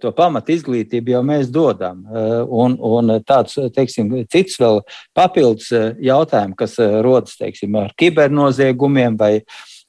to 0.00 0.12
pamatu 0.16 0.54
izglītību 0.54 1.14
jau 1.16 1.22
mēs 1.26 1.50
dodam. 1.52 2.02
Un, 2.48 2.78
un 2.80 3.18
tāds, 3.26 3.58
teiksim, 3.76 4.12
cits 4.32 4.58
vēl 4.60 4.82
papildus 5.16 5.70
jautājumi, 6.02 6.56
kas 6.58 6.78
rodas, 7.04 7.36
teiksim, 7.40 7.76
ar 7.80 7.94
kibernoziegumiem 8.00 9.18
vai 9.20 9.34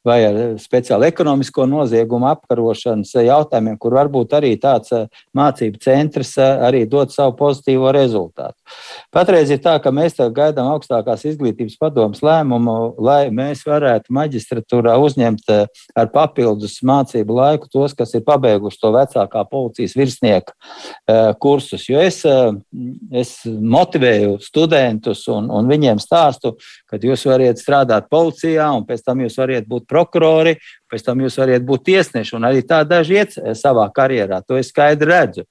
vai 0.05 0.19
ar 0.21 0.35
speciālu 0.61 1.07
ekonomisko 1.09 1.65
noziegumu 1.69 2.29
apkarošanas 2.29 3.15
jautājumiem, 3.25 3.77
kur 3.81 3.95
varbūt 3.97 4.35
arī 4.37 4.53
tāds 4.61 4.93
mācību 5.35 5.81
centrs 5.81 6.35
arī 6.39 6.83
dod 6.89 7.13
savu 7.13 7.33
pozitīvo 7.39 7.89
rezultātu. 7.95 8.57
Patreiz 9.13 9.51
ir 9.53 9.61
tā, 9.63 9.75
ka 9.81 9.93
mēs 9.95 10.17
gaidām 10.17 10.69
augstākās 10.73 11.25
izglītības 11.29 11.77
padomus 11.81 12.23
lēmumu, 12.25 12.95
lai 12.99 13.29
mēs 13.33 13.63
varētu 13.67 14.13
maģistratūrā 14.15 14.95
uzņemt 15.01 15.53
eh, 15.53 15.65
ar 15.95 16.11
papildus 16.13 16.79
mācību 16.85 17.39
laiku 17.39 17.71
tos, 17.71 17.95
kas 17.97 18.15
ir 18.17 18.25
pabeiguši 18.27 18.81
to 18.81 18.93
vecākā 18.95 19.45
policijas 19.49 19.95
virsnieka 19.97 20.55
kursus. 21.41 21.85
Jo 21.89 22.01
es, 22.01 22.21
es 23.13 23.31
motivēju 23.45 24.37
studentus 24.43 25.25
un, 25.31 25.49
un 25.53 25.69
viņiem 25.69 26.01
stāstu, 26.01 26.55
ka 26.89 26.99
jūs 27.01 27.25
varat 27.29 27.61
strādāt 27.61 28.09
policijā 28.11 28.67
un 28.75 28.85
pēc 28.87 29.05
tam 29.05 29.23
jūs 29.23 29.37
varat 29.41 29.67
būt 29.69 29.87
prokurori, 29.89 30.55
pēc 30.91 31.05
tam 31.05 31.23
jūs 31.23 31.37
varat 31.41 31.65
būt 31.65 31.85
tiesneši. 31.91 32.39
Arī 32.45 32.63
tā 32.67 32.81
daži 32.87 33.19
iet 33.21 33.37
eh, 33.39 33.53
savā 33.57 33.87
karjerā. 33.95 34.41
To 34.47 34.59
es 34.59 34.71
skaidri 34.73 35.11
redzu. 35.11 35.45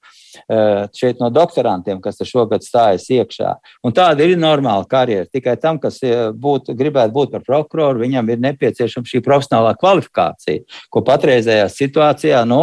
Eh, 0.49 0.87
šeit 0.95 1.21
no 1.21 1.29
doktorantiem, 1.33 2.01
kas 2.03 2.21
šogad 2.27 2.65
stājas 2.65 3.07
iekšā. 3.13 3.55
Un 3.85 3.95
tāda 3.95 4.25
ir 4.25 4.37
normāla 4.39 4.85
karjera. 4.89 5.27
Tikai 5.31 5.55
tam, 5.61 5.79
kas 5.81 6.01
eh, 6.05 6.29
būt, 6.31 6.71
gribētu 6.77 7.15
būt 7.15 7.33
par 7.35 7.45
prokuroru, 7.45 8.03
viņam 8.03 8.29
ir 8.33 8.43
nepieciešama 8.49 9.09
šī 9.09 9.23
profesionālā 9.25 9.75
kvalifikācija, 9.79 10.65
ko 10.93 11.03
patreizējā 11.05 11.67
situācijā 11.71 12.45
nu, 12.49 12.61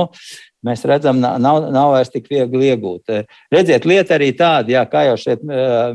mēs 0.66 0.84
redzam, 0.88 1.20
nav, 1.20 1.66
nav 1.72 1.92
vairs 1.96 2.12
tik 2.12 2.28
viegli 2.30 2.70
iegūt. 2.72 3.12
Redziet, 3.52 3.86
lieta 3.88 4.16
arī 4.16 4.32
tāda, 4.36 4.76
jā, 4.76 4.84
kā 4.90 5.06
jau 5.08 5.18
šeit 5.20 5.42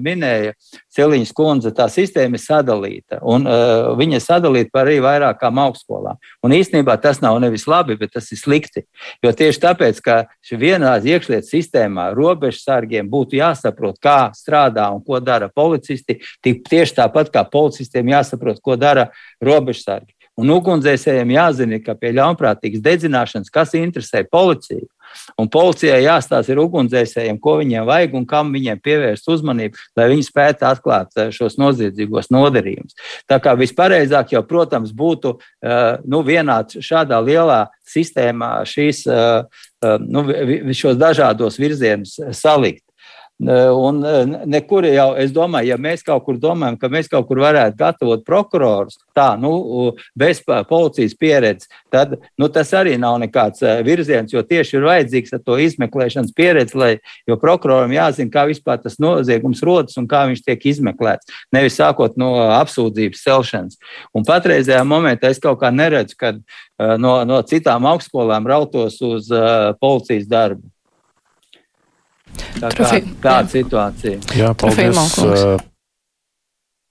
minēja 0.03 0.55
Celiņas 0.97 1.33
kundze, 1.37 1.71
tā 1.77 1.85
sistēma 1.93 2.39
ir 2.39 2.41
sadalīta. 2.41 3.19
Un, 3.21 3.45
uh, 3.45 3.91
viņa 3.99 4.17
ir 4.17 4.23
sadalīta 4.23 4.73
par 4.73 4.87
arī 4.87 4.97
vairākām 5.05 5.59
augstskolām. 5.61 6.17
Un 6.45 6.55
īstenībā 6.57 6.95
tas 7.01 7.21
nav 7.21 7.37
nevis 7.43 7.67
labi, 7.69 7.97
bet 7.99 8.15
tas 8.17 8.31
ir 8.33 8.41
slikti. 8.41 8.83
Jo 9.21 9.33
tieši 9.37 9.61
tāpēc, 9.67 10.01
ka 10.01 10.17
vienā 10.57 10.95
iekšlietu 10.97 11.51
sistēmā 11.51 12.09
robežsargiem 12.17 13.09
būtu 13.11 13.37
jāsaprot, 13.37 13.99
kā 14.01 14.31
strādā 14.37 14.89
un 14.93 15.03
ko 15.05 15.21
dara 15.21 15.51
policisti, 15.53 16.17
tik 16.41 16.65
tieši 16.65 16.97
tāpat 17.03 17.29
kā 17.33 17.45
policistiem 17.45 18.15
jāsaprot, 18.15 18.61
ko 18.63 18.79
dara 18.79 19.11
robežsargi. 19.43 20.16
Un 20.37 20.51
ugunsdzēsējiem 20.53 21.31
jāzina, 21.33 21.79
ka 21.81 21.95
pie 21.97 22.11
ļaunprātīgas 22.13 22.83
dedzināšanas, 22.85 23.49
kas 23.53 23.73
interesē 23.73 24.21
policiju, 24.29 24.85
un 25.41 25.49
policijai 25.49 26.03
jāstāsta 26.03 26.53
ir 26.53 26.61
ugunsdzēsējiem, 26.61 27.39
ko 27.41 27.55
viņiem 27.61 27.87
vajag 27.87 28.13
un 28.19 28.27
kam 28.29 28.51
viņiem 28.53 28.81
pievērst 28.85 29.31
uzmanību, 29.33 29.81
lai 29.97 30.07
viņi 30.11 30.27
spētu 30.27 30.67
atklāt 30.69 31.17
eh, 31.17 31.31
šos 31.33 31.57
noziedzīgos 31.57 32.29
nodarījumus. 32.33 32.93
Tā 33.29 33.39
kā 33.41 33.55
vispareizāk 33.57 34.35
jau, 34.35 34.43
protams, 34.45 34.93
būtu 34.93 35.37
eh, 35.39 35.97
nu, 36.05 36.21
vienāds 36.27 36.77
šādā 36.85 37.17
lielā 37.23 37.63
sistēmā 37.87 38.59
šīs, 38.67 39.07
eh, 39.09 39.63
nu, 40.05 40.27
šos 40.77 40.99
dažādos 41.01 41.57
virzienus 41.61 42.19
salikt. 42.37 42.86
Un 43.37 43.99
nekur 44.49 44.87
jau, 44.89 45.11
es 45.21 45.29
domāju, 45.29 45.69
ja 45.69 45.75
mēs 45.77 46.01
kaut 46.01 46.23
kur 46.25 46.39
domājam, 46.41 46.73
ka 46.81 46.89
mēs 46.89 47.05
kaut 47.11 47.27
kur 47.29 47.37
varētu 47.43 47.77
gatavot 47.77 48.23
prokurorus, 48.25 48.95
tā, 49.13 49.35
nu, 49.37 49.91
bez 50.17 50.39
policijas 50.41 51.13
pieredzes, 51.13 51.69
tad 51.93 52.15
nu, 52.33 52.47
tas 52.49 52.71
arī 52.73 52.95
nav 52.97 53.19
nekāds 53.21 53.61
virziens, 53.85 54.33
jo 54.33 54.41
tieši 54.41 54.79
ir 54.79 54.87
vajadzīgs 54.87 55.35
to 55.45 55.57
izmeklēšanas 55.61 56.33
pieredzi, 56.33 56.77
lai, 56.81 56.89
jo 57.29 57.37
prokuroram 57.37 57.93
jāzina, 57.93 58.33
kā 58.33 58.47
vispār 58.49 58.81
tas 58.81 58.97
noziegums 58.97 59.61
rodas 59.61 59.99
un 60.01 60.09
kā 60.09 60.23
viņš 60.31 60.41
tiek 60.47 60.65
izmeklēts, 60.73 61.29
nevis 61.53 61.77
sākot 61.77 62.17
no 62.17 62.31
apsūdzības 62.55 63.21
celšanas. 63.21 63.77
Un 64.17 64.25
patreizajā 64.25 64.81
momentā 64.81 65.29
es 65.29 65.43
kaut 65.43 65.61
kā 65.61 65.69
neredzu, 65.69 66.17
kad 66.17 66.41
no, 66.97 67.19
no 67.21 67.43
citām 67.45 67.85
augstskolām 67.85 68.49
rautos 68.49 68.97
uz 69.05 69.29
uh, 69.29 69.77
policijas 69.77 70.25
darbu. 70.25 70.65
Tā 72.61 72.73
kā, 72.75 72.91
tāda 73.23 73.47
situācija. 73.51 74.21
Jā, 74.37 74.53
paldies. 74.57 75.17
Uh, 75.21 75.57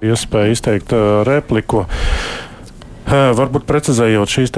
iespēja 0.04 0.56
izteikt 0.56 0.92
uh, 0.96 1.22
repliku. 1.26 1.86
Uh, 1.86 2.46
varbūt 3.06 3.66
precizējot, 3.68 4.30
šīs 4.30 4.52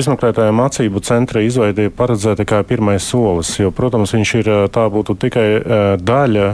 izmeklētāja 0.00 0.54
mācību 0.56 1.02
centra 1.04 1.42
izveide 1.44 1.88
ir 1.88 1.92
paredzēta 1.92 2.46
kā 2.48 2.62
pirmais 2.64 3.04
solis, 3.04 3.50
jo, 3.60 3.68
protams, 3.76 4.14
viņš 4.16 4.34
ir 4.40 4.50
tā 4.72 4.86
būtu 4.88 5.18
tikai 5.20 5.46
daļa, 6.00 6.46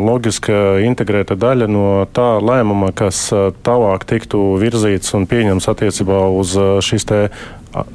loģiska 0.00 0.62
integrēta 0.86 1.36
daļa 1.36 1.68
no 1.68 1.86
tā 2.16 2.38
lēmuma, 2.40 2.92
kas 2.96 3.28
tālāk 3.66 4.08
tiktu 4.08 4.56
virzīts 4.62 5.12
un 5.18 5.28
pieņems 5.28 5.68
attiecībā 5.74 6.24
uz 6.40 6.56
šīs 6.88 7.08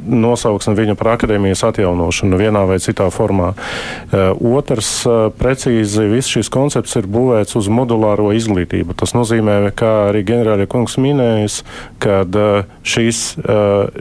nosauksim 0.07 0.75
viņu 0.77 0.95
par 0.97 1.13
akadēmijas 1.15 1.63
atjaunošanu 1.69 2.39
vienā 2.39 2.63
vai 2.69 2.79
citā 2.81 3.07
formā. 3.13 3.53
Eh, 3.53 4.31
otrs, 4.33 4.89
eh, 5.05 5.29
precīzi, 5.37 6.07
viss 6.11 6.31
šis 6.33 6.49
koncepts 6.53 6.95
ir 6.97 7.07
būvēts 7.07 7.55
uz 7.59 7.69
modulāro 7.69 8.31
izglītību. 8.35 8.95
Tas 8.97 9.13
nozīmē, 9.13 9.71
kā 9.71 10.09
arī 10.09 10.23
ģenerāļa 10.25 10.67
kungs 10.67 10.97
minējis, 10.97 11.61
ka 11.99 12.21
eh, 12.21 12.63
šīs, 12.83 13.19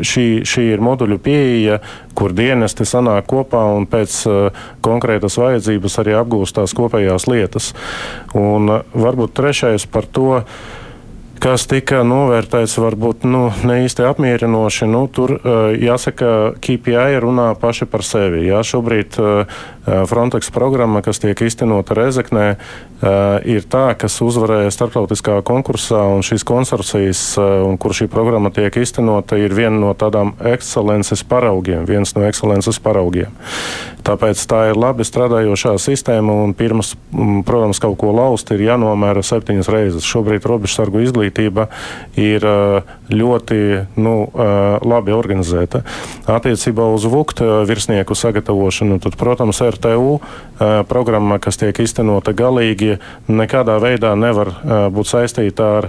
šī, 0.00 0.26
šī 0.46 0.62
ir 0.72 0.80
moduļu 0.80 1.18
pieeja, 1.18 1.80
kur 2.14 2.32
dienesti 2.32 2.86
sanāk 2.88 3.26
kopā 3.26 3.62
un 3.76 3.86
pēc 3.86 4.14
konkrētas 4.84 5.36
vajadzības 5.40 5.98
arī 6.02 6.16
apgūst 6.16 6.56
tās 6.56 6.74
kopējās 6.76 7.26
lietas. 7.28 7.72
Un 8.34 8.82
varbūt 8.94 9.34
trešais 9.36 9.86
par 9.90 10.06
to, 10.06 10.42
kas 11.42 11.66
tika 11.70 12.02
novērtēts 12.06 12.76
varbūt 12.80 13.26
nu, 13.28 13.48
ne 13.68 13.80
īsti 13.84 14.04
apmierinoši. 14.08 14.88
Nu, 14.90 15.04
tur 15.12 15.36
jāsaka, 15.80 16.56
KPI 16.62 17.20
runā 17.22 17.50
paši 17.60 17.88
par 17.90 18.04
sevi. 18.06 18.46
Jā, 18.48 18.62
šobrīd 18.66 19.18
Frontex 19.86 20.50
programma, 20.50 21.02
kas 21.06 21.20
tiek 21.22 21.38
iztenota 21.46 21.94
Rezeknē, 21.94 22.46
ir 23.46 23.66
tā, 23.70 23.84
kas 23.98 24.18
uzvarēja 24.24 24.72
starptautiskā 24.74 25.38
konkursā, 25.46 26.00
un 26.10 26.26
šīs 26.26 26.42
konsorcijas, 26.48 27.22
un 27.38 27.78
kur 27.78 27.94
šī 27.94 28.08
programma 28.10 28.50
tiek 28.54 28.74
iztenota, 28.82 29.38
ir 29.38 29.54
viena 29.54 29.78
no 29.78 29.92
tādām 29.94 30.34
ekscelences 30.42 31.22
paraugiem, 31.28 31.86
viens 31.86 32.16
no 32.18 32.26
ekscelences 32.26 32.80
paraugiem. 32.82 33.30
Tāpēc 34.06 34.42
tā 34.46 34.60
ir 34.70 34.78
labi 34.78 35.02
strādājošā 35.02 35.72
sistēma, 35.82 36.34
un 36.46 36.52
pirms, 36.54 36.92
protams, 37.46 37.80
kaut 37.82 37.96
ko 37.98 38.12
laust, 38.14 38.52
ir 38.54 38.62
jānomēra 38.62 39.22
septiņas 39.26 39.70
reizes. 39.72 40.06
Šobrīd 40.06 40.46
robežsargu 40.46 41.02
izglītība 41.02 41.66
ir 42.14 42.46
ļoti 43.10 43.58
nu, 43.98 44.14
labi 44.86 45.14
organizēta. 45.14 45.82
Attiecībā 46.30 46.86
uz 46.94 47.06
VUKT 47.10 47.42
virsnieku 47.66 48.14
sagatavošanu, 48.14 49.00
tad, 49.02 49.18
protams, 49.18 49.58
ir 49.66 49.75
RTU 49.76 50.18
programma, 50.88 51.36
kas 51.38 51.58
tiek 51.60 51.76
iztenota 51.84 52.32
galīgi, 52.32 52.96
nekādā 53.28 53.76
veidā 53.82 54.14
nevar 54.16 54.54
būt 54.92 55.10
saistīta 55.10 55.66
ar 55.78 55.88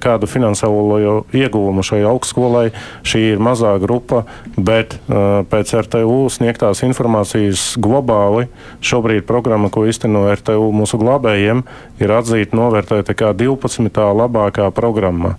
kādu 0.00 0.28
finansiālo 0.30 1.24
ieguvumu 1.34 1.82
šai 1.86 2.02
augstskolai. 2.06 2.68
Šī 3.06 3.22
ir 3.32 3.42
mazā 3.42 3.72
grupa, 3.82 4.24
bet 4.56 4.98
pēc 5.08 5.74
RTU 5.80 6.26
sniegtās 6.32 6.84
informācijas 6.86 7.72
globāli 7.82 8.46
šobrīd 8.84 9.26
programma, 9.26 9.72
ko 9.72 9.86
izteno 9.88 10.26
RTU 10.30 10.70
mūsu 10.76 11.00
glābējiem, 11.00 11.64
ir 12.02 12.14
atzīta 12.20 12.56
novērtēta 12.56 13.16
kā 13.16 13.32
12. 13.34 13.90
labākā 14.20 14.70
programma. 14.76 15.36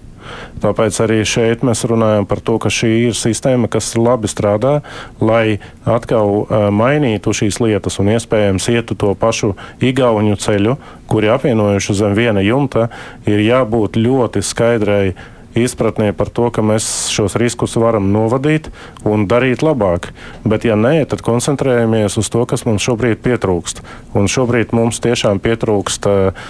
Tāpēc 0.63 0.99
arī 1.05 1.21
šeit 1.27 1.63
mēs 1.67 1.85
runājam 1.89 2.27
par 2.29 2.41
to, 2.41 2.57
ka 2.61 2.71
šī 2.73 2.91
ir 3.09 3.17
sistēma, 3.17 3.69
kas 3.71 3.93
labi 3.99 4.29
strādā, 4.31 4.81
lai 5.21 5.59
atkal 5.85 6.33
uh, 6.41 6.67
mainītu 6.73 7.35
šīs 7.35 7.61
lietas 7.63 7.99
un 8.01 8.11
iespējams 8.15 8.69
ietu 8.73 8.97
to 8.97 9.13
pašu 9.19 9.53
igauņu 9.83 10.37
ceļu, 10.41 10.77
kuri 11.07 11.31
apvienojuši 11.33 11.97
zem 12.01 12.17
viena 12.17 12.43
jumta, 12.45 12.89
ir 13.29 13.43
jābūt 13.45 13.99
ļoti 14.01 14.43
skaidrai 14.45 15.15
izpratnē 15.63 16.11
par 16.13 16.29
to, 16.33 16.49
ka 16.53 16.63
mēs 16.65 17.09
šos 17.13 17.37
riskus 17.39 17.77
varam 17.79 18.11
novadīt 18.13 18.69
un 19.07 19.27
darīt 19.29 19.63
labāk. 19.65 20.11
Bet, 20.47 20.67
ja 20.67 20.77
nē, 20.79 21.05
tad 21.09 21.23
koncentrējamies 21.25 22.19
uz 22.21 22.29
to, 22.33 22.43
kas 22.49 22.65
mums 22.67 22.85
šobrīd 22.85 23.21
pietrūkst. 23.25 23.81
Un 24.17 24.29
šobrīd 24.31 24.75
mums 24.77 25.01
tiešām 25.03 25.41
pietrūkst 25.43 26.09
uh, 26.09 26.45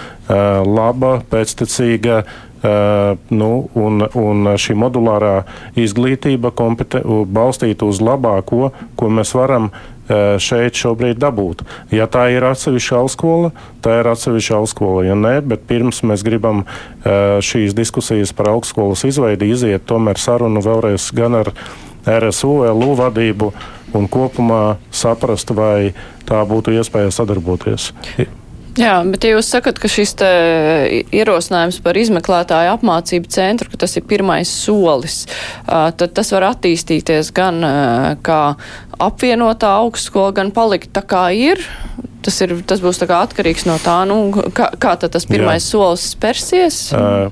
laba, 0.68 1.18
pēctecīga 1.30 2.22
Uh, 2.28 2.47
nu, 2.62 3.50
un, 3.78 4.02
un 4.18 4.50
šī 4.58 4.74
modulārā 4.78 5.44
izglītība 5.78 6.50
balstīta 7.30 7.86
uz 7.86 8.00
labāko, 8.02 8.72
ko 8.98 9.10
mēs 9.14 9.34
varam 9.36 9.70
uh, 9.70 10.36
šeit 10.42 10.78
šobrīd 10.78 11.20
dabūt. 11.22 11.62
Ja 11.94 12.08
tā 12.10 12.28
ir 12.34 12.46
atsevišķa 12.48 12.98
augstskola, 12.98 13.52
tā 13.84 14.00
ir 14.00 14.10
atsevišķa 14.10 14.56
augstskola. 14.58 15.04
Ja 15.06 15.18
nē, 15.18 15.38
bet 15.46 15.66
pirms 15.70 16.02
mēs 16.02 16.24
gribam 16.26 16.64
uh, 16.64 17.38
šīs 17.44 17.76
diskusijas 17.78 18.34
par 18.34 18.52
augstskolas 18.54 19.04
izveidi 19.08 19.52
iziet, 19.54 19.86
tomēr 19.88 20.18
sarunu 20.20 20.64
vēlreiz 20.64 21.10
gan 21.16 21.38
ar 21.42 21.52
RSU, 22.08 22.62
LU 22.72 22.94
vadību 22.98 23.52
un 23.96 24.08
kopumā 24.10 24.78
saprast, 24.92 25.52
vai 25.56 25.94
tā 26.28 26.42
būtu 26.48 26.74
iespēja 26.76 27.12
sadarboties. 27.14 27.92
Jā, 28.78 28.98
bet 29.08 29.24
ja 29.24 29.32
jūs 29.36 29.48
sakat, 29.50 29.78
ka 29.80 29.90
šis 29.90 30.12
ierosinājums 31.14 31.80
par 31.82 31.98
izmeklētāju 31.98 32.74
apmācību 32.76 33.30
centru, 33.32 33.70
ka 33.72 33.80
tas 33.84 33.96
ir 33.98 34.06
pirmais 34.10 34.50
solis, 34.52 35.24
tad 35.66 36.12
tas 36.14 36.32
var 36.34 36.50
attīstīties 36.52 37.32
gan 37.34 37.64
kā 38.26 38.42
apvienotā 39.02 39.72
augstskola, 39.80 40.36
gan 40.36 40.52
palikt 40.54 40.92
tā 40.94 41.02
kā 41.06 41.28
ir. 41.34 41.62
Tas, 42.22 42.34
ir, 42.44 42.56
tas 42.66 42.82
būs 42.82 42.98
atkarīgs 43.00 43.64
no 43.68 43.78
tā, 43.80 44.02
nu, 44.10 44.32
kā, 44.52 44.72
kā 44.76 44.96
tas 45.00 45.24
pirmais 45.24 45.62
Jā. 45.62 45.70
solis 45.70 46.10
spērsies. 46.12 46.80
Uh. 46.92 47.30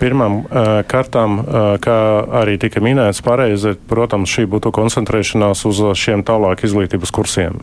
Pirmām 0.00 0.42
kārtām, 0.90 1.38
kā 1.82 1.98
arī 2.42 2.58
tika 2.62 2.82
minēts, 2.84 3.22
pareizi, 3.24 3.74
protams, 3.88 4.32
šī 4.32 4.46
būtu 4.50 4.72
koncentrēšanās 4.74 5.64
uz 5.68 5.82
šiem 5.98 6.24
tālāk 6.26 6.64
izglītības 6.66 7.14
kursiem. 7.14 7.58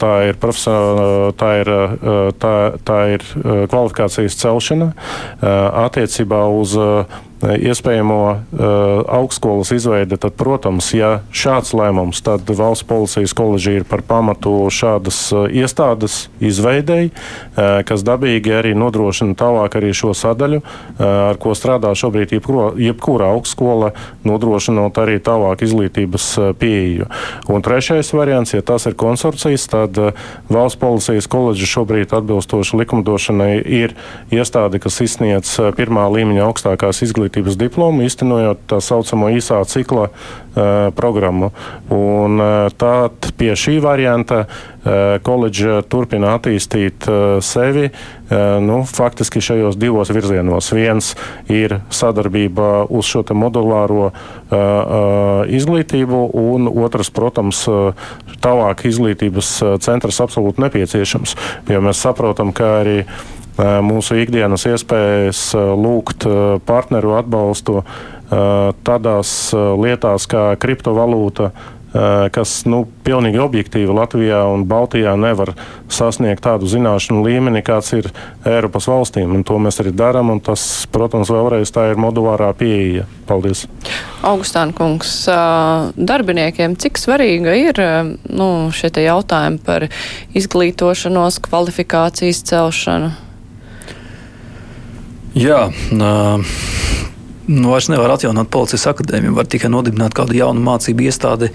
Tā 0.00 0.14
ir, 0.28 0.38
tā 0.40 1.50
ir, 1.60 1.72
tā, 2.40 2.54
tā 2.86 2.98
ir 3.16 3.26
kvalifikācijas 3.44 4.38
celšana 4.44 4.92
attiecībā 5.84 6.44
uz 6.60 6.76
iespējamo 7.44 8.20
augstskolas 9.08 9.72
izveidi, 9.74 10.16
tad, 10.20 10.32
protams, 10.38 10.90
ja 10.96 11.18
šāds 11.34 11.74
lēmums, 11.76 12.22
tad 12.24 12.48
valsts 12.48 12.86
policijas 12.88 13.34
koledža 13.36 13.74
ir 13.78 13.84
par 13.88 14.02
pamatu 14.06 14.52
šādas 14.72 15.18
iestādes 15.52 16.28
izveidēji, 16.44 17.12
kas 17.88 18.04
dabīgi 18.06 18.54
arī 18.54 18.72
nodrošina 18.78 19.36
tālāk 19.38 19.76
arī 19.80 19.92
šo 19.96 20.14
sadaļu, 20.16 20.62
ar 21.02 21.40
ko 21.42 21.52
strādā 21.58 21.92
šobrīd 21.98 22.32
jebkura, 22.36 22.70
jebkura 22.80 23.32
augstskola, 23.34 23.92
nodrošinot 24.24 24.96
arī 25.02 25.18
tālāk 25.24 25.66
izglītības 25.66 26.30
pieeju. 26.60 27.10
Un 27.52 27.64
trešais 27.66 28.14
variants, 28.16 28.54
ja 28.56 28.64
tas 28.64 28.88
ir 28.88 28.96
konsorcijas, 28.98 29.66
tad 29.68 30.00
valsts 30.48 30.80
policijas 30.80 31.28
koledža 31.30 31.68
šobrīd 31.76 32.14
atbilstoši 32.16 32.80
likumdošanai 32.82 33.52
ir 33.60 33.96
iestāde, 34.32 34.80
kas 34.82 35.02
izsniedz 35.04 35.56
pirmā 35.76 36.08
līmeņa 36.14 36.46
augstākās 36.48 37.02
izglītības 37.04 37.33
diplomu, 37.42 38.04
iztenojot 38.06 38.62
tā 38.70 38.78
saucamo 38.84 39.30
īsā 39.34 39.58
cikla 39.66 40.06
uh, 40.10 40.92
programmu. 40.94 41.50
Un, 41.90 42.38
uh, 42.38 42.70
tad 42.78 43.32
pie 43.38 43.54
šī 43.58 43.80
varianta 43.82 44.44
uh, 44.44 45.18
koledža 45.24 45.82
turpina 45.90 46.36
attīstīt 46.38 47.08
uh, 47.10 47.42
sevi 47.42 47.88
uh, 47.90 48.62
nu, 48.62 48.82
faktiski 48.86 49.42
šajos 49.42 49.78
divos 49.80 50.12
virzienos. 50.14 50.70
Viens 50.76 51.14
ir 51.50 51.80
sadarbība 51.90 52.86
uz 52.88 53.10
šo 53.10 53.24
modulāro 53.34 54.10
uh, 54.10 54.14
uh, 54.54 55.44
izglītību, 55.50 56.24
un 56.38 56.68
otrs, 56.70 57.10
protams, 57.10 57.64
uh, 57.66 57.94
tālāk 58.44 58.84
izglītības 58.88 59.56
centrs 59.80 60.20
absolūti 60.20 60.62
nepieciešams, 60.64 61.36
jo 61.72 61.80
mēs 61.84 62.02
saprotam, 62.04 62.52
ka 62.54 62.80
arī 62.82 62.98
mūsu 63.58 64.18
ikdienas 64.22 64.66
iespējas 64.66 65.46
lūgt 65.54 66.26
partneru 66.66 67.14
atbalstu 67.20 67.82
tādās 68.30 69.30
lietās 69.54 70.26
kā 70.30 70.48
kriptovalūta, 70.58 71.52
kas 72.34 72.64
nu, 72.66 72.80
pilnīgi 73.06 73.38
objektīvi 73.38 73.94
Latvijā 73.94 74.40
un 74.50 74.64
Baltijā 74.66 75.12
nevar 75.20 75.52
sasniegt 75.86 76.42
tādu 76.42 76.66
zināšanu 76.66 77.22
līmeni, 77.22 77.62
kāds 77.62 77.92
ir 77.94 78.08
Eiropas 78.48 78.88
valstīm. 78.90 79.30
Un 79.36 79.44
to 79.46 79.60
mēs 79.62 79.78
arī 79.78 79.92
darām, 79.94 80.32
un 80.34 80.40
tas, 80.42 80.64
protams, 80.90 81.30
vēlreiz 81.30 81.70
tā 81.70 81.86
ir 81.92 82.00
modulārā 82.02 82.50
pieeja. 82.58 83.06
Paldies! 83.28 83.68
Augustāna 84.26 84.74
kungs, 84.74 85.12
darbiniekiem 85.94 86.74
cik 86.82 86.98
svarīga 86.98 87.54
ir 87.60 87.78
nu, 88.26 88.48
šie 88.74 88.90
jautājumi 89.04 89.62
par 89.62 89.86
izglītošanos, 90.34 91.38
kvalifikācijas 91.46 92.42
celšanu? 92.50 93.14
Jā, 95.34 95.64
uh, 95.66 96.52
nu, 97.50 97.70
vairs 97.72 97.88
nevar 97.90 98.12
atjaunot 98.14 98.46
policijas 98.54 98.84
akadēmiju, 98.92 99.34
var 99.34 99.48
tikai 99.50 99.66
nodibināt 99.72 100.14
kādu 100.14 100.36
jaunu 100.38 100.62
mācību 100.62 101.08
iestādi. 101.08 101.48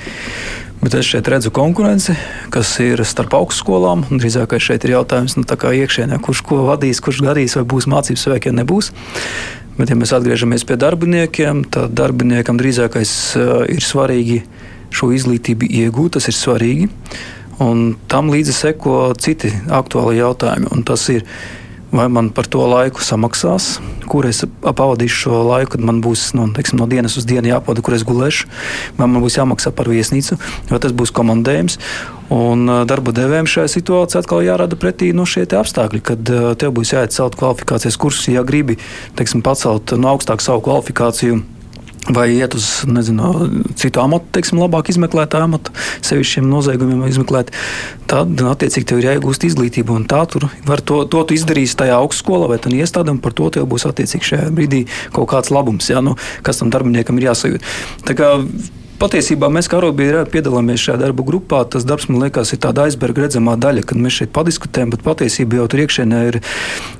Bet 0.81 0.97
es 0.99 1.07
šeit 1.07 1.27
redzu 1.31 1.51
konkurenci, 1.55 2.13
kas 2.51 2.73
ir 2.83 2.99
starp 3.07 3.37
augstskolām. 3.39 4.03
Drīzāk 4.11 4.57
šeit 4.59 4.83
ir 4.83 4.97
jautājums, 4.97 5.37
nu, 5.39 5.43
kā 5.47 5.71
iekšēnē, 5.75 6.19
kurš 6.23 6.41
ko 6.47 6.61
vadīs, 6.67 6.99
kurš 7.03 7.21
darīs, 7.23 7.55
vai 7.55 7.63
būs 7.71 7.87
mācības 7.91 8.25
spēki, 8.27 8.51
ja 8.51 8.57
nebūs. 8.59 8.91
Bet, 9.77 9.91
ja 9.91 9.95
mēs 9.95 10.11
atgriežamies 10.15 10.67
pie 10.67 10.75
darbiniekiem, 10.79 11.63
tad 11.71 11.95
darbiniekam 11.95 12.59
drīzākais 12.59 13.13
ir 13.71 13.83
svarīgi 13.83 14.41
šo 14.91 15.13
izglītību 15.15 15.71
iegūt, 15.85 16.17
tas 16.17 16.27
ir 16.27 16.35
svarīgi. 16.35 16.89
Un 17.63 17.93
tam 18.11 18.31
līdzi 18.31 18.55
seko 18.55 18.99
citi 19.19 19.51
aktuāli 19.71 20.19
jautājumi. 20.19 20.83
Tas 20.87 21.07
ir 21.15 21.23
vai 21.91 22.07
man 22.09 22.29
par 22.29 22.47
to 22.49 22.61
laiku 22.69 23.01
samaksās, 23.03 23.79
kur 24.09 24.27
es 24.29 24.43
pavadīšu 24.61 25.23
šo 25.25 25.41
laiku, 25.47 25.73
kad 25.75 25.85
man 25.85 26.01
būs 26.05 26.29
no, 26.37 26.47
teiksim, 26.53 26.79
no 26.81 26.87
dienas 26.89 27.17
uz 27.17 27.27
dienu 27.29 27.51
jāpavada, 27.51 27.83
kur 27.85 27.97
es 27.97 28.05
gulēšu, 28.07 28.49
vai 28.97 29.07
man 29.07 29.23
būs 29.23 29.39
jāmaksā 29.39 29.73
par 29.75 29.89
viesnīcu, 29.89 30.37
vai 30.69 30.81
tas 30.81 30.95
būs 30.95 31.13
komandējums. 31.15 31.79
Un 32.33 32.69
darba 32.85 33.13
devējiem 33.15 33.49
šajā 33.49 33.71
situācijā 33.73 34.21
atkal 34.21 34.43
jārada 34.45 34.77
pretī 34.77 35.09
no 35.17 35.25
šie 35.25 35.47
apstākļi, 35.49 36.01
kad 36.11 36.33
tev 36.61 36.75
būs 36.77 36.93
jāiet 36.93 37.15
celt 37.15 37.37
kvalifikācijas 37.39 37.97
kursus, 37.97 38.29
ja 38.29 38.45
gribi 38.45 38.77
teiksim, 39.17 39.41
pacelt 39.45 39.95
no 39.97 40.13
augstāk 40.13 40.45
savu 40.45 40.61
kvalifikāciju 40.67 41.41
vai 42.13 42.29
iet 42.33 42.55
uz 42.57 42.67
nezinu, 42.89 43.31
citu 43.79 44.01
amatu, 44.01 44.27
teiksim, 44.35 44.59
labāk 44.61 44.89
izmeklētā 44.93 45.43
amatu, 45.45 45.73
sevišķiem 46.05 46.47
noziegumiem 46.49 47.05
izmeklēt, 47.09 47.53
tad, 48.09 48.33
attiecīgi, 48.53 48.87
tev 48.89 49.01
ir 49.01 49.09
jāiegūst 49.11 49.45
izglītība. 49.49 49.97
Tā 50.09 50.23
tur 50.31 50.47
var 50.67 50.81
to, 50.81 51.03
to 51.11 51.23
tu 51.27 51.37
izdarīsi 51.37 51.77
tajā 51.79 51.99
augstskolā 52.01 52.49
vai 52.51 52.59
tādā 52.61 52.81
iestādē, 52.81 53.13
un 53.13 53.21
par 53.23 53.35
to 53.37 53.51
tev 53.53 53.69
būs 53.69 53.87
attiecīgi 53.89 54.33
šajā 54.33 54.49
brīdī 54.55 54.85
kaut 55.15 55.29
kāds 55.33 55.53
labums, 55.53 55.91
ja, 55.91 56.01
nu, 56.05 56.17
kas 56.45 56.61
tam 56.61 56.73
darbiniekam 56.73 57.19
ir 57.19 57.29
jāsajūt. 57.29 57.71
Tā 58.09 58.17
kā 58.17 58.33
Patiesībā 58.99 59.47
mēs 59.47 59.69
kā 59.71 59.77
arobiedrība 59.77 60.25
piedalāmies 60.27 60.81
šajā 60.83 60.99
darba 60.99 61.23
grupā. 61.23 61.61
Tas 61.71 61.85
darbs 61.87 62.09
man 62.09 62.19
liekas 62.25 62.49
ir 62.51 62.59
tāda 62.59 62.83
aizberga 62.83 63.23
redzamā 63.23 63.53
daļa, 63.55 63.85
kad 63.87 63.95
mēs 63.95 64.17
šeit 64.17 64.33
padiskutējam, 64.35 64.91
bet 64.91 65.05
patiesībā 65.05 65.61
jau 65.61 65.67
tur 65.71 65.85
iekšienē 65.85 66.19
ir. 66.27 66.39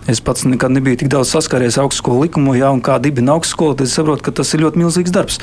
Es 0.08 0.22
pats 0.24 0.46
nekad 0.48 0.72
nebiju 0.72 1.02
tik 1.02 1.10
daudz 1.12 1.34
saskāries 1.34 1.76
augstskolu 1.82 2.24
likumu, 2.24 2.56
ja 2.56 2.72
un 2.72 2.80
kā 2.80 2.96
dibina 3.04 3.36
augstskolu, 3.36 3.76
tad 3.76 3.90
es 3.92 3.98
saprotu, 4.00 4.24
ka 4.24 4.32
tas 4.40 4.54
ir 4.56 4.64
ļoti 4.64 4.80
milzīgs 4.80 5.12
darbs. 5.12 5.42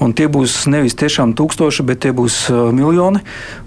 Un 0.00 0.14
tie 0.16 0.30
būs 0.32 0.64
nevis 0.72 0.96
tiešām 0.96 1.34
tūkstoši, 1.36 1.84
bet 1.84 2.00
tie 2.06 2.14
būs 2.16 2.38
uh, 2.48 2.70
miljoni. 2.72 3.20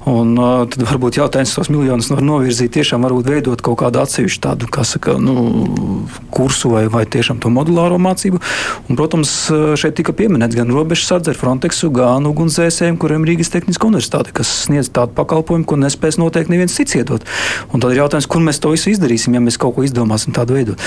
Un, 0.09 0.33
uh, 0.33 0.65
tad 0.65 0.87
varbūt 0.89 1.21
jautājums 1.21 1.53
tos 1.53 1.69
miljonus 1.69 2.09
var 2.09 2.25
novirzīt 2.25 2.73
tiešām 2.73 3.05
varbūt 3.05 3.29
veidot 3.29 3.61
kaut 3.61 3.77
kādu 3.83 4.01
atsevišķu 4.01 4.41
tādu, 4.47 4.71
kā 4.73 4.81
saka, 4.89 5.19
nu, 5.21 6.09
kursu 6.33 6.73
vai, 6.73 6.87
vai 6.89 7.05
tiešām 7.05 7.37
to 7.45 7.53
modulāro 7.53 8.01
mācību. 8.01 8.41
Un, 8.89 8.97
protams, 8.97 9.37
šeit 9.77 9.99
tika 10.01 10.17
pieminēts 10.17 10.57
gan 10.57 10.73
robežsardze 10.73 11.35
ar 11.35 11.39
Frontexu, 11.39 11.93
gan 11.93 12.22
gan 12.23 12.31
ugunsdzēsējiem, 12.31 12.97
kuriem 13.01 13.25
Rīgas 13.27 13.51
Tehniskā 13.51 13.89
universitāte, 13.89 14.31
kas 14.35 14.49
sniedz 14.65 14.89
tādu 14.93 15.13
pakalpojumu, 15.17 15.67
ko 15.67 15.77
nespēs 15.81 16.17
noteikti 16.21 16.53
neviens 16.53 16.75
cits 16.77 16.95
iedot. 16.95 17.25
Un 17.73 17.83
tad 17.83 17.93
ir 17.93 18.03
jautājums, 18.03 18.29
kur 18.31 18.43
mēs 18.43 18.61
to 18.63 18.71
visu 18.73 18.93
izdarīsim, 18.93 19.35
ja 19.35 19.43
mēs 19.43 19.59
kaut 19.59 19.75
ko 19.75 19.83
izdomāsim 19.83 20.35
tādu 20.35 20.55
veidu. 20.55 20.77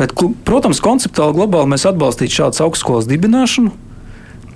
Bet, 0.00 0.16
protams, 0.46 0.82
konceptuāli 0.84 1.38
globāli 1.38 1.74
mēs 1.74 1.86
atbalstītu 1.90 2.40
šādas 2.42 2.64
augstskolas 2.66 3.10
dibināšanu 3.10 3.74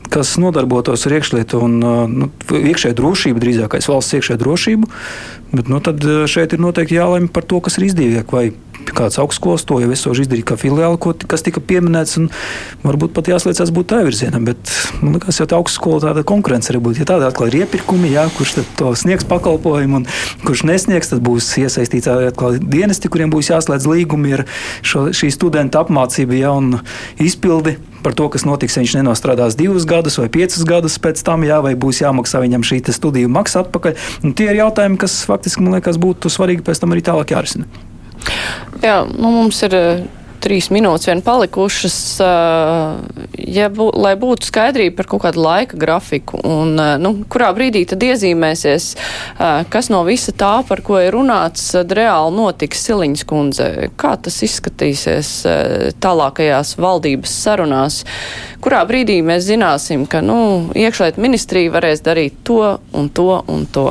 kas 0.09 0.31
nodarbotos 0.41 1.03
ar 1.05 1.19
iekšlietu 1.19 1.59
un 1.61 1.75
nu, 2.09 2.29
iekšēju 2.49 2.97
drošību, 2.97 3.43
drīzākais 3.43 3.91
valsts 3.91 4.17
iekšēju 4.17 4.41
drošību. 4.41 4.89
Bet 5.53 5.69
nu, 5.69 5.83
tad 5.85 6.01
šeit 6.33 6.55
ir 6.57 6.63
noteikti 6.65 6.97
jālemj 6.97 7.29
par 7.35 7.45
to, 7.45 7.61
kas 7.61 7.77
ir 7.77 7.91
izdevīgāk. 7.91 8.33
Vai 8.33 8.47
kāds 8.97 9.19
augstskolas 9.21 9.65
to 9.69 9.79
jau 9.83 9.91
esoši 9.95 10.25
izdarīja, 10.27 10.47
kā 10.51 10.59
filiāli, 10.61 10.99
ko, 11.03 11.15
kas 11.31 11.45
tika 11.47 11.63
pieminēts. 11.65 12.19
Varbūt 12.85 13.15
pat 13.17 13.31
jāslēdzas 13.33 13.73
būt 13.75 13.91
tā 13.93 14.01
virzienā, 14.07 14.41
bet 14.45 14.73
man 15.03 15.19
liekas, 15.19 15.41
jau 15.41 15.49
tā 15.51 15.59
augstskola 15.59 16.03
tāda 16.09 16.25
konkurence 16.29 16.73
arī 16.73 16.83
būtu. 16.85 17.03
Ja 17.03 17.09
tāda 17.13 17.31
atkal 17.31 17.51
ir 17.51 17.61
iepirkumi, 17.63 18.13
jā, 18.15 18.29
kurš 18.37 18.59
to 18.79 18.95
sniegs 18.99 19.27
pakalpojumu 19.29 20.03
un 20.03 20.09
kurš 20.47 20.65
nesniegs, 20.69 21.13
tad 21.13 21.23
būs 21.27 21.51
iesaistīts 21.63 22.11
atkal 22.13 22.59
dienesti, 22.63 23.11
kuriem 23.13 23.33
būs 23.35 23.53
jāslēdz 23.53 23.89
līgumi 23.91 24.39
ar 24.39 24.47
šo, 24.83 25.09
šī 25.17 25.33
studenta 25.35 25.85
apmācību 25.85 26.41
ja, 26.41 26.55
un 26.57 26.81
izpildi 27.23 27.79
par 28.03 28.15
to, 28.15 28.29
kas 28.33 28.47
notiks, 28.47 28.77
ja 28.77 28.85
viņš 28.85 28.95
nenostrādās 29.01 29.59
divus 29.59 29.87
gadus 29.89 30.19
vai 30.21 30.29
piecus 30.33 30.65
gadus 30.69 30.99
pēc 31.03 31.23
tam, 31.27 31.45
jā, 31.47 31.59
vai 31.65 31.75
būs 31.79 32.03
jāmaksā 32.05 32.43
viņam 32.45 32.67
šī 32.67 32.81
studiju 32.95 33.31
maksa 33.33 33.65
atpakaļ. 33.67 33.99
Un 34.25 34.35
tie 34.39 34.51
ir 34.53 34.63
jautājumi, 34.63 35.01
kas 35.01 35.21
faktiski 35.29 35.65
man 35.65 35.79
liekas 35.79 36.01
būtu 36.01 36.33
svarīgi 36.33 36.65
pēc 36.67 36.85
tam 36.85 36.95
arī 36.95 37.05
tālāk 37.05 37.35
jārisina. 37.35 37.69
Jā, 38.83 39.03
nu 39.11 39.33
mums 39.35 39.59
ir 39.67 39.75
eh, 39.75 40.03
trīs 40.39 40.69
minūtes 40.71 41.09
vien 41.09 41.21
palikušas, 41.27 41.97
eh, 42.23 43.23
ja 43.59 43.67
bū, 43.75 43.89
lai 43.99 44.13
būtu 44.21 44.47
skaidrība 44.47 45.01
par 45.01 45.09
kaut 45.11 45.25
kādu 45.25 45.43
laika 45.43 45.79
grafiku 45.81 46.39
un 46.47 46.79
eh, 46.79 46.93
nu, 47.03 47.15
kurā 47.27 47.49
brīdī 47.57 47.83
tad 47.91 48.05
iezīmēsies, 48.07 48.87
kas 49.73 49.91
no 49.91 50.05
visa 50.07 50.35
tā, 50.39 50.53
par 50.69 50.83
ko 50.87 51.01
ir 51.03 51.17
runāts, 51.17 51.73
reāli 51.75 52.37
notiks 52.37 52.85
Siliņas 52.87 53.27
kundze. 53.29 53.67
Kā 53.99 54.15
tas 54.23 54.39
izskatīsies 54.47 55.33
tālākajās 56.03 56.77
valdības 56.79 57.35
sarunās? 57.47 58.05
Kurā 58.63 58.85
brīdī 58.87 59.19
mēs 59.27 59.49
zināsim, 59.51 60.07
ka 60.11 60.23
nu, 60.23 60.39
iekšliet 60.79 61.19
ministrija 61.19 61.75
varēs 61.75 62.05
darīt 62.07 62.39
to 62.47 62.77
un 62.95 63.11
to 63.11 63.33
un 63.49 63.67
to? 63.75 63.91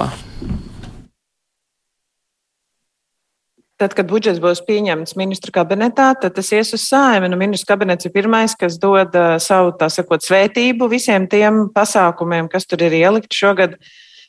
Tad, 3.78 3.94
kad 3.94 4.08
budžets 4.10 4.40
būs 4.42 4.64
pieņemts 4.66 5.14
ministru 5.20 5.54
kabinetā, 5.54 6.08
tad 6.18 6.34
tas 6.34 6.48
ies 6.50 6.74
uz 6.74 6.88
saimi. 6.90 7.28
Nu, 7.30 7.38
ministru 7.38 7.70
kabinets 7.76 8.08
ir 8.08 8.14
pirmais, 8.16 8.56
kas 8.58 8.80
dod 8.82 9.14
uh, 9.14 9.36
savu, 9.38 9.76
tā 9.78 9.86
sakot, 9.94 10.26
svētību 10.26 10.88
visiem 10.90 11.28
tiem 11.30 11.68
pasākumiem, 11.76 12.50
kas 12.50 12.66
tur 12.66 12.82
ir 12.88 12.96
ielikt 12.98 13.38
šogad. 13.38 13.76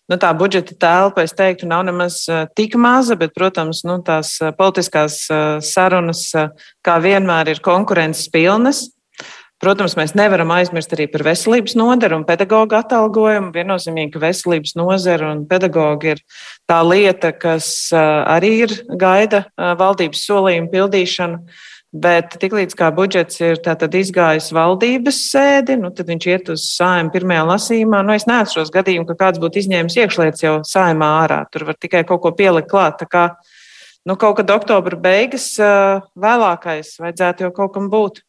Nu, 0.09 0.19
tā 0.21 0.35
budžeta 0.37 0.77
telpa, 0.77 1.25
es 1.25 1.33
teiktu, 1.37 1.65
nav 1.69 1.87
nemaz 1.89 2.21
uh, 2.29 2.45
tik 2.61 2.77
maza, 2.77 3.17
bet, 3.17 3.33
protams, 3.33 3.81
nu, 3.89 3.97
tās 4.05 4.35
uh, 4.43 4.53
politiskās 4.57 5.17
sarunas, 5.65 6.27
kā 6.85 7.01
vienmēr, 7.01 7.55
ir 7.55 7.65
konkurences 7.65 8.29
pilnas. 8.33 8.85
Protams, 9.59 9.97
mēs 9.99 10.13
nevaram 10.15 10.53
aizmirst 10.55 10.93
arī 10.95 11.09
par 11.11 11.25
veselības 11.27 11.73
nodaru 11.75 12.21
un 12.21 12.27
pedagoģu 12.29 12.77
atalgojumu. 12.79 13.49
Viennozīmīgi, 13.57 14.13
ka 14.15 14.21
veselības 14.23 14.77
nozara 14.79 15.33
un 15.33 15.41
pedagoģi 15.51 16.13
ir 16.13 16.21
tā 16.71 16.77
lieta, 16.87 17.33
kas 17.35 17.91
arī 17.97 18.53
ir 18.69 18.75
gaida 19.01 19.49
valdības 19.57 20.23
solījumu 20.29 20.71
pildīšanu. 20.71 21.41
Bet 21.89 22.37
tiklīdz 22.39 22.77
kā 22.79 22.93
budžets 22.95 23.41
ir 23.41 23.59
izgājis 23.99 24.53
valdības 24.55 25.19
sēdi, 25.33 25.79
nu, 25.81 25.91
tad 25.91 26.07
viņš 26.13 26.29
iet 26.29 26.51
uz 26.53 26.69
sājumu 26.77 27.11
pirmajā 27.17 27.47
lasījumā. 27.49 28.05
Nu, 28.05 28.15
es 28.15 28.29
neatceros 28.29 28.71
gadījumu, 28.71 29.09
ka 29.09 29.17
kāds 29.25 29.41
būtu 29.43 29.65
izņēmis 29.65 29.97
iekšlietas 30.05 30.45
jau 30.45 30.55
sājumā 30.69 31.09
ārā. 31.25 31.41
Tur 31.51 31.67
var 31.73 31.81
tikai 31.81 32.05
kaut 32.07 32.23
ko 32.23 32.35
pielikt 32.37 32.71
klāt. 32.71 33.03
Nu, 34.07 34.15
kaut 34.15 34.39
kad 34.39 34.55
oktobra 34.55 35.01
beigas 35.01 35.51
vēlākais 35.59 36.95
vajadzētu 37.01 37.49
jau 37.49 37.55
kaut 37.57 37.75
kam 37.75 37.91
būt. 37.91 38.23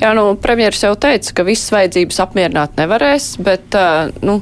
Jā, 0.00 0.12
nu, 0.16 0.28
premjeras 0.40 0.84
jau 0.84 0.92
teica, 1.00 1.32
ka 1.38 1.46
visas 1.46 1.72
vajadzības 1.74 2.20
apmierināt 2.22 2.76
nevarēs, 2.78 3.32
bet, 3.42 3.76
nu, 4.26 4.40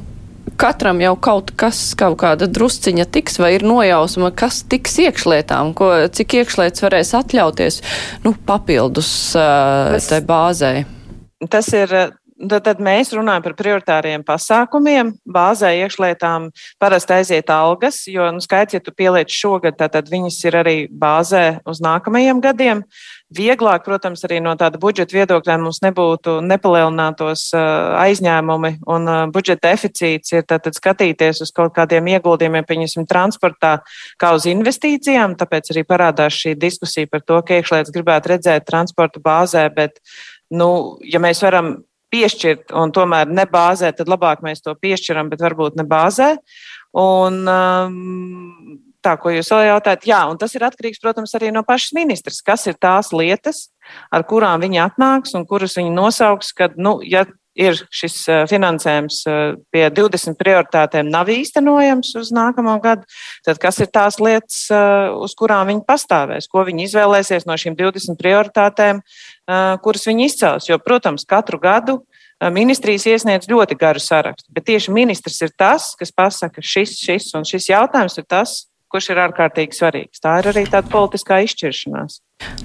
katram 0.60 1.00
jau 1.02 1.14
kaut 1.20 1.52
kas, 1.58 1.80
kaut 1.98 2.18
kāda 2.22 2.48
drusciņa 2.50 3.06
tiks, 3.14 3.38
vai 3.42 3.54
ir 3.56 3.64
nojausma, 3.66 4.32
kas 4.36 4.62
tiks 4.70 4.98
iekšlietām, 5.06 5.72
ko, 5.78 5.92
cik 6.14 6.40
iekšlietas 6.42 6.84
varēs 6.84 7.14
atļauties, 7.20 7.80
nu, 8.26 8.34
papildus 8.46 9.08
uh, 9.38 9.96
tai 10.10 10.20
bāzei. 10.26 10.84
Tas 11.50 11.70
ir 11.76 11.92
Tad, 12.34 12.64
tad 12.66 12.80
mēs 12.82 13.12
runājam 13.14 13.44
par 13.44 13.54
prioritāriem 13.54 14.24
pasākumiem. 14.26 15.12
Bāzē 15.22 15.70
iekšlietām 15.78 16.48
parasti 16.82 17.14
aiziet 17.14 17.50
algas, 17.52 18.00
jo 18.10 18.26
nu, 18.34 18.42
skaidrs, 18.42 18.74
ja 18.74 18.82
tu 18.82 18.90
pieliec 18.96 19.30
šogad, 19.30 19.78
tad 19.78 20.10
viņas 20.10 20.40
ir 20.48 20.58
arī 20.58 20.74
bāzē 20.90 21.44
uz 21.70 21.78
nākamajiem 21.84 22.42
gadiem. 22.42 22.82
Vieglāk, 23.34 23.82
protams, 23.86 24.22
arī 24.26 24.38
no 24.42 24.52
tāda 24.58 24.78
budžeta 24.80 25.16
viedokļa 25.16 25.56
mums 25.62 25.80
nebūtu 25.82 26.36
nepalielinātos 26.44 27.48
aizņēmumi 27.54 28.70
un 28.94 29.08
budžeta 29.34 29.72
deficīts 29.72 30.34
ir 30.36 30.44
tātad 30.46 30.76
skatīties 30.76 31.42
uz 31.42 31.50
kaut 31.54 31.74
kādiem 31.74 32.12
ieguldījumiem, 32.14 32.66
pieņemsim, 32.68 33.08
transportā 33.10 33.78
kā 34.20 34.34
uz 34.36 34.46
investīcijām. 34.50 35.34
Tāpēc 35.40 35.72
arī 35.74 35.86
parādās 35.88 36.36
šī 36.44 36.54
diskusija 36.60 37.10
par 37.10 37.24
to, 37.26 37.40
ka 37.42 37.58
iekšlietas 37.58 37.94
gribētu 37.94 38.34
redzēt 38.34 38.68
transporta 38.68 39.22
bāzē, 39.24 39.66
bet, 39.74 39.98
nu, 40.54 40.70
ja 41.02 41.22
mēs 41.22 41.42
varam 41.42 41.76
piešķirt 42.14 42.74
un 42.78 42.94
tomēr 42.94 43.30
nebāzē, 43.34 43.90
tad 43.96 44.10
labāk 44.10 44.44
mēs 44.46 44.62
to 44.62 44.76
piešķiram, 44.78 45.32
bet 45.32 45.42
varbūt 45.42 45.80
nebāzē. 45.80 46.34
Un, 46.94 47.40
um, 47.50 48.83
tā, 49.04 49.14
ko 49.20 49.32
jūs 49.34 49.52
vēl 49.52 49.68
jautājat, 49.68 50.08
jā, 50.08 50.24
un 50.30 50.40
tas 50.40 50.56
ir 50.56 50.64
atkarīgs, 50.66 51.02
protams, 51.02 51.36
arī 51.36 51.52
no 51.54 51.64
pašas 51.66 51.94
ministras, 51.96 52.42
kas 52.44 52.66
ir 52.70 52.78
tās 52.80 53.12
lietas, 53.14 53.68
ar 54.14 54.26
kurām 54.28 54.64
viņi 54.64 54.82
atnāks 54.88 55.36
un 55.38 55.46
kuras 55.48 55.76
viņi 55.78 55.92
nosauks, 55.94 56.54
kad, 56.56 56.78
nu, 56.80 56.98
ja 57.04 57.26
ir 57.54 57.78
šis 57.94 58.16
uh, 58.28 58.42
finansējums 58.50 59.20
uh, 59.30 59.36
pie 59.72 59.84
20 59.94 60.36
prioritātēm 60.40 61.10
nav 61.10 61.30
īstenojams 61.32 62.10
uz 62.18 62.32
nākamo 62.34 62.74
gadu, 62.82 63.06
tad 63.46 63.60
kas 63.62 63.78
ir 63.82 63.90
tās 63.94 64.18
lietas, 64.22 64.64
uh, 64.74 65.14
uz 65.22 65.36
kurām 65.38 65.70
viņi 65.70 65.84
pastāvēs, 65.86 66.50
ko 66.50 66.64
viņi 66.66 66.88
izvēlēsies 66.88 67.46
no 67.48 67.56
šīm 67.58 67.78
20 67.78 68.18
prioritātēm, 68.20 69.00
kuras 69.84 70.06
viņi 70.08 70.26
izcels. 70.26 70.68
Jo, 70.70 70.78
protams, 70.80 71.26
katru 71.28 71.58
gadu 71.60 71.98
ministrijas 72.54 73.04
iesniedz 73.08 73.48
ļoti 73.50 73.76
garu 73.78 74.00
sarakstu, 74.00 74.48
bet 74.56 74.66
tieši 74.70 74.92
ministrs 74.94 75.36
ir 75.44 75.52
tas, 75.56 75.92
kas 76.00 76.10
pasaka, 76.16 76.64
šis, 76.64 76.96
šis 76.98 77.28
un 77.36 77.44
šis 77.48 77.68
jautājums 77.70 78.16
ir 78.18 78.26
tas, 78.28 78.54
kurš 78.94 79.10
ir 79.10 79.20
ārkārtīgi 79.26 79.74
svarīgs. 79.74 80.22
Tā 80.22 80.38
ir 80.38 80.52
arī 80.52 80.64
tāda 80.70 80.86
politiskā 80.92 81.40
izšķiršanās. 81.48 82.20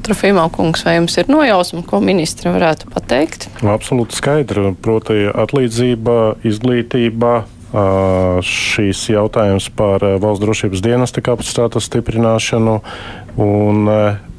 Trofīmā 0.05 0.45
kungs, 0.53 0.83
vai 0.85 0.99
jums 0.99 1.15
ir 1.17 1.29
nojausma, 1.31 1.81
ko 1.89 2.01
ministra 2.03 2.53
varētu 2.53 2.89
pateikt? 2.93 3.47
Absolūti 3.65 4.17
skaidra. 4.17 4.73
Proti, 4.77 5.25
atlīdzība, 5.33 6.19
izglītība, 6.45 7.33
šīs 8.45 9.03
jautājums 9.13 9.69
par 9.77 10.01
valsts 10.21 10.41
drošības 10.41 10.81
dienesta 10.81 11.21
kapacitātes 11.21 11.85
stiprināšanu 11.85 12.79
un, 13.39 13.87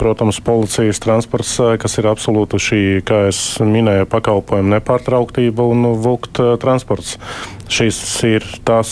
protams, 0.01 0.41
policijas 0.45 1.01
transports, 1.01 1.55
kas 1.81 1.99
ir 2.01 2.09
absolūti 2.11 2.61
šī, 2.61 2.83
kā 3.07 3.23
es 3.31 3.41
minēju, 3.65 4.09
pakalpojumu 4.13 4.75
nepārtrauktība 4.77 5.65
un 5.73 5.89
vilkt 6.05 6.43
transports. 6.61 7.17
Šis 7.71 8.01
ir 8.27 8.47
tas, 8.67 8.91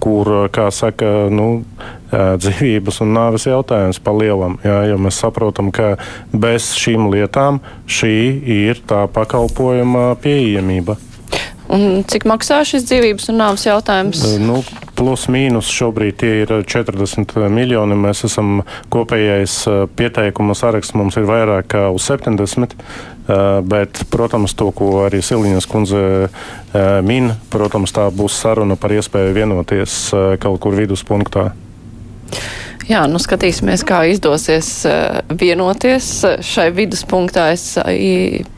kur, 0.00 0.30
kā 0.54 0.68
saka, 0.72 1.28
nu, 1.32 1.48
dzīvības 2.10 3.02
un 3.04 3.12
nāves 3.16 3.46
jautājums 3.50 4.00
pa 4.02 4.14
lielam. 4.14 4.56
Jā, 4.64 4.82
jo 4.90 4.98
mēs 5.02 5.20
saprotam, 5.22 5.70
ka 5.74 5.96
bez 6.32 6.72
šīm 6.78 7.10
lietām 7.12 7.60
šī 7.90 8.16
ir 8.56 8.82
tā 8.88 9.04
pakalpojuma 9.10 10.14
pieejamība. 10.22 10.98
Un 11.70 12.02
cik 12.10 12.24
maksā 12.26 12.60
šis 12.66 12.82
dzīvības 12.88 13.30
un 13.30 13.38
nāves 13.38 13.62
jautājums? 13.66 14.24
Nu, 14.42 14.58
plus 14.98 15.28
mīnus 15.30 15.70
šobrīd 15.70 16.16
tie 16.18 16.32
ir 16.42 16.52
40 16.66 17.36
miljoni. 17.52 17.98
Mēs 17.98 18.24
esam 18.26 18.64
kopējais 18.90 19.62
pieteikumu 19.96 20.56
saraksts 20.58 20.96
mums 20.98 21.18
ir 21.20 21.28
vairāk 21.30 21.70
kā 21.76 21.84
uz 21.94 22.08
70. 22.10 22.74
Bet, 23.70 24.02
protams, 24.10 24.56
to, 24.58 24.72
ko 24.74 25.04
arī 25.04 25.20
Silīnas 25.22 25.68
kundze 25.70 26.30
min, 27.06 27.30
protams, 27.52 27.94
tā 27.94 28.08
būs 28.10 28.40
saruna 28.42 28.74
par 28.80 28.96
iespēju 28.96 29.36
vienoties 29.36 29.98
kaut 30.42 30.58
kur 30.64 30.74
viduspunktā. 30.74 31.52
Jā, 32.88 33.02
nu 33.10 33.20
skatīsimies, 33.20 33.82
kā 33.84 34.00
izdosies 34.08 34.68
uh, 34.88 35.20
vienoties. 35.36 36.06
Šai 36.42 36.70
viduspunktā 36.72 37.50
es 37.52 37.64
uh, 37.78 37.90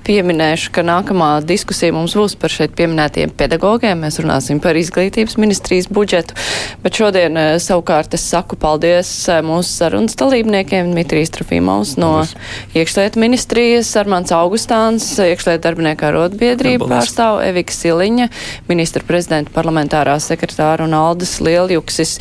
pieminēšu, 0.07 0.70
ka 0.77 0.85
nākamā 0.87 1.31
diskusija 1.47 1.95
mums 1.95 2.14
būs 2.16 2.37
par 2.39 2.53
šeit 2.55 2.77
pieminētiem 2.79 3.35
pedagogiem. 3.37 3.99
Mēs 4.05 4.20
runāsim 4.23 4.61
par 4.62 4.79
izglītības 4.79 5.37
ministrijas 5.43 5.91
budžetu, 5.93 6.39
bet 6.85 7.03
šodien 7.03 7.37
uh, 7.37 7.51
savukārt 7.62 8.14
es 8.14 8.29
saku 8.31 8.57
paldies 8.62 9.11
mūsu 9.43 9.75
sarunas 9.83 10.16
dalībniekiem 10.20 10.95
Dmitrijs 10.95 11.35
Trofīmovs 11.35 11.97
no 12.01 12.14
iekšlietu 12.79 13.20
ministrijas, 13.20 13.91
Armāns 14.01 14.33
Augustāns, 14.37 15.11
iekšlietu 15.18 15.66
darbinieku 15.66 16.09
arotbiedrība 16.09 16.89
pārstāv 16.95 17.43
Evika 17.51 17.75
Siliņa, 17.75 18.31
ministra 18.70 19.03
prezidenta 19.07 19.53
parlamentārā 19.55 20.16
sekretāra 20.23 20.87
un 20.87 20.95
Aldis 20.97 21.41
Lieljuksis. 21.43 22.20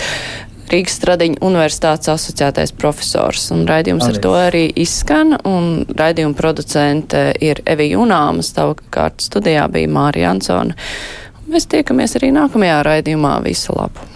Rīgas 0.71 0.95
Stradiņa 1.01 1.41
Universitātes 1.43 2.11
asociētais 2.13 2.71
profesors. 2.79 3.49
Un 3.51 3.65
raidījums 3.67 4.05
Paldies. 4.05 4.19
ar 4.19 4.23
to 4.23 4.35
arī 4.39 4.63
izskan, 4.83 5.35
un 5.47 5.83
raidījuma 5.87 6.37
producente 6.37 7.25
ir 7.43 7.59
Evija 7.67 7.99
Unāma, 7.99 8.45
savukārt 8.45 9.19
studijā 9.25 9.67
bija 9.71 9.91
Mārija 9.91 10.31
Ansona. 10.31 10.77
Mēs 11.51 11.67
tiekamies 11.67 12.15
arī 12.21 12.31
nākamajā 12.37 12.79
raidījumā. 12.87 13.35
Visu 13.43 13.75
labu! 13.75 14.11